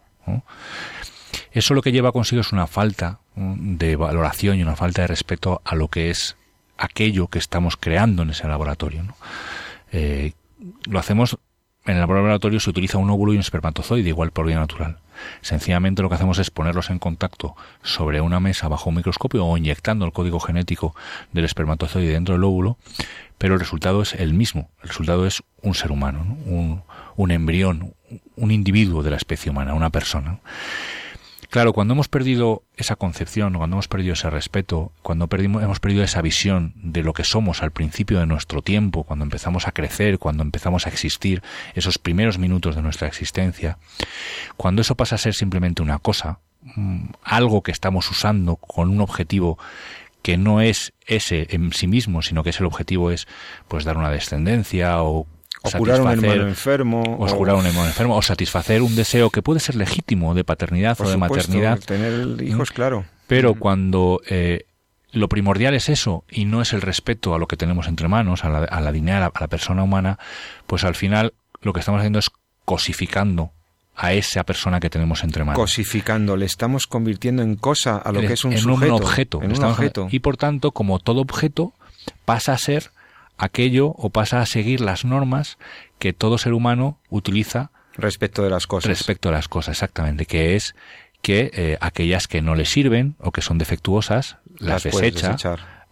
Eso 1.52 1.74
lo 1.74 1.82
que 1.82 1.92
lleva 1.92 2.12
consigo 2.12 2.42
es 2.42 2.52
una 2.52 2.68
falta 2.68 3.20
de 3.36 3.96
valoración 3.96 4.58
y 4.58 4.62
una 4.62 4.76
falta 4.76 5.02
de 5.02 5.08
respeto 5.08 5.62
a 5.66 5.76
lo 5.76 5.88
que 5.88 6.10
es 6.10 6.38
aquello 6.82 7.28
que 7.28 7.40
estamos 7.40 7.78
creando 7.78 8.24
en 8.24 8.32
ese 8.32 8.48
laboratorio. 8.48 9.04
Eh, 9.92 10.34
lo 10.86 11.00
hacemos 11.00 11.38
en 11.86 11.96
el 11.96 12.02
laboratorio 12.02 12.60
se 12.60 12.70
utiliza 12.70 13.00
un 13.00 13.10
óvulo 13.10 13.34
y 13.34 13.38
un 13.38 13.42
espermatozoide 13.42 14.08
igual 14.08 14.32
por 14.32 14.46
vía 14.46 14.60
natural. 14.60 15.00
Sencillamente 15.42 16.04
lo 16.04 16.10
que 16.10 16.16
hacemos 16.16 16.38
es 16.38 16.52
ponerlos 16.52 16.92
en 16.92 17.00
contacto 17.00 17.56
sobre 17.82 18.22
una 18.22 18.40
mesa 18.40 18.68
bajo 18.68 18.90
un 18.90 18.98
microscopio 18.98 19.46
o 19.46 19.58
inyectando 19.58 20.06
el 20.06 20.12
código 20.12 20.40
genético 20.40 20.96
del 21.32 21.46
espermatozoide 21.46 22.14
dentro 22.14 22.36
del 22.36 22.44
óvulo, 22.44 22.78
pero 23.40 23.56
el 23.56 23.60
resultado 23.60 24.04
es 24.04 24.14
el 24.14 24.36
mismo. 24.36 24.70
El 24.84 24.90
resultado 24.90 25.26
es 25.26 25.42
un 25.64 25.74
ser 25.74 25.92
humano, 25.92 26.38
un, 26.46 26.84
un 27.16 27.32
embrión, 27.32 27.96
un 28.36 28.52
individuo 28.52 29.02
de 29.02 29.12
la 29.12 29.18
especie 29.18 29.50
humana, 29.52 29.74
una 29.74 29.90
persona. 29.90 30.40
Claro, 31.52 31.74
cuando 31.74 31.96
hemos 31.96 32.08
perdido 32.08 32.64
esa 32.78 32.96
concepción, 32.96 33.56
cuando 33.56 33.76
hemos 33.76 33.90
perdido 33.90 34.14
ese 34.14 34.30
respeto, 34.30 34.94
cuando 35.02 35.28
hemos 35.36 35.82
perdido 35.82 36.02
esa 36.02 36.22
visión 36.22 36.72
de 36.78 37.04
lo 37.04 37.12
que 37.12 37.26
somos 37.26 37.62
al 37.62 37.72
principio 37.72 38.22
de 38.22 38.26
nuestro 38.26 38.62
tiempo, 38.62 39.04
cuando 39.04 39.26
empezamos 39.26 39.68
a 39.68 39.74
crecer, 39.74 40.18
cuando 40.18 40.44
empezamos 40.44 40.86
a 40.88 40.90
existir, 40.90 41.44
esos 41.76 41.98
primeros 41.98 42.38
minutos 42.38 42.78
de 42.78 42.82
nuestra 42.82 43.10
existencia, 43.10 43.78
cuando 44.56 44.82
eso 44.82 44.96
pasa 44.96 45.16
a 45.16 45.18
ser 45.18 45.34
simplemente 45.34 45.82
una 45.82 46.00
cosa, 46.00 46.40
mm, 46.78 47.08
algo 47.22 47.64
que 47.64 47.74
estamos 47.74 48.10
usando 48.10 48.56
con 48.56 48.90
un 48.90 49.02
objetivo 49.02 49.60
que 50.22 50.38
no 50.38 50.62
es 50.62 50.94
ese 51.06 51.48
en 51.50 51.74
sí 51.74 51.86
mismo, 51.86 52.22
sino 52.22 52.44
que 52.44 52.52
ese 52.52 52.64
objetivo 52.64 53.12
es 53.12 53.28
pues 53.68 53.84
dar 53.84 53.98
una 53.98 54.10
descendencia 54.10 55.04
o 55.04 55.28
o 55.64 55.72
curar 55.78 56.02
un 56.02 56.12
hermano 56.12 56.48
enfermo. 56.48 57.02
O, 57.20 57.28
curar 57.36 57.56
un 57.56 57.66
hermano 57.66 57.88
enfermo. 57.88 58.16
O 58.16 58.22
satisfacer 58.22 58.82
un 58.82 58.96
deseo 58.96 59.30
que 59.30 59.42
puede 59.42 59.60
ser 59.60 59.76
legítimo 59.76 60.34
de 60.34 60.44
paternidad 60.44 61.00
o 61.00 61.10
de 61.10 61.18
maternidad. 61.18 61.80
Tener 61.80 62.42
hijos, 62.42 62.72
claro. 62.72 63.06
Pero 63.28 63.56
cuando 63.56 64.22
eh, 64.28 64.66
lo 65.12 65.30
primordial 65.30 65.74
es 65.74 65.90
eso 65.90 66.24
y 66.30 66.46
no 66.46 66.62
es 66.62 66.74
el 66.74 66.82
respeto 66.82 67.34
a 67.34 67.40
lo 67.40 67.48
que 67.48 67.58
tenemos 67.58 67.88
entre 67.88 68.08
manos, 68.08 68.44
a 68.44 68.50
la, 68.50 68.60
a 68.60 68.82
la 68.82 68.90
a 68.90 69.40
la 69.40 69.48
persona 69.48 69.84
humana, 69.84 70.20
pues 70.68 70.84
al 70.84 70.96
final 70.96 71.34
lo 71.62 71.74
que 71.74 71.80
estamos 71.80 72.00
haciendo 72.00 72.20
es 72.20 72.30
cosificando 72.66 73.52
a 73.96 74.14
esa 74.14 74.44
persona 74.44 74.80
que 74.80 74.90
tenemos 74.90 75.24
entre 75.24 75.44
manos. 75.44 75.60
Cosificando, 75.60 76.38
le 76.38 76.46
estamos 76.46 76.88
convirtiendo 76.88 77.44
en 77.44 77.56
cosa 77.56 77.98
a 77.98 78.12
lo 78.12 78.22
que 78.22 78.34
es 78.34 78.44
un 78.46 78.54
en 78.54 78.70
Un 78.70 78.92
objeto. 78.92 79.42
En 79.44 79.56
un 79.56 79.64
objeto. 79.64 80.08
Y 80.10 80.20
por 80.20 80.38
tanto, 80.38 80.72
como 80.72 81.00
todo 81.00 81.22
objeto, 81.22 81.74
pasa 82.26 82.54
a 82.54 82.58
ser 82.58 82.92
aquello 83.38 83.88
o 83.98 84.10
pasa 84.10 84.42
a 84.42 84.46
seguir 84.46 84.82
las 84.82 85.06
normas 85.06 85.58
que 86.00 86.14
todo 86.14 86.38
ser 86.38 86.54
humano 86.54 87.00
utiliza 87.10 87.72
respecto 87.96 88.44
de 88.44 88.50
las 88.50 88.68
cosas. 88.68 88.90
Respecto 88.90 89.30
a 89.30 89.32
las 89.32 89.48
cosas, 89.48 89.78
exactamente, 89.78 90.26
que 90.26 90.56
es 90.56 90.76
que 91.22 91.52
eh, 91.54 91.78
aquellas 91.82 92.28
que 92.28 92.42
no 92.42 92.56
le 92.56 92.66
sirven 92.66 93.16
o 93.20 93.32
que 93.32 93.42
son 93.42 93.58
defectuosas 93.58 94.38
las, 94.58 94.84
desecha, 94.84 95.36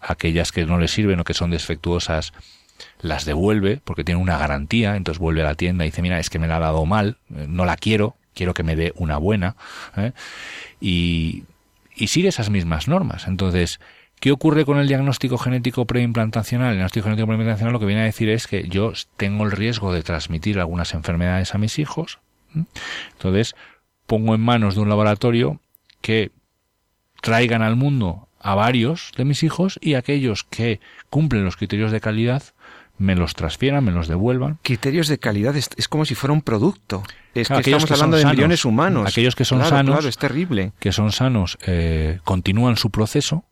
aquellas 0.02 0.52
que 0.52 0.66
no 0.66 0.80
le 0.80 0.88
sirven 0.88 1.20
o 1.20 1.24
que 1.24 1.34
son 1.34 1.52
defectuosas 1.52 2.34
las 3.02 3.26
devuelve 3.26 3.82
porque 3.84 4.04
tiene 4.04 4.22
una 4.22 4.38
garantía, 4.38 4.96
entonces 4.96 5.20
vuelve 5.20 5.42
a 5.42 5.46
la 5.46 5.56
tienda 5.56 5.86
y 5.86 5.90
dice, 5.90 6.02
mira, 6.02 6.20
es 6.20 6.30
que 6.30 6.40
me 6.40 6.48
la 6.48 6.58
ha 6.58 6.60
dado 6.60 6.86
mal, 6.86 7.18
eh, 7.36 7.46
no 7.48 7.66
la 7.66 7.76
quiero, 7.76 8.16
quiero 8.34 8.54
que 8.54 8.64
me 8.64 8.76
dé 8.76 8.94
una 8.96 9.18
buena, 9.18 9.56
¿eh? 9.98 10.14
y, 10.80 11.44
y 11.96 12.08
sigue 12.08 12.30
esas 12.30 12.50
mismas 12.50 12.88
normas. 12.88 13.28
Entonces, 13.28 13.80
¿Qué 14.20 14.32
ocurre 14.32 14.66
con 14.66 14.78
el 14.80 14.88
diagnóstico 14.88 15.38
genético 15.38 15.86
preimplantacional? 15.86 16.72
El 16.72 16.76
diagnóstico 16.76 17.06
genético 17.06 17.28
preimplantacional 17.28 17.74
lo 17.74 17.80
que 17.80 17.86
viene 17.86 18.02
a 18.02 18.06
decir 18.06 18.30
es 18.30 18.48
que 18.48 18.68
yo 18.68 18.92
tengo 19.16 19.46
el 19.46 19.52
riesgo 19.52 19.94
de 19.94 20.04
transmitir 20.04 20.60
algunas 20.60 20.94
enfermedades 20.94 21.56
a 21.56 21.58
mis 21.58 21.80
hijos. 21.80 22.20
Entonces, 23.14 23.56
pongo 24.08 24.36
en 24.36 24.42
manos 24.42 24.76
de 24.76 24.82
un 24.82 24.90
laboratorio 24.90 25.62
que 26.02 26.32
traigan 27.22 27.62
al 27.62 27.76
mundo 27.76 28.28
a 28.42 28.56
varios 28.56 29.12
de 29.16 29.26
mis 29.26 29.44
hijos 29.44 29.80
y 29.82 29.94
aquellos 29.94 30.44
que 30.44 30.80
cumplen 31.10 31.46
los 31.46 31.56
criterios 31.56 31.92
de 31.92 32.02
calidad 32.02 32.44
me 32.98 33.16
los 33.16 33.34
transfieran, 33.34 33.86
me 33.86 33.92
los 33.92 34.10
devuelvan. 34.10 34.60
Criterios 34.62 35.08
de 35.08 35.20
calidad 35.20 35.56
es, 35.56 35.88
como 35.88 36.04
si 36.04 36.16
fuera 36.16 36.34
un 36.34 36.42
producto. 36.42 37.04
Es 37.34 37.48
que 37.48 37.56
estamos 37.56 37.90
hablando 37.92 38.18
de 38.18 38.26
millones 38.26 38.66
humanos. 38.66 39.08
Aquellos 39.08 39.36
que 39.36 39.46
son 39.46 39.64
sanos, 39.64 39.96
claro, 39.96 40.10
es 40.10 40.18
terrible. 40.18 40.74
que 40.80 40.92
son 40.92 41.14
sanos, 41.14 41.58
eh, 41.66 42.20
continúan 42.26 42.76
su 42.76 42.90
proceso 42.90 43.46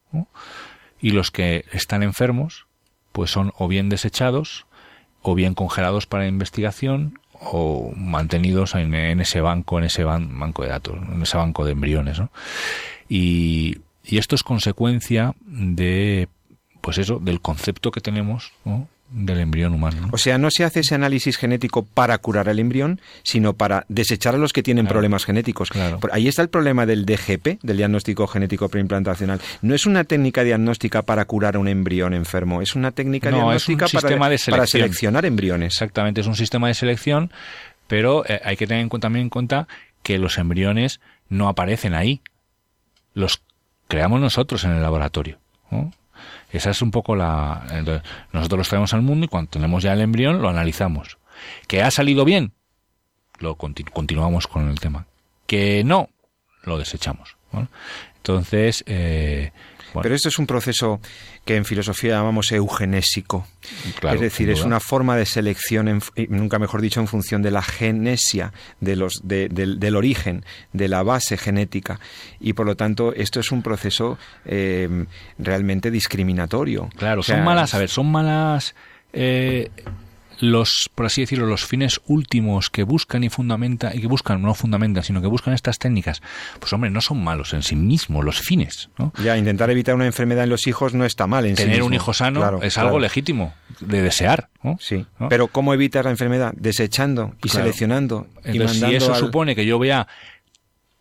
y 0.99 1.11
los 1.11 1.31
que 1.31 1.65
están 1.71 2.03
enfermos 2.03 2.67
pues 3.11 3.31
son 3.31 3.51
o 3.57 3.67
bien 3.67 3.89
desechados 3.89 4.65
o 5.21 5.35
bien 5.35 5.53
congelados 5.53 6.05
para 6.05 6.27
investigación 6.27 7.19
o 7.33 7.91
mantenidos 7.95 8.75
en, 8.75 8.93
ese 8.93 9.41
banco, 9.41 9.77
en 9.79 9.85
ese 9.85 10.03
banco 10.03 10.63
de 10.63 10.69
datos, 10.69 10.97
en 10.97 11.21
ese 11.21 11.37
banco 11.37 11.65
de 11.65 11.71
embriones. 11.71 12.21
Y, 13.09 13.77
y 14.03 14.17
esto 14.17 14.35
es 14.35 14.43
consecuencia 14.43 15.35
de, 15.41 16.29
pues 16.81 16.97
eso, 16.97 17.19
del 17.19 17.41
concepto 17.41 17.91
que 17.91 18.01
tenemos 18.01 18.53
¿no? 18.65 18.87
Del 19.09 19.39
embrión 19.39 19.73
humano. 19.73 20.09
O 20.11 20.17
sea, 20.17 20.37
no 20.37 20.51
se 20.51 20.63
hace 20.63 20.81
ese 20.81 20.95
análisis 20.95 21.37
genético 21.37 21.85
para 21.85 22.17
curar 22.17 22.49
al 22.49 22.59
embrión, 22.59 22.99
sino 23.23 23.53
para 23.53 23.85
desechar 23.87 24.35
a 24.35 24.37
los 24.37 24.53
que 24.53 24.63
tienen 24.63 24.85
problemas 24.87 25.25
genéticos. 25.25 25.69
Claro. 25.69 25.99
ahí 26.11 26.27
está 26.27 26.41
el 26.41 26.49
problema 26.49 26.85
del 26.85 27.05
DGP, 27.05 27.61
del 27.61 27.77
diagnóstico 27.77 28.27
genético 28.27 28.69
preimplantacional. 28.69 29.39
No 29.61 29.75
es 29.75 29.85
una 29.85 30.03
técnica 30.03 30.43
diagnóstica 30.43 31.03
para 31.03 31.25
curar 31.25 31.55
a 31.55 31.59
un 31.59 31.67
embrión 31.67 32.13
enfermo, 32.13 32.61
es 32.61 32.75
una 32.75 32.91
técnica 32.91 33.29
diagnóstica 33.29 33.87
para, 33.87 34.67
seleccionar 34.67 35.25
embriones. 35.25 35.73
Exactamente, 35.73 36.21
es 36.21 36.27
un 36.27 36.35
sistema 36.35 36.67
de 36.67 36.73
selección, 36.73 37.31
pero 37.87 38.25
eh, 38.27 38.41
hay 38.43 38.57
que 38.57 38.67
tener 38.67 38.87
también 38.99 39.23
en 39.23 39.29
cuenta 39.29 39.67
que 40.03 40.17
los 40.17 40.37
embriones 40.37 40.99
no 41.29 41.47
aparecen 41.47 41.93
ahí. 41.93 42.21
Los 43.13 43.41
creamos 43.87 44.19
nosotros 44.19 44.63
en 44.63 44.71
el 44.71 44.81
laboratorio. 44.81 45.39
Esa 46.51 46.69
es 46.69 46.81
un 46.81 46.91
poco 46.91 47.15
la... 47.15 47.65
nosotros 48.31 48.57
los 48.57 48.69
traemos 48.69 48.93
al 48.93 49.01
mundo 49.01 49.25
y 49.25 49.27
cuando 49.27 49.49
tenemos 49.49 49.83
ya 49.83 49.93
el 49.93 50.01
embrión 50.01 50.41
lo 50.41 50.49
analizamos. 50.49 51.17
¿Que 51.67 51.81
ha 51.81 51.91
salido 51.91 52.25
bien? 52.25 52.53
Lo 53.39 53.55
continuamos 53.55 54.47
con 54.47 54.69
el 54.69 54.79
tema. 54.79 55.05
¿Que 55.45 55.83
no? 55.83 56.09
Lo 56.63 56.77
desechamos. 56.77 57.37
Entonces, 58.17 58.83
eh, 58.87 59.51
pero 60.01 60.15
esto 60.15 60.29
es 60.29 60.39
un 60.39 60.47
proceso 60.47 60.99
que 61.45 61.55
en 61.55 61.65
filosofía 61.65 62.15
llamamos 62.15 62.51
eugenésico. 62.51 63.47
es 64.11 64.19
decir, 64.19 64.49
es 64.49 64.63
una 64.63 64.79
forma 64.79 65.15
de 65.15 65.25
selección, 65.25 66.01
nunca 66.29 66.59
mejor 66.59 66.81
dicho, 66.81 66.99
en 66.99 67.07
función 67.07 67.41
de 67.41 67.51
la 67.51 67.61
genesia, 67.61 68.53
de 68.79 68.95
los, 68.95 69.21
del, 69.23 69.95
origen, 69.95 70.43
de 70.73 70.87
la 70.87 71.03
base 71.03 71.37
genética. 71.37 71.99
Y 72.39 72.53
por 72.53 72.65
lo 72.65 72.75
tanto, 72.75 73.13
esto 73.13 73.39
es 73.39 73.51
un 73.51 73.61
proceso 73.61 74.17
eh, 74.45 75.05
realmente 75.37 75.91
discriminatorio. 75.91 76.89
Claro, 76.97 77.23
son 77.23 77.43
malas, 77.43 77.73
a 77.73 77.79
ver, 77.79 77.89
son 77.89 78.11
malas. 78.11 78.75
Eh, 79.13 79.71
los, 80.39 80.89
por 80.93 81.05
así 81.05 81.21
decirlo, 81.21 81.45
los 81.45 81.65
fines 81.65 82.01
últimos 82.07 82.69
que 82.69 82.83
buscan 82.83 83.23
y 83.23 83.29
fundamentan, 83.29 83.95
y 83.95 84.01
que 84.01 84.07
buscan, 84.07 84.41
no 84.41 84.53
fundamentan, 84.53 85.03
sino 85.03 85.21
que 85.21 85.27
buscan 85.27 85.53
estas 85.53 85.79
técnicas, 85.79 86.21
pues 86.59 86.71
hombre, 86.73 86.89
no 86.89 87.01
son 87.01 87.23
malos 87.23 87.53
en 87.53 87.63
sí 87.63 87.75
mismos 87.75 88.23
los 88.23 88.39
fines, 88.39 88.89
¿no? 88.97 89.13
Ya, 89.23 89.37
intentar 89.37 89.69
evitar 89.69 89.95
una 89.95 90.05
enfermedad 90.05 90.43
en 90.43 90.49
los 90.49 90.67
hijos 90.67 90.93
no 90.93 91.05
está 91.05 91.27
mal 91.27 91.45
en 91.45 91.55
Tener 91.55 91.77
sí 91.77 91.81
un 91.81 91.93
hijo 91.93 92.13
sano 92.13 92.61
es 92.61 92.77
algo 92.77 92.99
legítimo 92.99 93.53
de 93.79 94.01
desear, 94.01 94.49
¿no? 94.63 94.77
Sí, 94.79 95.05
pero 95.29 95.47
¿cómo 95.47 95.73
evitar 95.73 96.05
la 96.05 96.11
enfermedad? 96.11 96.53
Desechando 96.55 97.35
y 97.43 97.49
seleccionando 97.49 98.27
Entonces, 98.43 98.79
si 98.79 98.95
eso 98.95 99.15
supone 99.15 99.55
que 99.55 99.65
yo 99.65 99.77
voy 99.77 99.91
a 99.91 100.07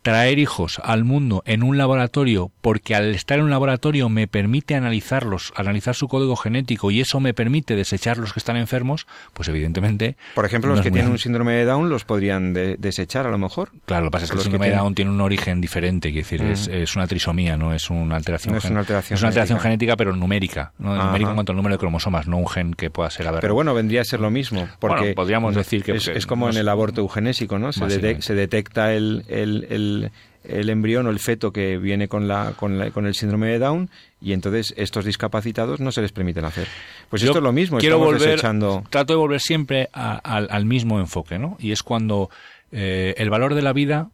traer 0.06 0.38
hijos 0.38 0.80
al 0.84 1.02
mundo 1.02 1.42
en 1.46 1.64
un 1.64 1.78
laboratorio 1.78 2.52
porque 2.60 2.94
al 2.94 3.12
estar 3.12 3.38
en 3.38 3.44
un 3.46 3.50
laboratorio 3.50 4.08
me 4.08 4.28
permite 4.28 4.76
analizarlos, 4.76 5.52
analizar 5.56 5.96
su 5.96 6.06
código 6.06 6.36
genético 6.36 6.92
y 6.92 7.00
eso 7.00 7.18
me 7.18 7.34
permite 7.34 7.74
desechar 7.74 8.16
los 8.16 8.32
que 8.32 8.38
están 8.38 8.56
enfermos, 8.56 9.08
pues 9.32 9.48
evidentemente... 9.48 10.16
Por 10.36 10.44
ejemplo, 10.44 10.70
los 10.70 10.82
que 10.82 10.92
tienen 10.92 11.10
un 11.10 11.18
síndrome 11.18 11.54
de 11.54 11.64
Down 11.64 11.88
los 11.88 12.04
podrían 12.04 12.54
desechar 12.54 13.26
a 13.26 13.30
lo 13.30 13.38
mejor. 13.38 13.72
Claro, 13.84 14.04
lo 14.04 14.10
que 14.10 14.12
pasa 14.12 14.24
es 14.26 14.30
que 14.30 14.36
el 14.36 14.42
síndrome 14.44 14.68
de 14.68 14.76
Down 14.76 14.94
tiene 14.94 15.10
un 15.10 15.20
origen 15.20 15.60
diferente, 15.60 16.10
es 16.10 16.14
decir, 16.14 16.40
es, 16.42 16.94
una 16.94 17.08
trisomía, 17.08 17.56
no 17.56 17.74
es 17.74 17.90
una 17.90 18.14
alteración, 18.14 18.54
es 18.54 18.64
una 18.66 18.80
alteración, 18.80 19.16
es 19.16 19.22
una 19.22 19.30
alteración 19.30 19.58
genética. 19.58 19.96
pero 19.96 20.14
numérica, 20.14 20.70
¿no? 20.78 20.94
numérica 20.94 21.30
en 21.30 21.36
cuanto 21.36 21.50
al 21.50 21.56
número 21.56 21.74
de 21.74 21.80
cromosomas, 21.80 22.28
no 22.28 22.36
un 22.36 22.46
gen 22.46 22.74
que 22.74 22.90
pueda 22.90 23.10
ser 23.10 23.26
Pero 23.40 23.54
bueno, 23.54 23.74
vendría 23.74 24.02
a 24.02 24.04
ser 24.04 24.20
lo 24.20 24.30
mismo, 24.30 24.68
porque 24.78 25.14
podríamos 25.14 25.56
decir 25.56 25.82
que... 25.82 25.96
Es, 25.96 26.26
como 26.26 26.48
en 26.48 26.56
el 26.56 26.68
aborto 26.68 27.00
eugenésico, 27.00 27.58
¿no? 27.58 27.72
Se, 27.72 28.22
se 28.22 28.34
detecta 28.34 28.94
el, 28.94 29.24
el, 29.26 29.66
el, 29.68 29.95
embrión 30.44 31.06
o 31.06 31.10
el 31.10 31.18
feto 31.18 31.52
que 31.52 31.76
viene 31.78 32.08
con, 32.08 32.28
la, 32.28 32.52
con, 32.52 32.80
el 32.80 33.14
síndrome 33.14 33.48
de 33.48 33.58
Down 33.58 33.90
y 34.20 34.32
entonces 34.32 34.74
estos 34.76 35.04
discapacitados 35.04 35.80
no 35.80 35.92
se 35.92 36.02
les 36.02 36.12
permiten 36.12 36.44
hacer. 36.44 36.68
Pues 37.10 37.22
esto 37.22 37.38
es 37.38 37.42
lo 37.42 37.52
mismo. 37.52 37.78
Quiero 37.78 37.98
volver, 37.98 38.40
trato 38.40 39.12
de 39.12 39.16
volver 39.16 39.40
siempre 39.40 39.88
al 39.92 40.64
mismo 40.64 40.98
enfoque, 40.98 41.38
¿no? 41.38 41.56
Y 41.58 41.72
es 41.72 41.82
cuando 41.82 42.30
eh, 42.72 43.14
el 43.18 43.30
valor 43.30 43.54
de 43.54 43.62
la 43.62 43.72
vida 43.72 44.10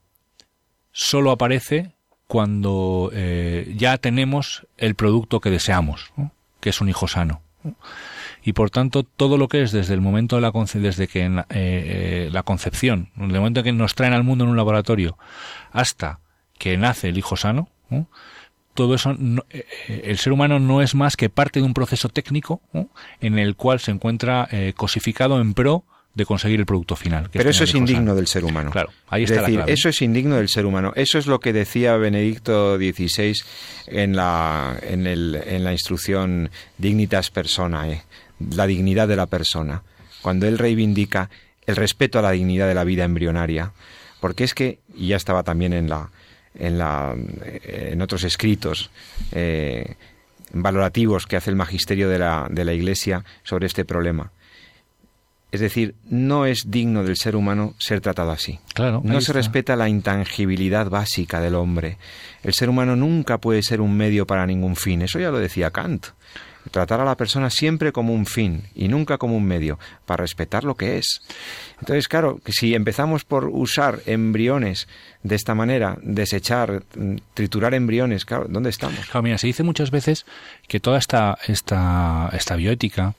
solo 0.92 1.30
aparece 1.30 1.92
cuando 2.26 3.10
eh, 3.12 3.74
ya 3.76 3.98
tenemos 3.98 4.66
el 4.78 4.94
producto 4.94 5.40
que 5.40 5.50
deseamos, 5.50 6.12
que 6.60 6.70
es 6.70 6.80
un 6.80 6.88
hijo 6.88 7.08
sano. 7.08 7.42
Y 8.44 8.52
por 8.54 8.70
tanto, 8.70 9.04
todo 9.04 9.38
lo 9.38 9.48
que 9.48 9.62
es 9.62 9.72
desde 9.72 9.94
el 9.94 10.00
momento 10.00 10.36
de 10.36 10.42
la 10.42 10.52
desde 10.74 11.08
que 11.08 11.24
eh, 11.24 11.44
eh, 11.50 12.28
la 12.32 12.42
concepción, 12.42 13.10
desde 13.14 13.34
el 13.34 13.40
momento 13.40 13.60
en 13.60 13.64
que 13.64 13.72
nos 13.72 13.94
traen 13.94 14.12
al 14.12 14.24
mundo 14.24 14.44
en 14.44 14.50
un 14.50 14.56
laboratorio, 14.56 15.16
hasta 15.70 16.18
que 16.58 16.76
nace 16.76 17.08
el 17.08 17.18
hijo 17.18 17.36
sano, 17.36 17.68
todo 18.74 18.94
eso, 18.94 19.14
el 19.88 20.18
ser 20.18 20.32
humano 20.32 20.58
no 20.58 20.80
es 20.80 20.94
más 20.94 21.16
que 21.16 21.28
parte 21.28 21.60
de 21.60 21.66
un 21.66 21.74
proceso 21.74 22.08
técnico 22.08 22.62
en 23.20 23.38
el 23.38 23.54
cual 23.54 23.80
se 23.80 23.90
encuentra 23.90 24.48
cosificado 24.76 25.40
en 25.40 25.52
pro 25.54 25.84
de 26.14 26.26
conseguir 26.26 26.60
el 26.60 26.66
producto 26.66 26.94
final. 26.94 27.30
Pero 27.32 27.48
eso 27.50 27.64
es 27.64 27.74
indigno 27.74 28.14
del 28.14 28.26
ser 28.26 28.44
humano. 28.44 28.70
Claro, 28.70 28.90
ahí 29.08 29.24
está 29.24 29.42
decir, 29.42 29.62
Eso 29.66 29.88
es 29.88 30.02
indigno 30.02 30.36
del 30.36 30.48
ser 30.48 30.66
humano. 30.66 30.92
Eso 30.94 31.18
es 31.18 31.26
lo 31.26 31.40
que 31.40 31.52
decía 31.52 31.96
Benedicto 31.96 32.76
XVI 32.76 33.34
en 33.86 34.16
la, 34.16 34.78
en, 34.82 35.06
el, 35.06 35.40
en 35.46 35.64
la 35.64 35.72
instrucción 35.72 36.50
Dignitas 36.76 37.30
Personae, 37.30 38.02
la 38.54 38.66
dignidad 38.66 39.08
de 39.08 39.16
la 39.16 39.26
persona. 39.26 39.82
Cuando 40.22 40.46
él 40.46 40.58
reivindica 40.58 41.30
el 41.66 41.76
respeto 41.76 42.18
a 42.18 42.22
la 42.22 42.32
dignidad 42.32 42.68
de 42.68 42.74
la 42.74 42.84
vida 42.84 43.04
embrionaria. 43.04 43.72
Porque 44.20 44.44
es 44.44 44.54
que, 44.54 44.78
y 44.94 45.08
ya 45.08 45.16
estaba 45.16 45.42
también 45.42 45.72
en 45.72 45.88
la, 45.88 46.10
en, 46.54 46.78
la, 46.78 47.14
en 47.64 48.00
otros 48.02 48.24
escritos 48.24 48.90
eh, 49.32 49.96
valorativos 50.52 51.26
que 51.26 51.36
hace 51.36 51.50
el 51.50 51.56
magisterio 51.56 52.08
de 52.08 52.18
la, 52.18 52.46
de 52.50 52.64
la 52.64 52.72
Iglesia 52.72 53.24
sobre 53.42 53.66
este 53.66 53.84
problema 53.84 54.30
es 55.52 55.60
decir, 55.60 55.94
no 56.08 56.46
es 56.46 56.64
digno 56.66 57.04
del 57.04 57.16
ser 57.16 57.36
humano 57.36 57.74
ser 57.78 58.00
tratado 58.00 58.30
así. 58.30 58.58
Claro, 58.72 59.02
no 59.04 59.20
se 59.20 59.34
respeta 59.34 59.76
la 59.76 59.86
intangibilidad 59.86 60.88
básica 60.88 61.42
del 61.42 61.56
hombre. 61.56 61.98
El 62.42 62.54
ser 62.54 62.70
humano 62.70 62.96
nunca 62.96 63.36
puede 63.36 63.62
ser 63.62 63.82
un 63.82 63.94
medio 63.94 64.26
para 64.26 64.46
ningún 64.46 64.76
fin. 64.76 65.02
Eso 65.02 65.20
ya 65.20 65.30
lo 65.30 65.38
decía 65.38 65.70
Kant. 65.70 66.06
Tratar 66.70 67.00
a 67.00 67.04
la 67.04 67.16
persona 67.16 67.50
siempre 67.50 67.92
como 67.92 68.14
un 68.14 68.26
fin 68.26 68.64
y 68.74 68.88
nunca 68.88 69.18
como 69.18 69.36
un 69.36 69.44
medio, 69.44 69.78
para 70.06 70.22
respetar 70.22 70.64
lo 70.64 70.76
que 70.76 70.98
es. 70.98 71.20
Entonces, 71.80 72.08
claro, 72.08 72.40
si 72.46 72.74
empezamos 72.74 73.24
por 73.24 73.46
usar 73.46 74.00
embriones 74.06 74.88
de 75.22 75.34
esta 75.34 75.54
manera, 75.54 75.98
desechar, 76.02 76.84
triturar 77.34 77.74
embriones, 77.74 78.24
claro, 78.24 78.46
¿dónde 78.48 78.70
estamos? 78.70 79.06
Claro, 79.06 79.22
mira, 79.22 79.38
se 79.38 79.48
dice 79.48 79.62
muchas 79.62 79.90
veces 79.90 80.24
que 80.68 80.80
toda 80.80 80.98
esta, 80.98 81.38
esta, 81.46 82.30
esta 82.32 82.56
bioética 82.56 83.14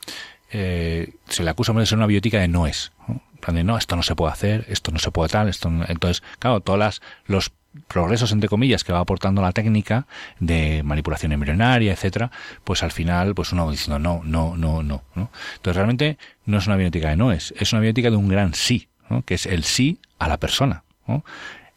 eh, 0.51 1.13
se 1.27 1.43
le 1.43 1.49
acusa 1.49 1.73
de 1.73 1.85
ser 1.85 1.97
una 1.97 2.07
biótica 2.07 2.39
de 2.39 2.47
no 2.47 2.67
es. 2.67 2.91
¿no? 3.07 3.63
no, 3.63 3.77
esto 3.77 3.95
no 3.95 4.03
se 4.03 4.15
puede 4.15 4.31
hacer, 4.31 4.65
esto 4.69 4.91
no 4.91 4.99
se 4.99 5.11
puede 5.11 5.29
tal, 5.29 5.49
esto 5.49 5.69
entonces, 5.87 6.23
claro, 6.39 6.61
todos 6.61 7.01
los 7.25 7.51
progresos 7.87 8.31
entre 8.31 8.49
comillas 8.49 8.83
que 8.83 8.93
va 8.93 8.99
aportando 8.99 9.41
la 9.41 9.51
técnica 9.51 10.05
de 10.39 10.83
manipulación 10.83 11.31
embrionaria, 11.31 11.91
etcétera, 11.91 12.31
pues 12.63 12.83
al 12.83 12.91
final 12.91 13.33
pues 13.35 13.51
uno 13.51 13.65
va 13.65 13.71
diciendo 13.71 13.99
no, 13.99 14.21
no, 14.23 14.55
no, 14.55 14.83
no, 14.83 15.03
¿no? 15.15 15.31
Entonces 15.55 15.75
realmente 15.75 16.17
no 16.45 16.57
es 16.57 16.67
una 16.67 16.75
biótica 16.75 17.09
de 17.09 17.15
no 17.15 17.31
es, 17.31 17.53
es 17.57 17.73
una 17.73 17.81
biótica 17.81 18.09
de 18.09 18.15
un 18.15 18.27
gran 18.27 18.53
sí, 18.53 18.87
que 19.25 19.35
es 19.35 19.45
el 19.45 19.63
sí 19.63 19.99
a 20.19 20.27
la 20.27 20.37
persona, 20.37 20.83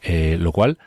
eh, 0.03 0.36
lo 0.40 0.53
cual 0.53 0.78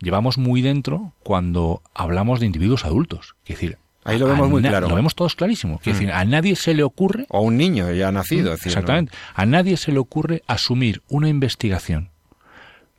llevamos 0.00 0.38
muy 0.38 0.62
dentro 0.62 1.12
cuando 1.22 1.82
hablamos 1.94 2.40
de 2.40 2.46
individuos 2.46 2.84
adultos, 2.84 3.36
es 3.44 3.56
decir, 3.56 3.78
Ahí 4.04 4.18
lo 4.18 4.26
vemos 4.26 4.48
muy 4.48 4.62
claro. 4.62 4.88
Lo 4.88 4.94
vemos 4.94 5.14
todos 5.14 5.34
clarísimo. 5.34 5.82
Mm. 5.84 5.90
decir, 5.90 6.12
a 6.12 6.24
nadie 6.24 6.56
se 6.56 6.72
le 6.72 6.82
ocurre. 6.82 7.26
O 7.28 7.38
a 7.38 7.40
un 7.42 7.58
niño 7.58 7.92
ya 7.92 8.10
nacido. 8.10 8.54
exactamente. 8.54 9.12
A 9.34 9.44
nadie 9.44 9.76
se 9.76 9.92
le 9.92 9.98
ocurre 9.98 10.42
asumir 10.46 11.02
una 11.08 11.28
investigación 11.28 12.08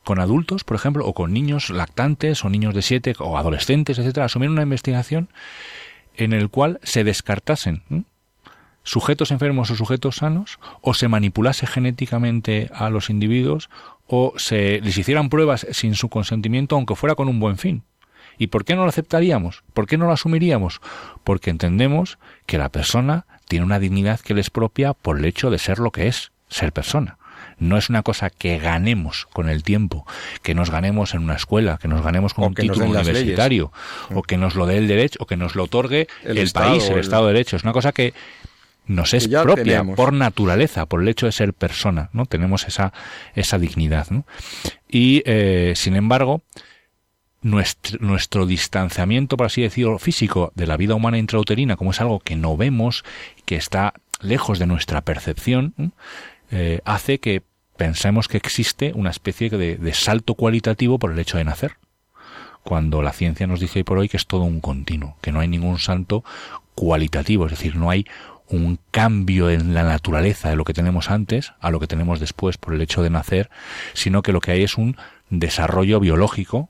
con 0.09 0.19
adultos, 0.19 0.63
por 0.63 0.75
ejemplo, 0.75 1.05
o 1.05 1.13
con 1.13 1.33
niños 1.33 1.69
lactantes, 1.69 2.43
o 2.43 2.49
niños 2.49 2.73
de 2.73 2.81
siete, 2.81 3.13
o 3.19 3.37
adolescentes, 3.37 3.99
etcétera, 3.99 4.25
asumir 4.25 4.49
una 4.49 4.63
investigación 4.63 5.29
en 6.15 6.33
el 6.33 6.49
cual 6.49 6.79
se 6.81 7.03
descartasen 7.03 7.83
sujetos 8.81 9.29
enfermos 9.29 9.69
o 9.69 9.75
sujetos 9.75 10.15
sanos, 10.15 10.57
o 10.81 10.95
se 10.95 11.09
manipulase 11.09 11.67
genéticamente 11.67 12.71
a 12.73 12.89
los 12.89 13.11
individuos, 13.11 13.69
o 14.07 14.33
se 14.37 14.81
les 14.81 14.97
hicieran 14.97 15.29
pruebas 15.29 15.67
sin 15.73 15.93
su 15.93 16.09
consentimiento, 16.09 16.75
aunque 16.75 16.95
fuera 16.95 17.13
con 17.13 17.27
un 17.27 17.39
buen 17.39 17.59
fin. 17.59 17.83
¿Y 18.39 18.47
por 18.47 18.65
qué 18.65 18.75
no 18.75 18.85
lo 18.85 18.89
aceptaríamos? 18.89 19.63
¿Por 19.75 19.85
qué 19.85 19.99
no 19.99 20.07
lo 20.07 20.13
asumiríamos? 20.13 20.81
Porque 21.23 21.51
entendemos 21.51 22.17
que 22.47 22.57
la 22.57 22.69
persona 22.69 23.27
tiene 23.47 23.63
una 23.63 23.77
dignidad 23.77 24.21
que 24.21 24.33
le 24.33 24.41
es 24.41 24.49
propia 24.49 24.95
por 24.95 25.19
el 25.19 25.25
hecho 25.25 25.51
de 25.51 25.59
ser 25.59 25.77
lo 25.77 25.91
que 25.91 26.07
es, 26.07 26.31
ser 26.47 26.73
persona. 26.73 27.18
No 27.59 27.77
es 27.77 27.89
una 27.89 28.03
cosa 28.03 28.29
que 28.29 28.57
ganemos 28.57 29.27
con 29.33 29.49
el 29.49 29.63
tiempo, 29.63 30.05
que 30.41 30.55
nos 30.55 30.69
ganemos 30.69 31.13
en 31.13 31.23
una 31.23 31.35
escuela, 31.35 31.77
que 31.81 31.87
nos 31.87 32.01
ganemos 32.01 32.33
con 32.33 32.45
un 32.45 32.55
título 32.55 32.85
universitario, 32.85 33.71
o 34.13 34.23
que 34.23 34.37
nos 34.37 34.55
lo 34.55 34.65
dé 34.65 34.77
el 34.77 34.87
derecho, 34.87 35.19
o 35.21 35.25
que 35.25 35.37
nos 35.37 35.55
lo 35.55 35.63
otorgue 35.63 36.07
el, 36.23 36.51
país, 36.51 36.89
el, 36.89 36.99
Estado 36.99 37.27
de 37.27 37.33
Derecho. 37.33 37.55
Es 37.55 37.63
una 37.63 37.73
cosa 37.73 37.91
que 37.91 38.13
nos 38.87 39.13
es 39.13 39.27
propia 39.27 39.83
por 39.83 40.13
naturaleza, 40.13 40.87
por 40.87 41.01
el 41.01 41.07
hecho 41.07 41.27
de 41.27 41.31
ser 41.31 41.53
persona, 41.53 42.09
¿no? 42.11 42.25
Tenemos 42.25 42.67
esa, 42.67 42.91
esa 43.35 43.59
dignidad, 43.59 44.09
¿no? 44.09 44.25
Y, 44.89 45.21
eh, 45.25 45.73
sin 45.75 45.95
embargo, 45.95 46.41
nuestro, 47.41 48.45
distanciamiento, 48.45 49.37
por 49.37 49.45
así 49.45 49.61
decirlo, 49.61 49.99
físico 49.99 50.51
de 50.55 50.67
la 50.67 50.77
vida 50.77 50.95
humana 50.95 51.17
intrauterina, 51.17 51.77
como 51.77 51.91
es 51.91 52.01
algo 52.01 52.19
que 52.19 52.35
no 52.35 52.57
vemos, 52.57 53.03
que 53.45 53.55
está 53.55 53.93
lejos 54.21 54.59
de 54.59 54.67
nuestra 54.67 55.01
percepción, 55.01 55.93
eh, 56.51 56.81
hace 56.83 57.19
que 57.19 57.43
pensemos 57.79 58.27
que 58.27 58.35
existe 58.35 58.91
una 58.93 59.09
especie 59.09 59.49
de, 59.49 59.93
salto 59.93 60.35
cualitativo 60.35 60.99
por 60.99 61.13
el 61.13 61.19
hecho 61.19 61.37
de 61.37 61.45
nacer. 61.45 61.77
Cuando 62.61 63.01
la 63.01 63.13
ciencia 63.13 63.47
nos 63.47 63.61
dice 63.61 63.79
hoy 63.79 63.83
por 63.85 63.97
hoy 63.97 64.09
que 64.09 64.17
es 64.17 64.27
todo 64.27 64.43
un 64.43 64.59
continuo, 64.59 65.15
que 65.21 65.31
no 65.31 65.39
hay 65.39 65.47
ningún 65.47 65.79
salto 65.79 66.25
cualitativo, 66.75 67.45
es 67.45 67.51
decir, 67.51 67.77
no 67.77 67.89
hay 67.89 68.05
un 68.49 68.79
cambio 68.91 69.49
en 69.49 69.73
la 69.73 69.83
naturaleza 69.83 70.49
de 70.49 70.57
lo 70.57 70.65
que 70.65 70.73
tenemos 70.73 71.09
antes 71.09 71.53
a 71.61 71.71
lo 71.71 71.79
que 71.79 71.87
tenemos 71.87 72.19
después 72.19 72.57
por 72.57 72.73
el 72.73 72.81
hecho 72.81 73.01
de 73.01 73.11
nacer, 73.11 73.49
sino 73.93 74.23
que 74.23 74.33
lo 74.33 74.41
que 74.41 74.51
hay 74.51 74.63
es 74.63 74.77
un 74.77 74.97
desarrollo 75.29 76.01
biológico 76.01 76.69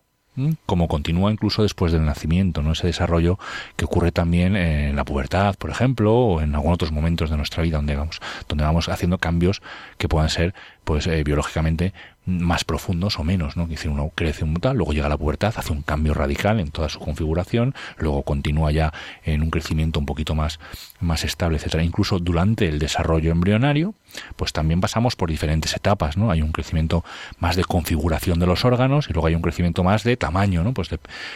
como 0.66 0.88
continúa 0.88 1.32
incluso 1.32 1.64
después 1.64 1.92
del 1.92 2.06
nacimiento, 2.06 2.62
¿no? 2.62 2.72
Ese 2.72 2.88
desarrollo 2.88 3.40
que 3.76 3.86
ocurre 3.86 4.12
también 4.12 4.56
en 4.56 4.96
la 4.96 5.04
pubertad, 5.04 5.56
por 5.56 5.70
ejemplo, 5.70 6.14
o 6.14 6.42
en 6.42 6.56
algunos 6.56 6.76
otros 6.76 6.92
momentos 6.92 7.30
de 7.30 7.38
nuestra 7.38 7.64
vida 7.64 7.78
donde 7.78 7.96
vamos, 7.96 8.20
donde 8.48 8.64
vamos 8.64 8.90
haciendo 8.90 9.18
cambios 9.18 9.62
que 9.98 10.08
puedan 10.08 10.30
ser, 10.30 10.54
pues, 10.84 11.08
eh, 11.08 11.24
biológicamente 11.24 11.94
más 12.26 12.64
profundos 12.64 13.20
o 13.20 13.24
menos, 13.24 13.58
¿no? 13.58 13.66
Decir, 13.66 13.90
uno 13.90 14.12
crece 14.14 14.44
un 14.44 14.54
tal, 14.56 14.78
luego 14.78 14.94
llega 14.94 15.08
a 15.08 15.10
la 15.10 15.18
pubertad, 15.18 15.54
hace 15.58 15.72
un 15.72 15.82
cambio 15.82 16.14
radical 16.14 16.60
en 16.60 16.70
toda 16.72 16.90
su 16.90 17.00
configuración, 17.00 17.74
luego 17.98 18.24
continúa 18.24 18.72
ya 18.72 18.94
en 19.24 19.42
un 19.42 19.50
crecimiento 19.50 20.00
un 20.00 20.06
poquito 20.06 20.36
más, 20.36 20.60
más 21.00 21.24
estable, 21.24 21.58
etcétera. 21.58 21.84
Incluso 21.84 22.20
durante 22.20 22.68
el 22.68 22.80
desarrollo 22.80 23.32
embrionario, 23.32 23.96
pues 24.36 24.54
también 24.54 24.82
pasamos 24.82 25.16
por 25.16 25.30
diferentes 25.30 25.76
etapas, 25.76 26.18
¿no? 26.18 26.32
Hay 26.32 26.42
un 26.42 26.52
crecimiento 26.52 27.04
más 27.40 27.56
de 27.56 27.64
configuración 27.64 28.40
de 28.40 28.46
los 28.46 28.66
órganos 28.66 29.10
y 29.10 29.14
luego 29.14 29.28
hay 29.28 29.36
un 29.36 29.42
crecimiento 29.42 29.84
más 29.84 30.04
de 30.04 30.18
tamaño, 30.18 30.64
¿no? 30.64 30.74
Pues 30.74 30.90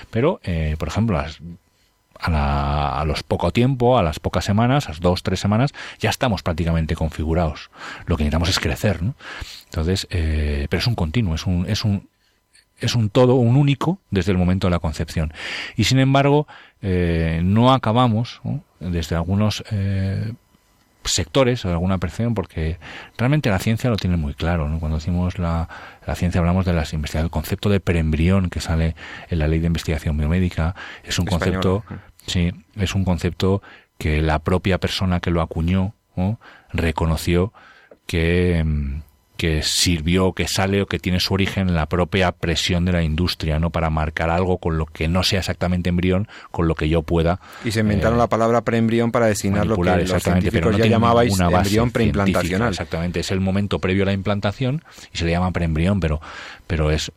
pero, 0.10 0.40
eh, 0.44 0.76
por 0.78 0.88
ejemplo, 0.88 1.18
las 1.18 1.40
a, 2.24 3.02
a, 3.02 3.06
los 3.06 3.24
poco 3.24 3.52
tiempo, 3.52 3.98
a 3.98 4.04
las 4.04 4.20
pocas 4.20 4.46
semanas, 4.46 4.88
a 4.88 4.90
las 4.90 5.00
dos, 5.00 5.24
tres 5.24 5.40
semanas, 5.40 5.74
ya 6.00 6.10
estamos 6.10 6.44
prácticamente 6.44 6.96
configurados. 6.96 7.70
Lo 8.06 8.18
que 8.18 8.24
necesitamos 8.24 8.50
es 8.50 8.60
crecer, 8.60 9.04
¿no? 9.04 9.16
Entonces, 9.66 10.08
eh, 10.10 10.68
pero 10.70 10.80
es 10.80 10.88
un 10.88 10.96
continuo, 10.96 11.36
es 11.36 11.46
un, 11.46 11.66
es 11.68 11.84
un, 11.84 12.08
es 12.80 12.96
un 12.96 13.10
todo, 13.10 13.36
un 13.36 13.56
único 13.56 14.00
desde 14.12 14.32
el 14.32 14.38
momento 14.38 14.68
de 14.68 14.72
la 14.72 14.80
concepción. 14.80 15.34
Y 15.76 15.86
sin 15.86 16.00
embargo, 16.00 16.48
eh, 16.82 17.42
no 17.44 17.74
acabamos, 17.74 18.42
desde 18.80 19.16
algunos 19.16 19.64
eh, 19.72 20.34
sectores 21.06 21.66
o 21.66 21.70
alguna 21.70 21.98
percepción 21.98 22.34
porque 22.34 22.78
realmente 23.18 23.50
la 23.50 23.60
ciencia 23.60 23.90
lo 23.90 23.98
tiene 23.98 24.18
muy 24.18 24.34
claro 24.34 24.70
¿no? 24.70 24.80
cuando 24.80 24.98
decimos 24.98 25.38
la, 25.38 25.68
la 26.06 26.16
ciencia 26.16 26.40
hablamos 26.40 26.66
de 26.66 26.74
las 26.74 26.94
investigaciones 26.94 27.28
el 27.28 27.32
concepto 27.32 27.70
de 27.70 27.80
preembrión 27.80 28.50
que 28.50 28.62
sale 28.62 28.96
en 29.30 29.40
la 29.40 29.48
ley 29.48 29.60
de 29.60 29.68
investigación 29.68 30.18
biomédica 30.18 30.76
es 31.04 31.20
un 31.20 31.26
concepto 31.26 31.84
sí 32.28 32.52
es 32.76 32.96
un 32.96 33.04
concepto 33.04 33.62
que 33.98 34.22
la 34.22 34.40
propia 34.40 34.80
persona 34.80 35.20
que 35.20 35.32
lo 35.32 35.42
acuñó 35.42 35.94
reconoció 36.74 37.54
que 38.06 38.64
mm, 38.64 39.02
que 39.44 39.62
sirvió, 39.62 40.34
que 40.34 40.48
sale 40.48 40.82
o 40.82 40.86
que 40.86 41.00
tiene 41.00 41.20
su 41.20 41.34
origen 41.34 41.68
en 41.68 41.76
la 41.76 41.88
propia 41.88 42.32
presión 42.32 42.86
de 42.86 42.94
la 42.94 43.04
industria, 43.04 43.60
¿no? 43.60 43.72
Para 43.72 43.90
marcar 43.90 44.30
algo 44.30 44.58
con 44.58 44.78
lo 44.78 44.86
que 44.86 45.08
no 45.08 45.24
sea 45.24 45.40
exactamente 45.40 45.90
embrión, 45.90 46.28
con 46.52 46.68
lo 46.68 46.76
que 46.76 46.88
yo 46.88 47.02
pueda. 47.02 47.42
Y 47.66 47.72
se 47.72 47.82
inventaron 47.82 48.18
eh, 48.18 48.22
la 48.22 48.28
palabra 48.28 48.62
preembrión 48.62 49.12
para 49.12 49.26
designar 49.26 49.66
lo 49.66 49.76
que 49.76 50.06
los 50.06 50.24
científicos 50.24 50.72
no 50.72 50.78
ya 50.78 50.86
llamabais 50.86 51.38
embrión 51.38 51.92
preimplantacional. 51.92 52.70
Exactamente, 52.70 53.20
es 53.20 53.32
el 53.32 53.40
momento 53.40 53.80
previo 53.80 54.04
a 54.04 54.06
la 54.06 54.14
implantación 54.14 54.84
y 55.14 55.18
se 55.18 55.26
le 55.26 55.32
llama 55.32 55.52
preembrión, 55.52 56.00
pero, 56.00 56.22
pero 56.68 56.92
es 56.92 57.12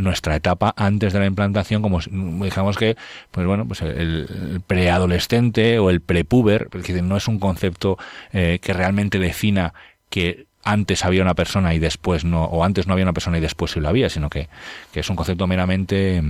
nuestra 0.00 0.36
etapa 0.36 0.74
antes 0.76 1.12
de 1.12 1.18
la 1.18 1.26
implantación, 1.26 1.82
como 1.82 2.00
digamos 2.00 2.76
que, 2.76 2.96
pues 3.30 3.46
bueno, 3.46 3.66
pues 3.66 3.82
el, 3.82 4.62
preadolescente 4.66 5.78
o 5.78 5.90
el 5.90 6.00
prepuber, 6.00 6.68
porque 6.70 7.00
no 7.02 7.16
es 7.16 7.28
un 7.28 7.38
concepto 7.38 7.98
eh, 8.32 8.58
que 8.60 8.72
realmente 8.72 9.18
defina 9.18 9.74
que 10.10 10.46
antes 10.64 11.04
había 11.04 11.22
una 11.22 11.34
persona 11.34 11.74
y 11.74 11.78
después 11.78 12.24
no, 12.24 12.44
o 12.44 12.64
antes 12.64 12.86
no 12.86 12.94
había 12.94 13.04
una 13.04 13.12
persona 13.12 13.38
y 13.38 13.40
después 13.40 13.72
sí 13.72 13.80
lo 13.80 13.88
había, 13.88 14.08
sino 14.08 14.30
que, 14.30 14.48
que 14.92 15.00
es 15.00 15.10
un 15.10 15.16
concepto 15.16 15.46
meramente 15.46 16.22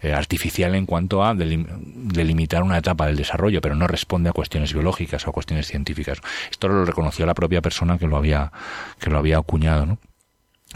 eh, 0.00 0.12
artificial 0.12 0.74
en 0.74 0.86
cuanto 0.86 1.22
a 1.22 1.34
delimitar 1.34 2.62
una 2.62 2.78
etapa 2.78 3.06
del 3.06 3.16
desarrollo, 3.16 3.60
pero 3.60 3.74
no 3.74 3.86
responde 3.86 4.30
a 4.30 4.32
cuestiones 4.32 4.72
biológicas 4.72 5.26
o 5.26 5.30
a 5.30 5.32
cuestiones 5.32 5.66
científicas. 5.66 6.20
Esto 6.50 6.68
lo 6.68 6.84
reconoció 6.84 7.26
la 7.26 7.34
propia 7.34 7.60
persona 7.60 7.98
que 7.98 8.06
lo 8.06 8.16
había, 8.16 8.50
que 8.98 9.10
lo 9.10 9.18
había 9.18 9.38
acuñado, 9.38 9.84
¿no? 9.84 9.98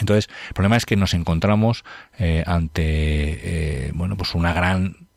Entonces, 0.00 0.28
el 0.48 0.54
problema 0.54 0.76
es 0.76 0.86
que 0.86 0.96
nos 0.96 1.14
encontramos 1.14 1.84
eh, 2.18 2.42
ante, 2.46 2.82
eh, 2.84 3.92
bueno, 3.94 4.16
pues 4.16 4.34
una 4.34 4.52
gran 4.52 5.08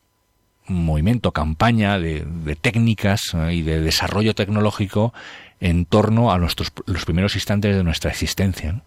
movimiento, 0.66 1.32
campaña 1.32 1.98
de, 1.98 2.24
de 2.24 2.56
técnicas 2.56 3.34
y 3.50 3.62
de 3.62 3.80
desarrollo 3.80 4.34
tecnológico 4.34 5.12
en 5.60 5.86
torno 5.86 6.32
a 6.32 6.38
nuestros, 6.38 6.72
los 6.86 7.04
primeros 7.04 7.34
instantes 7.34 7.76
de 7.76 7.84
nuestra 7.84 8.10
existencia. 8.10 8.82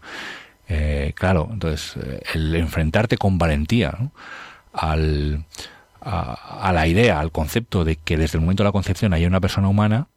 Eh, 0.68 1.12
claro, 1.14 1.48
entonces, 1.50 1.96
eh, 1.96 2.20
el 2.34 2.54
enfrentarte 2.54 3.16
con 3.16 3.38
valentía 3.38 3.96
al, 4.72 5.44
a, 6.00 6.70
la 6.72 6.86
idea, 6.86 7.20
al 7.20 7.32
concepto 7.32 7.84
de 7.84 7.96
que 7.96 8.16
desde 8.16 8.38
el 8.38 8.42
momento 8.42 8.62
de 8.62 8.68
la 8.68 8.72
concepción 8.72 9.14
hay 9.14 9.24
una 9.24 9.40
persona 9.40 9.68
humana, 9.68 10.08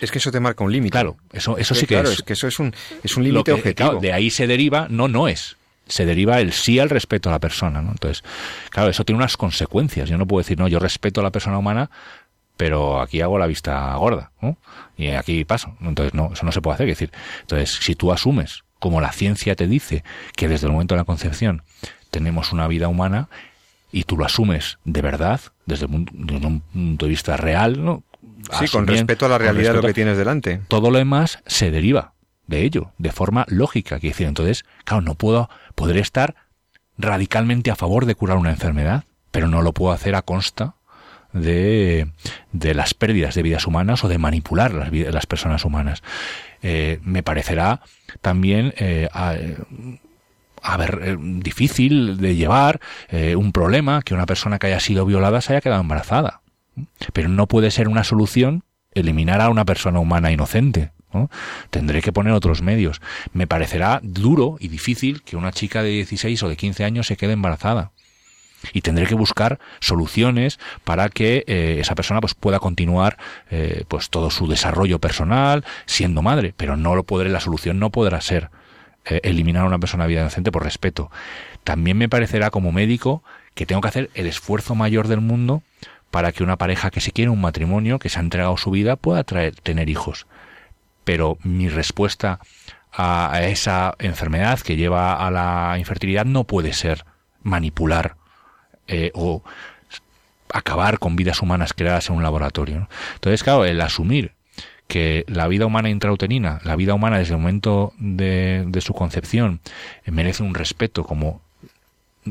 es 0.00 0.10
que 0.10 0.18
eso 0.18 0.30
te 0.30 0.40
marca 0.40 0.64
un 0.64 0.72
límite. 0.72 0.92
Claro, 0.92 1.16
eso, 1.32 1.58
eso 1.58 1.74
sí 1.74 1.86
que 1.86 1.94
claro, 1.94 2.10
es. 2.10 2.22
que 2.22 2.32
eso 2.32 2.46
es 2.46 2.58
un, 2.58 2.74
es 3.02 3.16
un 3.16 3.24
límite 3.24 3.52
objetivo. 3.52 4.00
de 4.00 4.12
ahí 4.12 4.30
se 4.30 4.46
deriva, 4.46 4.86
no, 4.90 5.08
no 5.08 5.28
es. 5.28 5.56
Se 5.86 6.04
deriva 6.04 6.40
el 6.40 6.52
sí 6.52 6.78
al 6.78 6.90
respeto 6.90 7.30
a 7.30 7.32
la 7.32 7.38
persona. 7.38 7.80
¿no? 7.80 7.90
Entonces, 7.90 8.22
claro, 8.70 8.90
eso 8.90 9.04
tiene 9.04 9.18
unas 9.18 9.36
consecuencias. 9.36 10.08
Yo 10.08 10.18
no 10.18 10.26
puedo 10.26 10.40
decir, 10.40 10.58
no, 10.58 10.68
yo 10.68 10.78
respeto 10.78 11.20
a 11.20 11.24
la 11.24 11.30
persona 11.30 11.58
humana, 11.58 11.90
pero 12.56 13.00
aquí 13.00 13.20
hago 13.20 13.38
la 13.38 13.46
vista 13.46 13.94
gorda, 13.94 14.32
¿no? 14.42 14.58
Y 14.96 15.08
aquí 15.08 15.44
paso. 15.44 15.76
Entonces, 15.80 16.12
no, 16.12 16.30
eso 16.32 16.44
no 16.44 16.52
se 16.52 16.60
puede 16.60 16.74
hacer. 16.74 16.88
Es 16.88 16.98
decir, 16.98 17.12
entonces, 17.40 17.78
si 17.80 17.94
tú 17.94 18.12
asumes, 18.12 18.64
como 18.78 19.00
la 19.00 19.12
ciencia 19.12 19.54
te 19.54 19.66
dice, 19.66 20.04
que 20.36 20.48
desde 20.48 20.66
el 20.66 20.72
momento 20.72 20.94
de 20.94 21.00
la 21.00 21.04
concepción 21.04 21.62
tenemos 22.10 22.52
una 22.52 22.68
vida 22.68 22.88
humana, 22.88 23.28
y 23.90 24.04
tú 24.04 24.16
lo 24.16 24.24
asumes 24.24 24.78
de 24.84 25.02
verdad, 25.02 25.40
desde 25.66 25.86
un, 25.86 26.04
punto 26.04 27.06
de 27.06 27.10
vista 27.10 27.36
real, 27.36 27.84
¿no? 27.84 28.02
Sí, 28.58 28.68
con 28.68 28.86
respeto 28.86 29.26
a 29.26 29.28
la 29.28 29.38
realidad 29.38 29.74
de 29.74 29.82
lo 29.82 29.86
que 29.86 29.94
tienes 29.94 30.16
delante. 30.16 30.60
Todo 30.68 30.90
lo 30.90 30.98
demás 30.98 31.40
se 31.46 31.70
deriva 31.70 32.12
de 32.46 32.62
ello, 32.62 32.92
de 32.98 33.12
forma 33.12 33.44
lógica. 33.48 33.98
Quiere 34.00 34.14
decir, 34.14 34.26
entonces, 34.26 34.64
claro, 34.84 35.02
no 35.02 35.14
puedo, 35.14 35.50
podré 35.74 36.00
estar 36.00 36.34
radicalmente 36.96 37.70
a 37.70 37.76
favor 37.76 38.06
de 38.06 38.14
curar 38.14 38.38
una 38.38 38.50
enfermedad, 38.50 39.04
pero 39.30 39.48
no 39.48 39.62
lo 39.62 39.72
puedo 39.72 39.92
hacer 39.92 40.14
a 40.14 40.22
consta 40.22 40.74
de, 41.32 42.10
de 42.52 42.74
las 42.74 42.94
pérdidas 42.94 43.34
de 43.34 43.42
vidas 43.42 43.66
humanas 43.66 44.02
o 44.04 44.08
de 44.08 44.18
manipular 44.18 44.72
las, 44.72 44.92
las 44.92 45.26
personas 45.26 45.64
humanas. 45.64 46.02
Eh, 46.62 46.98
me 47.02 47.22
parecerá 47.22 47.80
también 48.20 48.74
eh, 48.78 49.08
a, 49.12 50.76
ver, 50.76 51.00
eh, 51.02 51.16
difícil 51.18 52.16
de 52.18 52.34
llevar 52.34 52.80
un 53.36 53.52
problema 53.52 54.02
que 54.02 54.14
una 54.14 54.26
persona 54.26 54.58
que 54.58 54.68
haya 54.68 54.80
sido 54.80 55.06
violada 55.06 55.40
se 55.40 55.52
haya 55.52 55.60
quedado 55.60 55.80
embarazada. 55.80 56.40
Pero 57.12 57.28
no 57.28 57.46
puede 57.46 57.70
ser 57.70 57.88
una 57.88 58.04
solución 58.04 58.64
eliminar 58.94 59.40
a 59.40 59.50
una 59.50 59.64
persona 59.64 60.00
humana 60.00 60.30
inocente. 60.32 60.92
Tendré 61.70 62.02
que 62.02 62.12
poner 62.12 62.32
otros 62.32 62.62
medios. 62.62 63.00
Me 63.32 63.46
parecerá 63.46 64.00
duro 64.02 64.56
y 64.60 64.68
difícil 64.68 65.22
que 65.22 65.36
una 65.36 65.52
chica 65.52 65.82
de 65.82 65.90
16 65.90 66.42
o 66.42 66.48
de 66.48 66.56
15 66.56 66.84
años 66.84 67.06
se 67.06 67.16
quede 67.16 67.32
embarazada 67.32 67.92
y 68.72 68.80
tendré 68.80 69.06
que 69.06 69.14
buscar 69.14 69.58
soluciones 69.80 70.58
para 70.84 71.08
que 71.08 71.44
eh, 71.46 71.78
esa 71.80 71.94
persona 71.94 72.20
pues 72.20 72.34
pueda 72.34 72.58
continuar 72.58 73.16
eh, 73.50 73.84
pues 73.88 74.10
todo 74.10 74.30
su 74.30 74.48
desarrollo 74.48 74.98
personal 74.98 75.64
siendo 75.86 76.22
madre 76.22 76.54
pero 76.56 76.76
no 76.76 76.94
lo 76.94 77.04
podré 77.04 77.28
la 77.30 77.40
solución 77.40 77.78
no 77.78 77.90
podrá 77.90 78.20
ser 78.20 78.50
eh, 79.04 79.20
eliminar 79.22 79.64
a 79.64 79.68
una 79.68 79.78
persona 79.78 80.06
vida 80.06 80.22
inocente 80.22 80.50
por 80.50 80.64
respeto 80.64 81.10
también 81.64 81.98
me 81.98 82.08
parecerá 82.08 82.50
como 82.50 82.72
médico 82.72 83.22
que 83.54 83.66
tengo 83.66 83.80
que 83.80 83.88
hacer 83.88 84.10
el 84.14 84.26
esfuerzo 84.26 84.74
mayor 84.74 85.08
del 85.08 85.20
mundo 85.20 85.62
para 86.10 86.32
que 86.32 86.42
una 86.42 86.56
pareja 86.56 86.90
que 86.90 87.00
se 87.00 87.12
quiere 87.12 87.30
un 87.30 87.40
matrimonio 87.40 87.98
que 87.98 88.08
se 88.08 88.18
ha 88.18 88.22
entregado 88.22 88.56
su 88.56 88.70
vida 88.70 88.96
pueda 88.96 89.24
traer, 89.24 89.54
tener 89.56 89.88
hijos 89.88 90.26
pero 91.08 91.38
mi 91.42 91.70
respuesta 91.70 92.38
a 92.92 93.40
esa 93.44 93.94
enfermedad 93.98 94.60
que 94.60 94.76
lleva 94.76 95.26
a 95.26 95.30
la 95.30 95.78
infertilidad 95.78 96.26
no 96.26 96.44
puede 96.44 96.74
ser 96.74 97.06
manipular 97.42 98.16
eh, 98.88 99.10
o 99.14 99.42
acabar 100.52 100.98
con 100.98 101.16
vidas 101.16 101.40
humanas 101.40 101.72
creadas 101.72 102.10
en 102.10 102.16
un 102.16 102.22
laboratorio. 102.22 102.90
Entonces, 103.14 103.42
claro, 103.42 103.64
el 103.64 103.80
asumir 103.80 104.32
que 104.86 105.24
la 105.28 105.48
vida 105.48 105.64
humana 105.64 105.88
intrauterina, 105.88 106.60
la 106.62 106.76
vida 106.76 106.92
humana 106.92 107.16
desde 107.16 107.32
el 107.32 107.40
momento 107.40 107.94
de, 107.98 108.68
su 108.82 108.92
concepción, 108.92 109.62
eh, 110.04 110.10
merece 110.10 110.42
un 110.42 110.54
respeto 110.54 111.04
como 111.04 111.40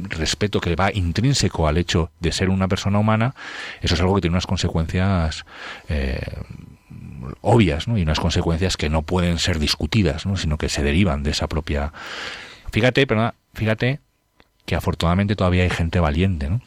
respeto 0.05 0.59
que 0.59 0.75
va 0.75 0.91
intrínseco 0.93 1.67
al 1.67 1.77
hecho 1.77 2.11
de 2.19 2.31
ser 2.31 2.49
una 2.49 2.67
persona 2.67 2.99
humana, 2.99 3.35
eso 3.81 3.95
es 3.95 4.01
algo 4.01 4.15
que 4.15 4.21
tiene 4.21 4.35
unas 4.35 4.47
consecuencias 4.47 5.45
eh, 5.89 6.21
obvias 7.41 7.87
¿no? 7.87 7.97
y 7.97 8.01
unas 8.01 8.19
consecuencias 8.19 8.77
que 8.77 8.89
no 8.89 9.01
pueden 9.01 9.39
ser 9.39 9.59
discutidas, 9.59 10.25
¿no? 10.25 10.37
sino 10.37 10.57
que 10.57 10.69
se 10.69 10.83
derivan 10.83 11.23
de 11.23 11.31
esa 11.31 11.47
propia. 11.47 11.93
Fíjate, 12.71 13.07
pero 13.07 13.33
fíjate 13.53 13.99
que 14.65 14.75
afortunadamente 14.75 15.35
todavía 15.35 15.63
hay 15.63 15.69
gente 15.69 15.99
valiente, 15.99 16.49
¿no? 16.49 16.61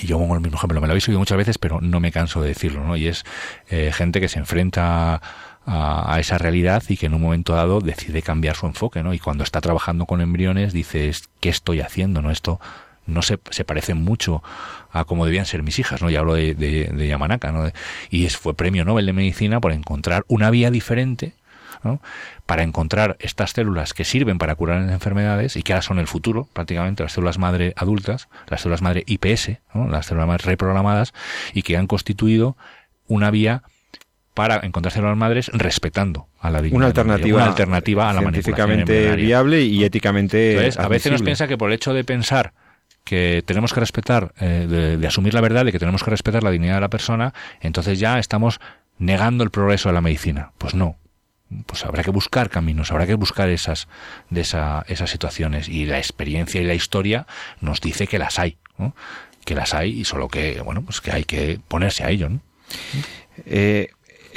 Y 0.00 0.06
yo 0.06 0.18
pongo 0.18 0.34
el 0.34 0.40
mismo 0.40 0.56
ejemplo, 0.56 0.80
me 0.80 0.86
lo 0.86 0.92
habéis 0.92 1.08
oído 1.08 1.18
muchas 1.18 1.36
veces, 1.36 1.58
pero 1.58 1.80
no 1.80 2.00
me 2.00 2.12
canso 2.12 2.40
de 2.40 2.48
decirlo, 2.48 2.84
¿no? 2.84 2.96
Y 2.96 3.08
es 3.08 3.24
eh, 3.68 3.90
gente 3.92 4.20
que 4.20 4.28
se 4.28 4.38
enfrenta 4.38 5.20
a, 5.68 6.14
a, 6.14 6.20
esa 6.20 6.38
realidad 6.38 6.82
y 6.88 6.96
que 6.96 7.06
en 7.06 7.14
un 7.14 7.22
momento 7.22 7.54
dado 7.54 7.80
decide 7.80 8.22
cambiar 8.22 8.56
su 8.56 8.66
enfoque, 8.66 9.02
¿no? 9.02 9.14
Y 9.14 9.18
cuando 9.18 9.44
está 9.44 9.60
trabajando 9.60 10.06
con 10.06 10.20
embriones 10.20 10.72
dice, 10.72 11.10
¿qué 11.40 11.48
estoy 11.48 11.80
haciendo, 11.80 12.22
no? 12.22 12.30
Esto 12.30 12.60
no 13.06 13.22
se, 13.22 13.38
se 13.50 13.64
parece 13.64 13.94
mucho 13.94 14.42
a 14.92 15.04
cómo 15.04 15.24
debían 15.24 15.46
ser 15.46 15.62
mis 15.62 15.78
hijas, 15.78 16.02
¿no? 16.02 16.10
Y 16.10 16.16
hablo 16.16 16.34
de, 16.34 16.54
de, 16.54 16.84
de 16.92 17.08
Yamanaka, 17.08 17.52
¿no? 17.52 17.70
Y 18.10 18.26
es, 18.26 18.36
fue 18.36 18.54
premio 18.54 18.84
Nobel 18.84 19.06
de 19.06 19.12
Medicina 19.12 19.60
por 19.60 19.72
encontrar 19.72 20.24
una 20.28 20.50
vía 20.50 20.70
diferente 20.70 21.34
para 22.46 22.62
encontrar 22.62 23.16
estas 23.20 23.52
células 23.52 23.94
que 23.94 24.04
sirven 24.04 24.38
para 24.38 24.54
curar 24.54 24.82
las 24.82 24.92
enfermedades 24.92 25.56
y 25.56 25.62
que 25.62 25.72
ahora 25.72 25.82
son 25.82 25.98
el 25.98 26.06
futuro, 26.06 26.48
prácticamente 26.52 27.02
las 27.02 27.12
células 27.12 27.38
madre 27.38 27.72
adultas, 27.76 28.28
las 28.48 28.62
células 28.62 28.82
madre 28.82 29.04
IPS, 29.06 29.58
las 29.74 30.06
células 30.06 30.44
reprogramadas, 30.44 31.12
y 31.52 31.62
que 31.62 31.76
han 31.76 31.86
constituido 31.86 32.56
una 33.06 33.30
vía 33.30 33.62
para 34.38 34.64
encontrar 34.64 34.92
células 34.92 35.16
madres 35.16 35.50
respetando 35.52 36.28
a 36.38 36.48
la 36.52 36.60
Una 36.70 36.86
alternativa, 36.86 37.38
una 37.38 37.46
alternativa 37.46 38.08
a 38.08 38.12
la 38.12 38.20
científicamente 38.20 39.16
viable 39.16 39.62
y 39.62 39.82
éticamente. 39.82 40.52
Entonces, 40.52 40.78
a 40.78 40.86
veces 40.86 41.10
nos 41.10 41.22
piensa 41.22 41.48
que 41.48 41.58
por 41.58 41.70
el 41.70 41.74
hecho 41.74 41.92
de 41.92 42.04
pensar 42.04 42.52
que 43.02 43.42
tenemos 43.44 43.74
que 43.74 43.80
respetar, 43.80 44.32
eh, 44.38 44.96
de, 45.00 45.06
asumir 45.08 45.34
la 45.34 45.40
verdad, 45.40 45.64
de 45.64 45.72
que 45.72 45.80
tenemos 45.80 46.04
que 46.04 46.10
respetar 46.10 46.44
la 46.44 46.52
dignidad 46.52 46.76
de 46.76 46.82
la 46.82 46.88
persona, 46.88 47.34
entonces 47.60 47.98
ya 47.98 48.20
estamos 48.20 48.60
negando 49.00 49.42
el 49.42 49.50
progreso 49.50 49.88
de 49.88 49.94
la 49.94 50.02
medicina. 50.02 50.52
Pues 50.56 50.72
no 50.72 50.94
pues 51.66 51.84
habrá 51.84 52.04
que 52.04 52.10
buscar 52.10 52.48
caminos, 52.48 52.92
habrá 52.92 53.08
que 53.08 53.14
buscar 53.14 53.48
esas, 53.48 53.88
de 54.30 54.42
esa, 54.42 54.84
esas 54.86 55.10
situaciones. 55.10 55.68
Y 55.68 55.84
la 55.84 55.98
experiencia 55.98 56.60
y 56.60 56.64
la 56.64 56.74
historia 56.74 57.26
nos 57.60 57.80
dice 57.80 58.06
que 58.06 58.20
las 58.20 58.38
hay, 58.38 58.56
que 59.44 59.56
las 59.56 59.74
hay 59.74 59.98
y 59.98 60.04
solo 60.04 60.28
que, 60.28 60.60
bueno, 60.60 60.82
pues 60.82 61.00
que 61.00 61.10
hay 61.10 61.24
que 61.24 61.58
ponerse 61.66 62.04
a 62.04 62.10
ello. 62.10 62.28
Eh, 63.46 63.88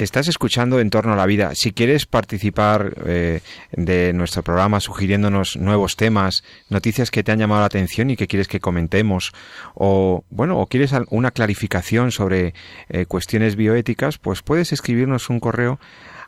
estás 0.02 0.28
escuchando 0.28 0.80
En 0.80 0.90
torno 0.90 1.12
a 1.12 1.16
la 1.16 1.26
vida. 1.26 1.52
Si 1.54 1.72
quieres 1.72 2.06
participar 2.06 2.94
eh, 3.06 3.40
de 3.72 4.12
nuestro 4.12 4.42
programa 4.42 4.80
sugiriéndonos 4.80 5.56
nuevos 5.56 5.96
temas, 5.96 6.42
noticias 6.68 7.10
que 7.10 7.22
te 7.22 7.32
han 7.32 7.38
llamado 7.38 7.60
la 7.60 7.66
atención 7.66 8.10
y 8.10 8.16
que 8.16 8.26
quieres 8.26 8.48
que 8.48 8.60
comentemos, 8.60 9.32
o 9.74 10.24
bueno, 10.30 10.58
o 10.58 10.66
quieres 10.66 10.92
una 11.10 11.30
clarificación 11.30 12.12
sobre 12.12 12.54
eh, 12.88 13.06
cuestiones 13.06 13.56
bioéticas, 13.56 14.18
pues 14.18 14.42
puedes 14.42 14.72
escribirnos 14.72 15.30
un 15.30 15.40
correo 15.40 15.78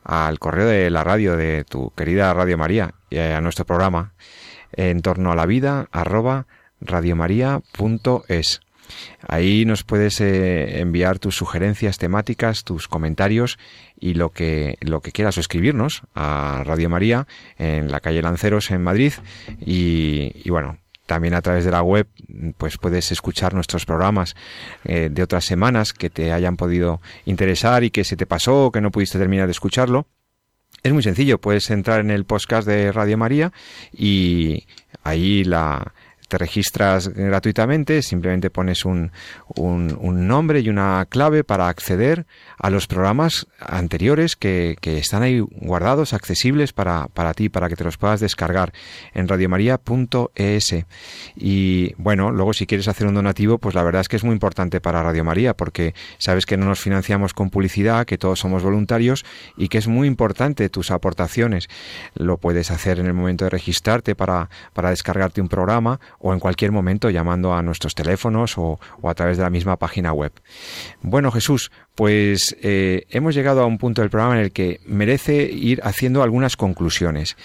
al 0.02 0.38
correo 0.38 0.66
de 0.66 0.90
la 0.90 1.04
radio 1.04 1.36
de 1.36 1.64
tu 1.64 1.90
querida 1.96 2.32
Radio 2.34 2.58
María 2.58 2.94
y 3.10 3.18
a 3.18 3.40
nuestro 3.40 3.64
programa 3.64 4.12
en 4.72 5.00
torno 5.00 5.32
a 5.32 5.36
la 5.36 5.46
vida 5.46 5.88
arroba 5.92 6.46
radiomaria.es. 6.80 8.63
Ahí 9.26 9.64
nos 9.64 9.84
puedes 9.84 10.20
eh, 10.20 10.80
enviar 10.80 11.18
tus 11.18 11.36
sugerencias 11.36 11.98
temáticas, 11.98 12.64
tus 12.64 12.88
comentarios 12.88 13.58
y 13.98 14.14
lo 14.14 14.30
que, 14.30 14.76
lo 14.80 15.00
que 15.00 15.12
quieras 15.12 15.36
o 15.38 15.40
escribirnos 15.40 16.02
a 16.14 16.62
Radio 16.64 16.88
María 16.88 17.26
en 17.58 17.90
la 17.90 18.00
calle 18.00 18.22
Lanceros 18.22 18.70
en 18.70 18.82
Madrid 18.82 19.12
y, 19.60 20.48
bueno, 20.50 20.78
también 21.06 21.34
a 21.34 21.42
través 21.42 21.64
de 21.64 21.70
la 21.70 21.82
web 21.82 22.06
pues 22.56 22.78
puedes 22.78 23.12
escuchar 23.12 23.54
nuestros 23.54 23.84
programas 23.84 24.34
eh, 24.84 25.08
de 25.10 25.22
otras 25.22 25.44
semanas 25.44 25.92
que 25.92 26.10
te 26.10 26.32
hayan 26.32 26.56
podido 26.56 27.00
interesar 27.26 27.84
y 27.84 27.90
que 27.90 28.04
se 28.04 28.16
te 28.16 28.26
pasó 28.26 28.66
o 28.66 28.72
que 28.72 28.80
no 28.80 28.90
pudiste 28.90 29.18
terminar 29.18 29.46
de 29.46 29.52
escucharlo. 29.52 30.06
Es 30.82 30.92
muy 30.92 31.02
sencillo, 31.02 31.40
puedes 31.40 31.70
entrar 31.70 32.00
en 32.00 32.10
el 32.10 32.24
podcast 32.24 32.66
de 32.66 32.92
Radio 32.92 33.16
María 33.16 33.52
y 33.92 34.66
ahí 35.02 35.44
la, 35.44 35.94
te 36.28 36.38
registras 36.38 37.08
gratuitamente, 37.08 38.02
simplemente 38.02 38.50
pones 38.50 38.84
un, 38.84 39.12
un, 39.56 40.26
nombre 40.26 40.60
y 40.60 40.68
una 40.68 41.06
clave 41.08 41.44
para 41.44 41.68
acceder 41.68 42.26
a 42.58 42.70
los 42.70 42.86
programas 42.86 43.46
anteriores 43.60 44.36
que, 44.36 44.76
que 44.80 44.98
están 44.98 45.22
ahí 45.22 45.40
guardados, 45.40 46.12
accesibles 46.12 46.72
para, 46.72 47.08
para, 47.08 47.34
ti, 47.34 47.48
para 47.48 47.68
que 47.68 47.76
te 47.76 47.84
los 47.84 47.98
puedas 47.98 48.20
descargar 48.20 48.72
en 49.12 49.28
radiomaria.es. 49.28 50.74
Y 51.36 51.94
bueno, 51.96 52.30
luego 52.30 52.52
si 52.52 52.66
quieres 52.66 52.88
hacer 52.88 53.06
un 53.06 53.14
donativo, 53.14 53.58
pues 53.58 53.74
la 53.74 53.82
verdad 53.82 54.00
es 54.00 54.08
que 54.08 54.16
es 54.16 54.24
muy 54.24 54.32
importante 54.32 54.80
para 54.80 55.02
Radio 55.02 55.24
María, 55.24 55.54
porque 55.54 55.94
sabes 56.18 56.46
que 56.46 56.56
no 56.56 56.66
nos 56.66 56.80
financiamos 56.80 57.34
con 57.34 57.50
publicidad, 57.50 58.06
que 58.06 58.18
todos 58.18 58.38
somos 58.38 58.62
voluntarios 58.62 59.24
y 59.56 59.68
que 59.68 59.78
es 59.78 59.88
muy 59.88 60.08
importante 60.08 60.68
tus 60.68 60.90
aportaciones. 60.90 61.68
Lo 62.14 62.38
puedes 62.38 62.70
hacer 62.70 62.98
en 62.98 63.06
el 63.06 63.14
momento 63.14 63.44
de 63.44 63.50
registrarte 63.50 64.14
para, 64.14 64.48
para 64.72 64.90
descargarte 64.90 65.40
un 65.40 65.48
programa 65.48 66.00
o 66.26 66.32
en 66.32 66.40
cualquier 66.40 66.72
momento 66.72 67.10
llamando 67.10 67.52
a 67.52 67.62
nuestros 67.62 67.94
teléfonos 67.94 68.56
o, 68.56 68.80
a 69.02 69.14
través 69.14 69.36
de 69.36 69.42
la 69.42 69.50
misma 69.50 69.76
página 69.76 70.14
web. 70.14 70.32
Bueno, 71.02 71.30
Jesús, 71.30 71.70
pues 71.94 72.56
eh, 72.62 73.04
hemos 73.10 73.34
llegado 73.34 73.60
a 73.60 73.66
un 73.66 73.76
punto 73.76 74.00
del 74.00 74.08
programa 74.08 74.38
en 74.38 74.44
el 74.44 74.50
que 74.50 74.80
merece 74.86 75.42
ir 75.42 75.82
haciendo 75.84 76.22
algunas 76.22 76.56
conclusiones. 76.56 77.36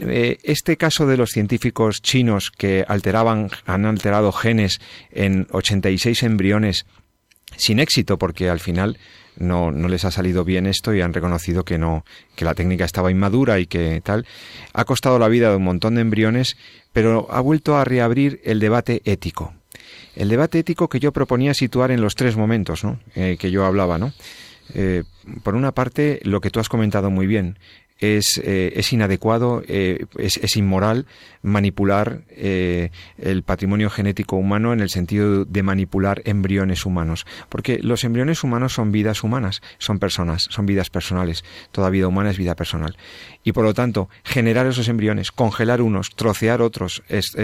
Eh, 0.00 0.38
este 0.42 0.76
caso 0.76 1.06
de 1.06 1.16
los 1.16 1.30
científicos 1.30 2.02
chinos 2.02 2.50
que 2.50 2.84
alteraban, 2.88 3.50
han 3.66 3.86
alterado 3.86 4.32
genes 4.32 4.80
en 5.12 5.46
86 5.52 6.24
embriones 6.24 6.86
sin 7.56 7.78
éxito, 7.78 8.18
porque 8.18 8.50
al 8.50 8.58
final 8.58 8.98
no, 9.38 9.70
no 9.70 9.88
les 9.88 10.04
ha 10.04 10.10
salido 10.10 10.44
bien 10.44 10.66
esto 10.66 10.92
y 10.92 11.00
han 11.00 11.14
reconocido 11.14 11.64
que 11.64 11.78
no, 11.78 12.04
que 12.34 12.44
la 12.44 12.54
técnica 12.54 12.84
estaba 12.84 13.10
inmadura 13.10 13.58
y 13.60 13.66
que 13.66 14.00
tal. 14.02 14.26
Ha 14.72 14.84
costado 14.84 15.18
la 15.18 15.28
vida 15.28 15.50
de 15.50 15.56
un 15.56 15.64
montón 15.64 15.94
de 15.94 16.00
embriones, 16.00 16.56
pero 16.98 17.28
ha 17.30 17.40
vuelto 17.40 17.76
a 17.76 17.84
reabrir 17.84 18.40
el 18.42 18.58
debate 18.58 19.02
ético. 19.04 19.54
El 20.16 20.28
debate 20.28 20.58
ético 20.58 20.88
que 20.88 20.98
yo 20.98 21.12
proponía 21.12 21.54
situar 21.54 21.92
en 21.92 22.00
los 22.00 22.16
tres 22.16 22.36
momentos 22.36 22.82
¿no? 22.82 22.98
Eh, 23.14 23.36
que 23.38 23.52
yo 23.52 23.64
hablaba, 23.64 23.98
¿no? 23.98 24.12
Eh, 24.74 25.04
por 25.44 25.54
una 25.54 25.70
parte, 25.70 26.18
lo 26.24 26.40
que 26.40 26.50
tú 26.50 26.58
has 26.58 26.68
comentado 26.68 27.08
muy 27.08 27.28
bien, 27.28 27.56
es, 27.98 28.40
eh, 28.44 28.72
es 28.76 28.92
inadecuado, 28.92 29.62
eh, 29.66 30.06
es, 30.18 30.36
es, 30.38 30.56
inmoral 30.56 31.06
manipular 31.42 32.22
eh, 32.30 32.90
el 33.18 33.42
patrimonio 33.42 33.90
genético 33.90 34.36
humano 34.36 34.72
en 34.72 34.80
el 34.80 34.88
sentido 34.88 35.44
de 35.44 35.62
manipular 35.62 36.22
embriones 36.24 36.86
humanos. 36.86 37.26
Porque 37.48 37.78
los 37.82 38.04
embriones 38.04 38.44
humanos 38.44 38.72
son 38.72 38.92
vidas 38.92 39.22
humanas, 39.24 39.62
son 39.78 39.98
personas, 39.98 40.46
son 40.50 40.66
vidas 40.66 40.90
personales. 40.90 41.44
Toda 41.72 41.90
vida 41.90 42.08
humana 42.08 42.30
es 42.30 42.38
vida 42.38 42.54
personal. 42.54 42.96
Y 43.42 43.52
por 43.52 43.64
lo 43.64 43.74
tanto, 43.74 44.08
generar 44.24 44.66
esos 44.66 44.88
embriones, 44.88 45.32
congelar 45.32 45.82
unos, 45.82 46.14
trocear 46.14 46.62
otros, 46.62 47.02
es, 47.08 47.36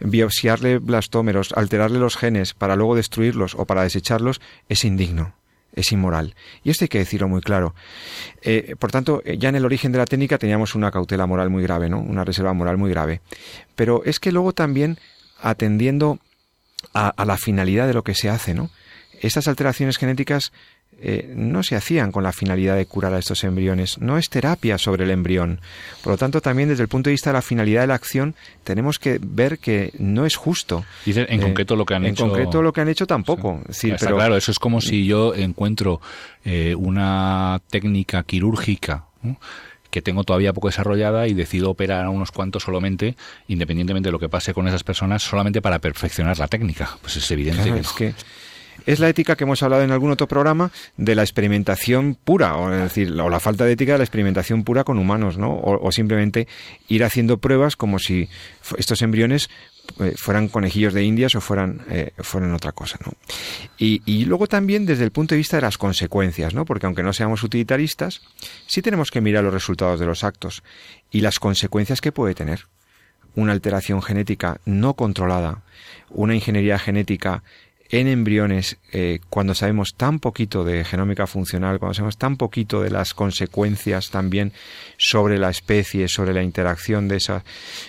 biopsiarle 0.00 0.78
blastómeros, 0.78 1.52
alterarle 1.52 1.98
los 1.98 2.16
genes 2.16 2.54
para 2.54 2.76
luego 2.76 2.94
destruirlos 2.96 3.54
o 3.54 3.66
para 3.66 3.82
desecharlos, 3.82 4.40
es 4.68 4.84
indigno 4.84 5.37
es 5.78 5.92
inmoral. 5.92 6.34
Y 6.64 6.70
esto 6.70 6.84
hay 6.84 6.88
que 6.88 6.98
decirlo 6.98 7.28
muy 7.28 7.40
claro. 7.40 7.74
Eh, 8.42 8.74
por 8.78 8.90
tanto, 8.90 9.22
eh, 9.24 9.38
ya 9.38 9.48
en 9.48 9.56
el 9.56 9.64
origen 9.64 9.92
de 9.92 9.98
la 9.98 10.06
técnica 10.06 10.38
teníamos 10.38 10.74
una 10.74 10.90
cautela 10.90 11.26
moral 11.26 11.50
muy 11.50 11.62
grave, 11.62 11.88
¿no? 11.88 12.00
Una 12.00 12.24
reserva 12.24 12.52
moral 12.52 12.78
muy 12.78 12.90
grave. 12.90 13.20
Pero 13.76 14.02
es 14.04 14.18
que 14.18 14.32
luego 14.32 14.52
también, 14.52 14.98
atendiendo 15.40 16.18
a, 16.94 17.08
a 17.08 17.24
la 17.24 17.36
finalidad 17.36 17.86
de 17.86 17.94
lo 17.94 18.02
que 18.02 18.14
se 18.14 18.28
hace, 18.28 18.54
¿no? 18.54 18.70
Estas 19.20 19.48
alteraciones 19.48 19.98
genéticas 19.98 20.52
eh, 21.00 21.32
no 21.36 21.62
se 21.62 21.76
hacían 21.76 22.10
con 22.12 22.22
la 22.24 22.32
finalidad 22.32 22.76
de 22.76 22.86
curar 22.86 23.14
a 23.14 23.18
estos 23.18 23.44
embriones, 23.44 23.98
no 23.98 24.18
es 24.18 24.28
terapia 24.30 24.78
sobre 24.78 25.04
el 25.04 25.10
embrión. 25.10 25.60
Por 26.02 26.12
lo 26.12 26.16
tanto, 26.18 26.40
también 26.40 26.68
desde 26.68 26.82
el 26.82 26.88
punto 26.88 27.08
de 27.08 27.12
vista 27.12 27.30
de 27.30 27.34
la 27.34 27.42
finalidad 27.42 27.82
de 27.82 27.86
la 27.86 27.94
acción, 27.94 28.34
tenemos 28.64 28.98
que 28.98 29.18
ver 29.22 29.58
que 29.58 29.92
no 29.98 30.26
es 30.26 30.36
justo. 30.36 30.84
Dice, 31.04 31.26
en 31.28 31.40
Eh, 31.40 31.42
concreto 31.42 31.76
lo 31.76 31.86
que 31.86 31.94
han 31.94 32.04
en 32.04 32.12
hecho. 32.12 32.26
concreto 32.28 32.62
lo 32.62 32.72
que 32.72 32.80
han 32.80 32.88
hecho 32.88 33.06
tampoco. 33.06 33.62
Sí, 33.70 33.90
Está 33.90 34.06
pero 34.06 34.16
claro, 34.16 34.36
eso 34.36 34.50
es 34.50 34.58
como 34.58 34.80
si 34.80 35.06
yo 35.06 35.34
encuentro 35.34 36.00
eh, 36.44 36.74
una 36.76 37.60
técnica 37.70 38.22
quirúrgica 38.24 39.04
¿no? 39.22 39.38
que 39.90 40.02
tengo 40.02 40.22
todavía 40.24 40.52
poco 40.52 40.68
desarrollada 40.68 41.28
y 41.28 41.34
decido 41.34 41.70
operar 41.70 42.04
a 42.04 42.10
unos 42.10 42.30
cuantos 42.30 42.62
solamente, 42.64 43.16
independientemente 43.46 44.08
de 44.08 44.12
lo 44.12 44.18
que 44.18 44.28
pase 44.28 44.52
con 44.52 44.68
esas 44.68 44.84
personas, 44.84 45.22
solamente 45.22 45.62
para 45.62 45.78
perfeccionar 45.78 46.38
la 46.38 46.46
técnica. 46.48 46.98
Pues 47.00 47.16
es 47.16 47.30
evidente 47.30 47.62
Claro, 47.62 47.74
que 47.76 47.80
es 47.80 47.88
no. 47.88 47.94
que 47.96 48.14
es 48.88 49.00
la 49.00 49.08
ética 49.10 49.36
que 49.36 49.44
hemos 49.44 49.62
hablado 49.62 49.82
en 49.82 49.90
algún 49.90 50.10
otro 50.10 50.26
programa 50.26 50.72
de 50.96 51.14
la 51.14 51.20
experimentación 51.20 52.14
pura, 52.14 52.56
o 52.56 52.72
es 52.72 52.84
decir, 52.84 53.12
o 53.20 53.28
la 53.28 53.38
falta 53.38 53.66
de 53.66 53.72
ética 53.72 53.92
de 53.92 53.98
la 53.98 54.04
experimentación 54.04 54.64
pura 54.64 54.82
con 54.82 54.98
humanos, 54.98 55.36
¿no? 55.36 55.54
O, 55.62 55.92
simplemente 55.92 56.48
ir 56.88 57.04
haciendo 57.04 57.36
pruebas 57.36 57.76
como 57.76 57.98
si 57.98 58.30
estos 58.78 59.02
embriones 59.02 59.50
eh, 60.00 60.14
fueran 60.16 60.48
conejillos 60.48 60.94
de 60.94 61.04
indias 61.04 61.34
o 61.34 61.42
fueran, 61.42 61.82
eh, 61.90 62.12
fueran 62.16 62.54
otra 62.54 62.72
cosa, 62.72 62.98
¿no? 63.04 63.12
Y, 63.76 64.00
y 64.06 64.24
luego 64.24 64.46
también 64.46 64.86
desde 64.86 65.04
el 65.04 65.10
punto 65.10 65.34
de 65.34 65.38
vista 65.38 65.58
de 65.58 65.62
las 65.62 65.76
consecuencias, 65.76 66.54
¿no? 66.54 66.64
Porque 66.64 66.86
aunque 66.86 67.02
no 67.02 67.12
seamos 67.12 67.42
utilitaristas, 67.42 68.22
sí 68.66 68.80
tenemos 68.80 69.10
que 69.10 69.20
mirar 69.20 69.44
los 69.44 69.52
resultados 69.52 70.00
de 70.00 70.06
los 70.06 70.24
actos 70.24 70.62
y 71.10 71.20
las 71.20 71.38
consecuencias 71.38 72.00
que 72.00 72.10
puede 72.10 72.34
tener 72.34 72.68
una 73.34 73.52
alteración 73.52 74.00
genética 74.00 74.62
no 74.64 74.94
controlada, 74.94 75.62
una 76.08 76.34
ingeniería 76.34 76.78
genética 76.78 77.42
en 77.90 78.06
embriones, 78.06 78.76
eh, 78.92 79.20
cuando 79.30 79.54
sabemos 79.54 79.94
tan 79.96 80.18
poquito 80.18 80.64
de 80.64 80.84
genómica 80.84 81.26
funcional, 81.26 81.78
cuando 81.78 81.94
sabemos 81.94 82.18
tan 82.18 82.36
poquito 82.36 82.82
de 82.82 82.90
las 82.90 83.14
consecuencias 83.14 84.10
también 84.10 84.52
sobre 84.98 85.38
la 85.38 85.50
especie, 85.50 86.08
sobre 86.08 86.34
la 86.34 86.42
interacción 86.42 87.08
de, 87.08 87.16
esa, 87.16 87.44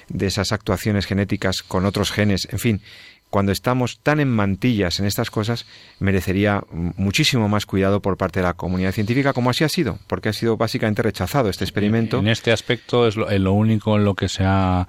de 0.07 0.27
esas 0.27 0.51
actuaciones 0.51 1.05
genéticas 1.05 1.61
con 1.61 1.85
otros 1.85 2.11
genes, 2.11 2.47
en 2.51 2.59
fin, 2.59 2.81
cuando 3.29 3.51
estamos 3.51 3.99
tan 4.01 4.19
en 4.19 4.29
mantillas 4.29 4.99
en 4.99 5.05
estas 5.05 5.29
cosas, 5.29 5.67
merecería 5.99 6.63
muchísimo 6.71 7.47
más 7.47 7.65
cuidado 7.65 8.01
por 8.01 8.17
parte 8.17 8.39
de 8.39 8.45
la 8.45 8.53
comunidad 8.53 8.91
científica, 8.91 9.33
como 9.33 9.51
así 9.51 9.63
ha 9.63 9.69
sido, 9.69 9.99
porque 10.07 10.29
ha 10.29 10.33
sido 10.33 10.57
básicamente 10.57 11.03
rechazado 11.03 11.49
este 11.49 11.63
experimento. 11.63 12.19
En 12.19 12.27
este 12.27 12.51
aspecto 12.51 13.07
es 13.07 13.15
lo 13.17 13.53
único 13.53 13.97
en 13.97 14.05
lo 14.05 14.15
que 14.15 14.29
se 14.29 14.43
ha, 14.45 14.87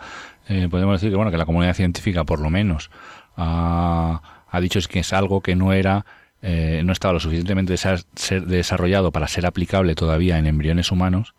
eh, 0.49 0.69
podemos 0.71 0.95
decir 0.95 1.11
que 1.11 1.17
bueno 1.17 1.31
que 1.31 1.37
la 1.37 1.45
comunidad 1.45 1.75
científica 1.75 2.25
por 2.25 2.41
lo 2.41 2.49
menos 2.49 2.91
ha, 3.37 4.40
ha 4.51 4.61
dicho 4.61 4.79
es 4.79 4.89
que 4.89 5.01
es 5.01 5.13
algo 5.13 5.41
que 5.41 5.57
no 5.57 5.73
era 5.73 6.05
eh, 6.43 6.81
no 6.85 6.93
estaba 6.93 7.13
lo 7.15 7.21
suficientemente 7.21 7.75
desarrollado 8.47 9.13
para 9.13 9.29
ser 9.29 9.47
aplicable 9.47 9.95
todavía 9.95 10.39
en 10.39 10.47
embriones 10.47 10.91
humanos 10.91 11.35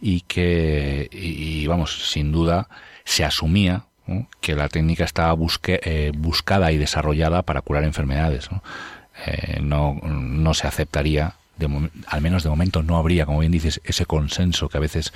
y 0.00 0.20
que 0.22 1.08
y, 1.12 1.66
vamos 1.66 2.10
sin 2.10 2.32
duda 2.32 2.68
se 3.04 3.24
asumía 3.24 3.84
¿no? 4.06 4.28
que 4.40 4.54
la 4.54 4.68
técnica 4.68 5.04
estaba 5.04 5.34
busque- 5.34 5.80
eh, 5.82 6.12
buscada 6.16 6.72
y 6.72 6.78
desarrollada 6.78 7.42
para 7.42 7.60
curar 7.62 7.84
enfermedades 7.84 8.50
¿no? 8.50 8.62
Eh, 9.26 9.58
no, 9.60 10.00
no 10.04 10.54
se 10.54 10.66
aceptaría 10.68 11.34
de 11.56 11.68
al 12.06 12.20
menos 12.20 12.44
de 12.44 12.50
momento 12.50 12.84
no 12.84 12.96
habría, 12.98 13.26
como 13.26 13.40
bien 13.40 13.50
dices, 13.50 13.80
ese 13.82 14.06
consenso 14.06 14.68
que 14.68 14.76
a 14.78 14.80
veces 14.80 15.12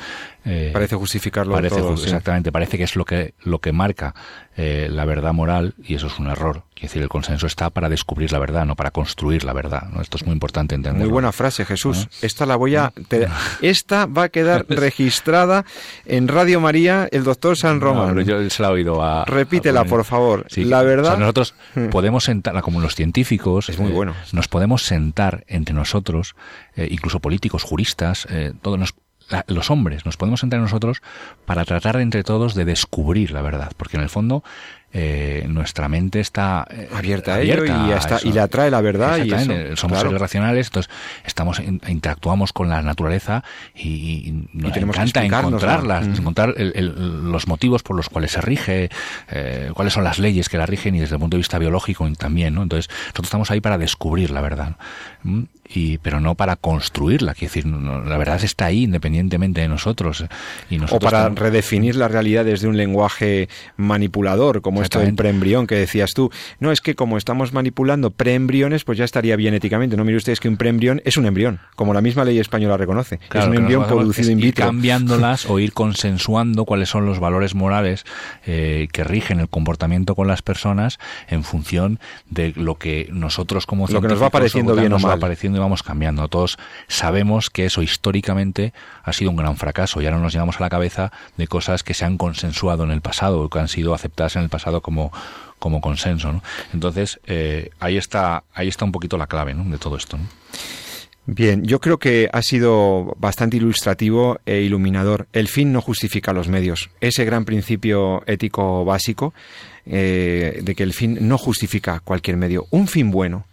Parece 0.73 0.97
justificarlo 0.97 1.55
parece 1.55 1.77
todo, 1.77 1.93
ju- 1.95 1.99
sí. 1.99 2.05
exactamente 2.07 2.51
parece 2.51 2.77
que 2.79 2.83
es 2.83 2.97
lo 2.97 3.05
que 3.05 3.35
lo 3.45 3.61
que 3.61 3.71
marca 3.71 4.13
eh, 4.57 4.89
la 4.91 5.05
verdad 5.07 5.33
moral 5.33 5.75
y 5.83 5.95
eso 5.95 6.09
es 6.09 6.19
un 6.19 6.27
error. 6.29 6.65
Quiere 6.75 6.89
decir, 6.89 7.03
el 7.03 7.09
consenso 7.09 7.47
está 7.47 7.71
para 7.71 7.89
descubrir 7.89 8.33
la 8.33 8.39
verdad, 8.39 8.67
no 8.67 8.75
para 8.77 8.91
construir 8.91 9.45
la 9.45 9.53
verdad. 9.53 9.89
¿no? 9.93 10.01
Esto 10.03 10.17
es 10.17 10.25
muy 10.27 10.33
importante 10.33 10.75
entender. 10.75 11.01
Muy 11.03 11.11
buena 11.11 11.31
frase, 11.33 11.65
Jesús. 11.65 12.09
Esta 12.23 12.45
la 12.45 12.57
voy 12.57 12.77
a. 12.77 12.93
te- 13.09 13.29
esta 13.63 14.07
va 14.07 14.25
a 14.25 14.29
quedar 14.29 14.67
registrada 14.69 15.65
en 16.05 16.29
Radio 16.29 16.61
María, 16.61 17.09
el 17.13 17.25
doctor 17.25 17.57
San 17.57 17.81
Román. 17.81 18.19
yo 18.25 18.49
se 18.51 18.63
la 18.63 18.69
he 18.69 18.73
oído 18.73 19.03
a. 19.03 19.25
Repítela, 19.25 19.81
a- 19.81 19.85
por 19.85 20.05
favor. 20.05 20.45
Sí, 20.49 20.65
la 20.65 20.79
o 20.79 20.81
sea, 20.81 20.89
verdad. 20.89 21.19
nosotros 21.19 21.55
podemos 21.91 22.25
sentar, 22.25 22.61
como 22.63 22.81
los 22.81 22.95
científicos, 22.95 23.69
Es 23.69 23.79
muy 23.79 23.91
eh, 23.91 23.95
bueno. 23.95 24.15
nos 24.33 24.49
podemos 24.49 24.83
sentar 24.83 25.45
entre 25.47 25.75
nosotros, 25.75 26.35
eh, 26.77 26.89
incluso 26.91 27.21
políticos, 27.21 27.63
juristas, 27.63 28.27
todos 28.61 28.79
nos- 28.79 28.95
la- 29.33 29.45
los 29.49 29.71
hombres, 29.71 30.07
nos 30.07 30.17
podemos 30.17 30.41
sentar 30.41 30.61
nosotros 30.61 31.03
para 31.45 31.65
tratar 31.65 31.97
entre 31.97 32.23
todos 32.23 32.55
de 32.55 32.65
descubrir 32.65 33.33
la 33.33 33.43
verdad, 33.43 33.73
porque 33.77 33.97
en 33.97 34.03
el 34.05 34.09
fondo 34.09 34.45
eh, 34.95 35.47
nuestra 35.49 35.89
mente 35.89 36.21
está 36.21 36.67
eh, 36.71 36.87
abierta 36.95 37.37
a 37.37 37.41
ello 37.41 37.65
y, 37.65 38.29
y 38.29 38.33
le 38.33 38.41
atrae 38.41 38.71
la 38.71 38.83
verdad. 38.83 39.17
Y 39.25 39.31
Somos 39.77 40.01
seres 40.01 40.21
racionales, 40.21 40.67
entonces 40.67 40.93
estamos 41.25 41.61
interactuamos 41.61 42.53
con 42.53 42.69
la 42.69 42.83
naturaleza 42.83 43.43
y, 43.75 44.45
nos 44.53 44.77
encanta 44.77 45.25
encontrarlas, 45.25 46.09
mm. 46.09 46.15
encontrar 46.17 46.55
los 46.59 47.49
motivos 47.49 47.83
por 47.83 47.97
los 47.97 48.11
cuales 48.11 48.33
se 48.33 48.43
rige, 48.43 48.91
eh, 49.31 49.71
cuáles 49.73 49.95
son 49.95 50.05
las 50.05 50.19
leyes 50.19 50.51
que 50.51 50.59
la 50.59 50.67
rigen 50.67 50.95
y 50.95 51.01
desde 51.01 51.15
el 51.15 51.21
punto 51.21 51.37
de 51.37 51.39
vista 51.39 51.59
biológico 51.59 52.07
también. 52.19 52.55
¿no? 52.55 52.63
Entonces, 52.63 52.91
nosotros 52.91 53.29
estamos 53.29 53.51
ahí 53.51 53.63
para 53.63 53.79
descubrir 53.79 54.31
la 54.31 54.43
verdad 54.43 54.77
y 55.75 55.99
pero 55.99 56.21
no 56.21 56.35
para 56.35 56.57
construirla. 56.57 57.35
Quiero 57.35 57.53
decir, 57.53 57.67
la 57.67 58.17
verdad 58.17 58.43
está 58.43 58.67
ahí 58.67 58.85
independientemente 58.85 59.61
de 59.61 59.69
nosotros. 59.69 60.25
Y 60.71 60.79
nosotros 60.79 61.11
o 61.11 61.11
para 61.11 61.29
redefinir 61.31 61.97
la 61.97 62.09
realidad 62.09 62.45
desde 62.45 62.69
un 62.69 62.77
lenguaje 62.77 63.49
manipulador, 63.77 64.63
como 64.63 64.83
esto 64.83 65.01
del 65.01 65.15
preembrión 65.15 65.67
que 65.67 65.75
decías 65.75 66.13
tú. 66.15 66.31
No, 66.61 66.73
es 66.73 66.81
que 66.81 66.95
como 66.95 67.17
estamos 67.17 67.53
manipulando 67.53 68.11
preembriones, 68.11 68.85
pues 68.85 68.99
ya 68.99 69.05
estaría 69.05 69.37
bien 69.37 69.55
éticamente. 69.55 69.97
No 69.97 70.05
mire 70.05 70.19
ustedes 70.19 70.41
que 70.41 70.49
un 70.49 70.57
preembrión 70.57 71.01
es 71.05 71.17
un 71.17 71.27
embrión, 71.27 71.61
como 71.77 71.95
la 71.95 72.01
misma 72.01 72.25
ley 72.25 72.39
española 72.39 72.77
reconoce. 72.77 73.21
es 73.33 73.45
un 73.45 73.55
embrión 73.55 73.87
producido 73.87 74.31
in 74.31 74.39
vitro. 74.39 74.65
Ir 74.65 74.71
cambiándolas 74.71 75.47
o 75.51 75.59
ir 75.59 75.73
consensuando 75.73 76.65
cuáles 76.65 76.89
son 76.89 77.07
los 77.07 77.19
valores 77.19 77.55
morales 77.55 78.05
eh, 78.47 78.89
que 78.93 79.05
rigen 79.05 79.41
el 79.41 79.49
comportamiento 79.49 80.15
con 80.15 80.29
las 80.29 80.43
personas 80.43 80.99
en 81.29 81.45
función 81.45 81.99
de 82.31 82.53
lo 82.57 82.77
que 82.77 83.09
nosotros 83.13 83.67
como 83.67 83.87
lo 83.89 84.01
que 84.01 84.09
nos 84.09 84.23
va 84.23 84.31
pareciendo 84.31 84.75
bien 84.75 84.93
o 84.93 84.99
mal 84.99 85.19
vamos 85.63 85.83
cambiando. 85.83 86.29
Todos 86.29 86.59
sabemos 86.89 87.51
que 87.51 87.65
eso 87.65 87.83
históricamente 87.83 88.73
ha 89.03 89.13
sido 89.13 89.31
un 89.31 89.37
gran 89.37 89.57
fracaso 89.57 90.01
y 90.01 90.07
ahora 90.07 90.19
nos 90.19 90.33
llevamos 90.33 90.57
a 90.59 90.61
la 90.61 90.71
cabeza 90.71 91.13
de 91.37 91.47
cosas 91.47 91.83
que 91.83 91.95
se 91.95 92.05
han 92.05 92.19
consensuado 92.19 92.85
en 92.85 92.91
el 92.91 93.01
pasado, 93.01 93.49
que 93.49 93.59
han 93.59 93.69
sido 93.69 93.95
aceptadas 93.95 94.37
en 94.37 94.43
el 94.43 94.49
pasado 94.49 94.81
como, 94.81 95.13
como 95.59 95.81
consenso. 95.81 96.43
Entonces, 96.73 97.21
eh, 97.27 97.71
ahí, 97.81 97.97
está, 97.97 98.45
ahí 98.55 98.69
está 98.69 98.85
un 98.85 98.93
poquito 98.93 99.17
la 99.17 99.27
clave 99.27 99.55
de 99.55 99.79
todo 99.79 99.97
esto. 99.97 100.19
Bien, 101.25 101.63
yo 101.65 101.81
creo 101.81 101.99
que 101.99 102.29
ha 102.33 102.43
sido 102.43 103.15
bastante 103.17 103.57
ilustrativo 103.57 104.41
e 104.45 104.63
iluminador. 104.63 105.29
El 105.33 105.47
fin 105.47 105.73
no 105.73 105.81
justifica 105.81 106.33
los 106.33 106.49
medios. 106.49 106.91
Ese 107.01 107.25
gran 107.25 107.45
principio 107.45 108.25
ético 108.27 108.85
básico 108.85 109.33
eh, 109.87 110.61
de 110.63 110.75
que 110.75 110.83
el 110.83 110.93
fin 110.93 111.19
no 111.21 111.39
justifica 111.39 112.01
cualquier 112.01 112.37
medio. 112.37 112.67
Un 112.71 112.89
fin 112.89 113.13
bueno, 113.13 113.47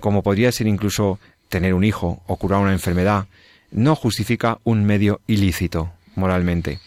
como 0.00 0.24
podría 0.24 0.50
ser 0.50 0.66
incluso 0.66 1.20
tener 1.48 1.74
un 1.74 1.84
hijo 1.84 2.22
o 2.26 2.36
curar 2.36 2.60
una 2.60 2.72
enfermedad, 2.72 3.26
no 3.70 3.94
justifica 3.94 4.58
un 4.64 4.84
medio 4.84 5.20
ilícito 5.26 5.92
moralmente. 6.14 6.78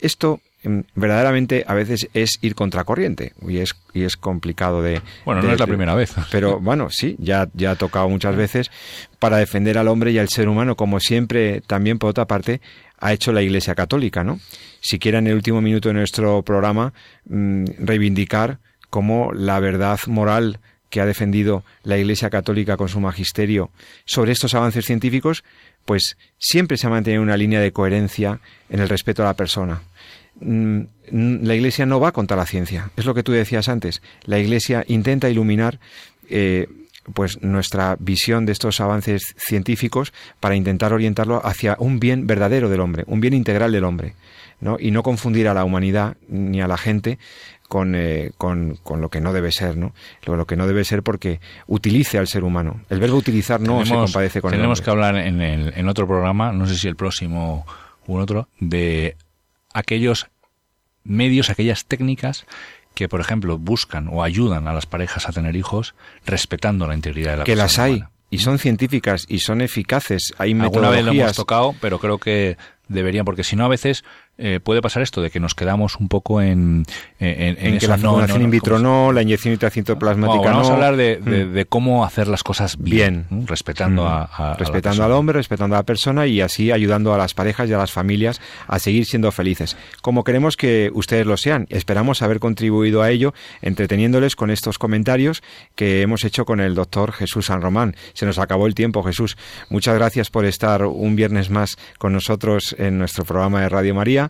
Esto 0.00 0.40
mm, 0.64 0.80
verdaderamente 0.94 1.64
a 1.66 1.74
veces 1.74 2.08
es 2.14 2.38
ir 2.42 2.54
contracorriente 2.54 3.32
y 3.46 3.58
es, 3.58 3.74
y 3.94 4.02
es 4.02 4.16
complicado 4.16 4.82
de... 4.82 5.00
Bueno, 5.24 5.42
no 5.42 5.52
es 5.52 5.58
la 5.58 5.66
primera 5.66 5.94
vez. 5.94 6.14
Pero 6.30 6.60
bueno, 6.60 6.90
sí, 6.90 7.16
ya, 7.18 7.48
ya 7.54 7.72
ha 7.72 7.76
tocado 7.76 8.08
muchas 8.08 8.36
veces 8.36 8.70
para 9.18 9.38
defender 9.38 9.78
al 9.78 9.88
hombre 9.88 10.12
y 10.12 10.18
al 10.18 10.28
ser 10.28 10.48
humano, 10.48 10.76
como 10.76 11.00
siempre 11.00 11.62
también 11.62 11.98
por 11.98 12.10
otra 12.10 12.26
parte 12.26 12.60
ha 12.98 13.12
hecho 13.12 13.32
la 13.32 13.42
Iglesia 13.42 13.74
Católica, 13.74 14.24
¿no? 14.24 14.40
Siquiera 14.80 15.18
en 15.18 15.26
el 15.26 15.34
último 15.34 15.60
minuto 15.60 15.88
de 15.88 15.94
nuestro 15.94 16.42
programa 16.42 16.92
mm, 17.28 17.64
reivindicar 17.78 18.58
como 18.90 19.32
la 19.32 19.60
verdad 19.60 19.98
moral 20.06 20.60
que 20.90 21.00
ha 21.00 21.06
defendido 21.06 21.64
la 21.82 21.98
Iglesia 21.98 22.30
Católica 22.30 22.76
con 22.76 22.88
su 22.88 23.00
magisterio 23.00 23.70
sobre 24.04 24.32
estos 24.32 24.54
avances 24.54 24.84
científicos, 24.84 25.44
pues 25.84 26.16
siempre 26.38 26.76
se 26.76 26.86
ha 26.86 26.90
mantenido 26.90 27.22
una 27.22 27.36
línea 27.36 27.60
de 27.60 27.72
coherencia 27.72 28.40
en 28.68 28.80
el 28.80 28.88
respeto 28.88 29.22
a 29.22 29.26
la 29.26 29.34
persona. 29.34 29.82
Mm, 30.40 30.82
la 31.10 31.54
Iglesia 31.54 31.86
no 31.86 32.00
va 32.00 32.12
contra 32.12 32.36
la 32.36 32.46
ciencia, 32.46 32.90
es 32.96 33.04
lo 33.04 33.14
que 33.14 33.22
tú 33.22 33.32
decías 33.32 33.68
antes. 33.68 34.02
La 34.24 34.38
Iglesia 34.38 34.84
intenta 34.86 35.30
iluminar 35.30 35.78
eh, 36.28 36.68
pues 37.14 37.40
nuestra 37.42 37.96
visión 37.98 38.46
de 38.46 38.52
estos 38.52 38.80
avances 38.80 39.34
científicos 39.38 40.12
para 40.40 40.56
intentar 40.56 40.92
orientarlo 40.92 41.44
hacia 41.44 41.76
un 41.78 42.00
bien 42.00 42.26
verdadero 42.26 42.68
del 42.68 42.80
hombre, 42.80 43.04
un 43.06 43.20
bien 43.20 43.34
integral 43.34 43.72
del 43.72 43.84
hombre, 43.84 44.14
¿no? 44.60 44.76
y 44.78 44.90
no 44.90 45.02
confundir 45.02 45.48
a 45.48 45.54
la 45.54 45.64
humanidad 45.64 46.16
ni 46.28 46.60
a 46.60 46.68
la 46.68 46.76
gente 46.76 47.18
eh, 47.94 48.32
con, 48.38 48.76
con, 48.82 49.00
lo 49.00 49.08
que 49.08 49.20
no 49.20 49.32
debe 49.32 49.52
ser, 49.52 49.76
¿no? 49.76 49.92
Lo, 50.24 50.46
que 50.46 50.56
no 50.56 50.66
debe 50.66 50.84
ser 50.84 51.02
porque 51.02 51.40
utilice 51.66 52.18
al 52.18 52.28
ser 52.28 52.44
humano. 52.44 52.80
El 52.90 53.00
verbo 53.00 53.16
utilizar 53.16 53.60
no 53.60 53.84
se 53.84 53.94
compadece 53.94 54.40
con 54.40 54.50
Tenemos 54.50 54.80
que 54.80 54.90
hablar 54.90 55.16
en, 55.16 55.40
el, 55.40 55.72
en 55.76 55.88
otro 55.88 56.06
programa, 56.06 56.52
no 56.52 56.66
sé 56.66 56.76
si 56.76 56.88
el 56.88 56.96
próximo 56.96 57.66
u 58.06 58.16
otro, 58.18 58.48
de 58.60 59.16
aquellos 59.74 60.28
medios, 61.04 61.50
aquellas 61.50 61.84
técnicas 61.84 62.46
que, 62.94 63.08
por 63.08 63.20
ejemplo, 63.20 63.58
buscan 63.58 64.08
o 64.08 64.22
ayudan 64.22 64.68
a 64.68 64.72
las 64.72 64.86
parejas 64.86 65.28
a 65.28 65.32
tener 65.32 65.54
hijos 65.54 65.94
respetando 66.24 66.86
la 66.86 66.94
integridad 66.94 67.32
de 67.32 67.36
la 67.38 67.44
Que 67.44 67.56
las 67.56 67.78
hay. 67.78 68.02
Y 68.30 68.38
son 68.38 68.58
científicas 68.58 69.26
y 69.28 69.40
son 69.40 69.60
eficaces. 69.60 70.34
Hay 70.38 70.52
Alguna 70.52 70.90
vez 70.90 71.04
lo 71.04 71.12
hemos 71.12 71.34
tocado, 71.34 71.74
pero 71.80 71.98
creo 71.98 72.18
que 72.18 72.56
deberían, 72.88 73.24
porque 73.24 73.44
si 73.44 73.54
no 73.54 73.64
a 73.64 73.68
veces 73.68 74.04
eh, 74.38 74.60
puede 74.62 74.82
pasar 74.82 75.02
esto 75.02 75.22
de 75.22 75.30
que 75.30 75.40
nos 75.40 75.54
quedamos 75.54 75.96
un 75.96 76.08
poco 76.08 76.42
en, 76.42 76.84
en, 77.18 77.56
en, 77.58 77.78
que 77.78 77.88
la 77.88 77.96
fecundación 77.96 78.42
in 78.42 78.50
vitro 78.50 78.78
no, 78.78 79.10
la 79.10 79.22
inyección 79.22 79.54
intracitoplasmática 79.54 80.50
no. 80.50 80.56
Vamos 80.56 80.68
a 80.68 80.74
hablar 80.74 80.96
de, 80.96 81.18
mm. 81.18 81.54
de, 81.54 81.64
cómo 81.64 82.04
hacer 82.04 82.28
las 82.28 82.42
cosas 82.42 82.76
bien, 82.76 83.26
respetando 83.46 84.04
mm. 84.04 84.06
a, 84.06 84.56
respetando 84.58 85.04
al 85.04 85.12
hombre, 85.12 85.38
respetando 85.38 85.74
a 85.74 85.78
la 85.78 85.82
persona 85.84 86.26
y 86.26 86.42
así 86.42 86.70
ayudando 86.70 87.14
a 87.14 87.18
las 87.18 87.32
parejas 87.32 87.70
y 87.70 87.72
a 87.72 87.78
las 87.78 87.92
familias 87.92 88.42
a 88.66 88.78
seguir 88.78 89.06
siendo 89.06 89.32
felices, 89.32 89.76
como 90.02 90.22
queremos 90.22 90.58
que 90.58 90.90
ustedes 90.92 91.26
lo 91.26 91.38
sean. 91.38 91.66
Esperamos 91.70 92.20
haber 92.20 92.38
contribuido 92.38 93.02
a 93.02 93.10
ello 93.10 93.32
entreteniéndoles 93.62 94.36
con 94.36 94.50
estos 94.50 94.78
comentarios 94.78 95.42
que 95.74 96.02
hemos 96.02 96.24
hecho 96.24 96.44
con 96.44 96.60
el 96.60 96.74
doctor 96.74 97.12
Jesús 97.12 97.46
San 97.46 97.62
Román. 97.62 97.96
Se 98.12 98.26
nos 98.26 98.38
acabó 98.38 98.66
el 98.66 98.74
tiempo, 98.74 99.02
Jesús. 99.02 99.38
Muchas 99.70 99.94
gracias 99.94 100.28
por 100.28 100.44
estar 100.44 100.84
un 100.84 101.16
viernes 101.16 101.48
más 101.48 101.78
con 101.98 102.12
nosotros 102.12 102.76
en 102.78 102.98
nuestro 102.98 103.24
programa 103.24 103.62
de 103.62 103.68
Radio 103.70 103.94
María 103.94 104.25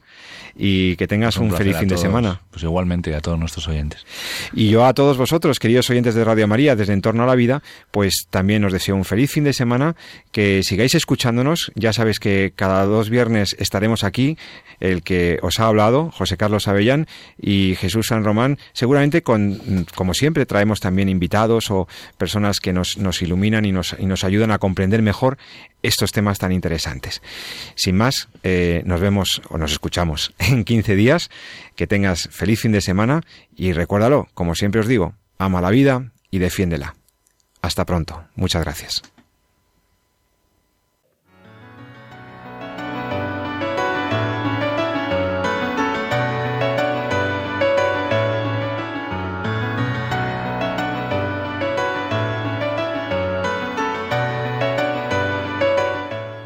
y 0.54 0.96
que 0.96 1.06
tengas 1.06 1.36
un, 1.36 1.52
feliz 1.52 1.76
fin 1.76 1.88
de 1.88 1.96
semana. 1.96 2.40
Pues 2.50 2.62
igualmente 2.62 3.14
a 3.14 3.20
todos 3.20 3.38
nuestros 3.38 3.68
oyentes. 3.68 4.06
Y 4.54 4.70
yo 4.70 4.84
a 4.86 4.94
todos 4.94 5.16
vosotros, 5.16 5.58
queridos 5.58 5.88
oyentes 5.90 6.14
de 6.14 6.24
Radio 6.24 6.48
María, 6.48 6.76
desde 6.76 6.92
Entorno 6.92 7.22
a 7.24 7.26
la 7.26 7.34
Vida, 7.34 7.62
pues 7.90 8.26
también 8.30 8.64
os 8.64 8.72
deseo 8.72 8.96
un 8.96 9.04
feliz 9.04 9.30
fin 9.30 9.44
de 9.44 9.52
semana, 9.52 9.96
que 10.32 10.62
sigáis 10.62 10.94
escuchándonos. 10.94 11.72
Ya 11.74 11.92
sabes 11.92 12.18
que 12.18 12.52
cada 12.56 12.84
dos 12.84 13.10
viernes 13.10 13.56
estaremos 13.58 14.04
aquí, 14.04 14.38
el 14.80 15.02
que 15.02 15.38
os 15.42 15.60
ha 15.60 15.66
hablado, 15.66 16.10
José 16.10 16.36
Carlos 16.36 16.68
Avellán 16.68 17.06
y 17.40 17.74
Jesús 17.76 18.06
San 18.08 18.24
Román. 18.24 18.58
Seguramente, 18.72 19.22
con, 19.22 19.86
como 19.94 20.14
siempre, 20.14 20.46
traemos 20.46 20.80
también 20.80 21.08
invitados 21.08 21.70
o 21.70 21.88
personas 22.18 22.60
que 22.60 22.72
nos, 22.72 22.98
nos 22.98 23.22
iluminan 23.22 23.64
y 23.64 23.72
nos, 23.72 23.96
y 23.98 24.06
nos 24.06 24.24
ayudan 24.24 24.50
a 24.50 24.58
comprender 24.58 25.02
mejor 25.02 25.38
estos 25.86 26.12
temas 26.12 26.38
tan 26.38 26.52
interesantes. 26.52 27.22
Sin 27.74 27.96
más, 27.96 28.28
eh, 28.42 28.82
nos 28.84 29.00
vemos 29.00 29.42
o 29.48 29.58
nos 29.58 29.72
escuchamos 29.72 30.34
en 30.38 30.64
15 30.64 30.96
días. 30.96 31.30
Que 31.74 31.86
tengas 31.86 32.28
feliz 32.30 32.60
fin 32.60 32.72
de 32.72 32.80
semana 32.80 33.22
y 33.54 33.72
recuérdalo, 33.72 34.28
como 34.34 34.54
siempre 34.54 34.80
os 34.80 34.88
digo, 34.88 35.14
ama 35.38 35.60
la 35.60 35.70
vida 35.70 36.12
y 36.30 36.38
defiéndela. 36.38 36.96
Hasta 37.62 37.84
pronto. 37.84 38.24
Muchas 38.34 38.62
gracias. 38.62 39.15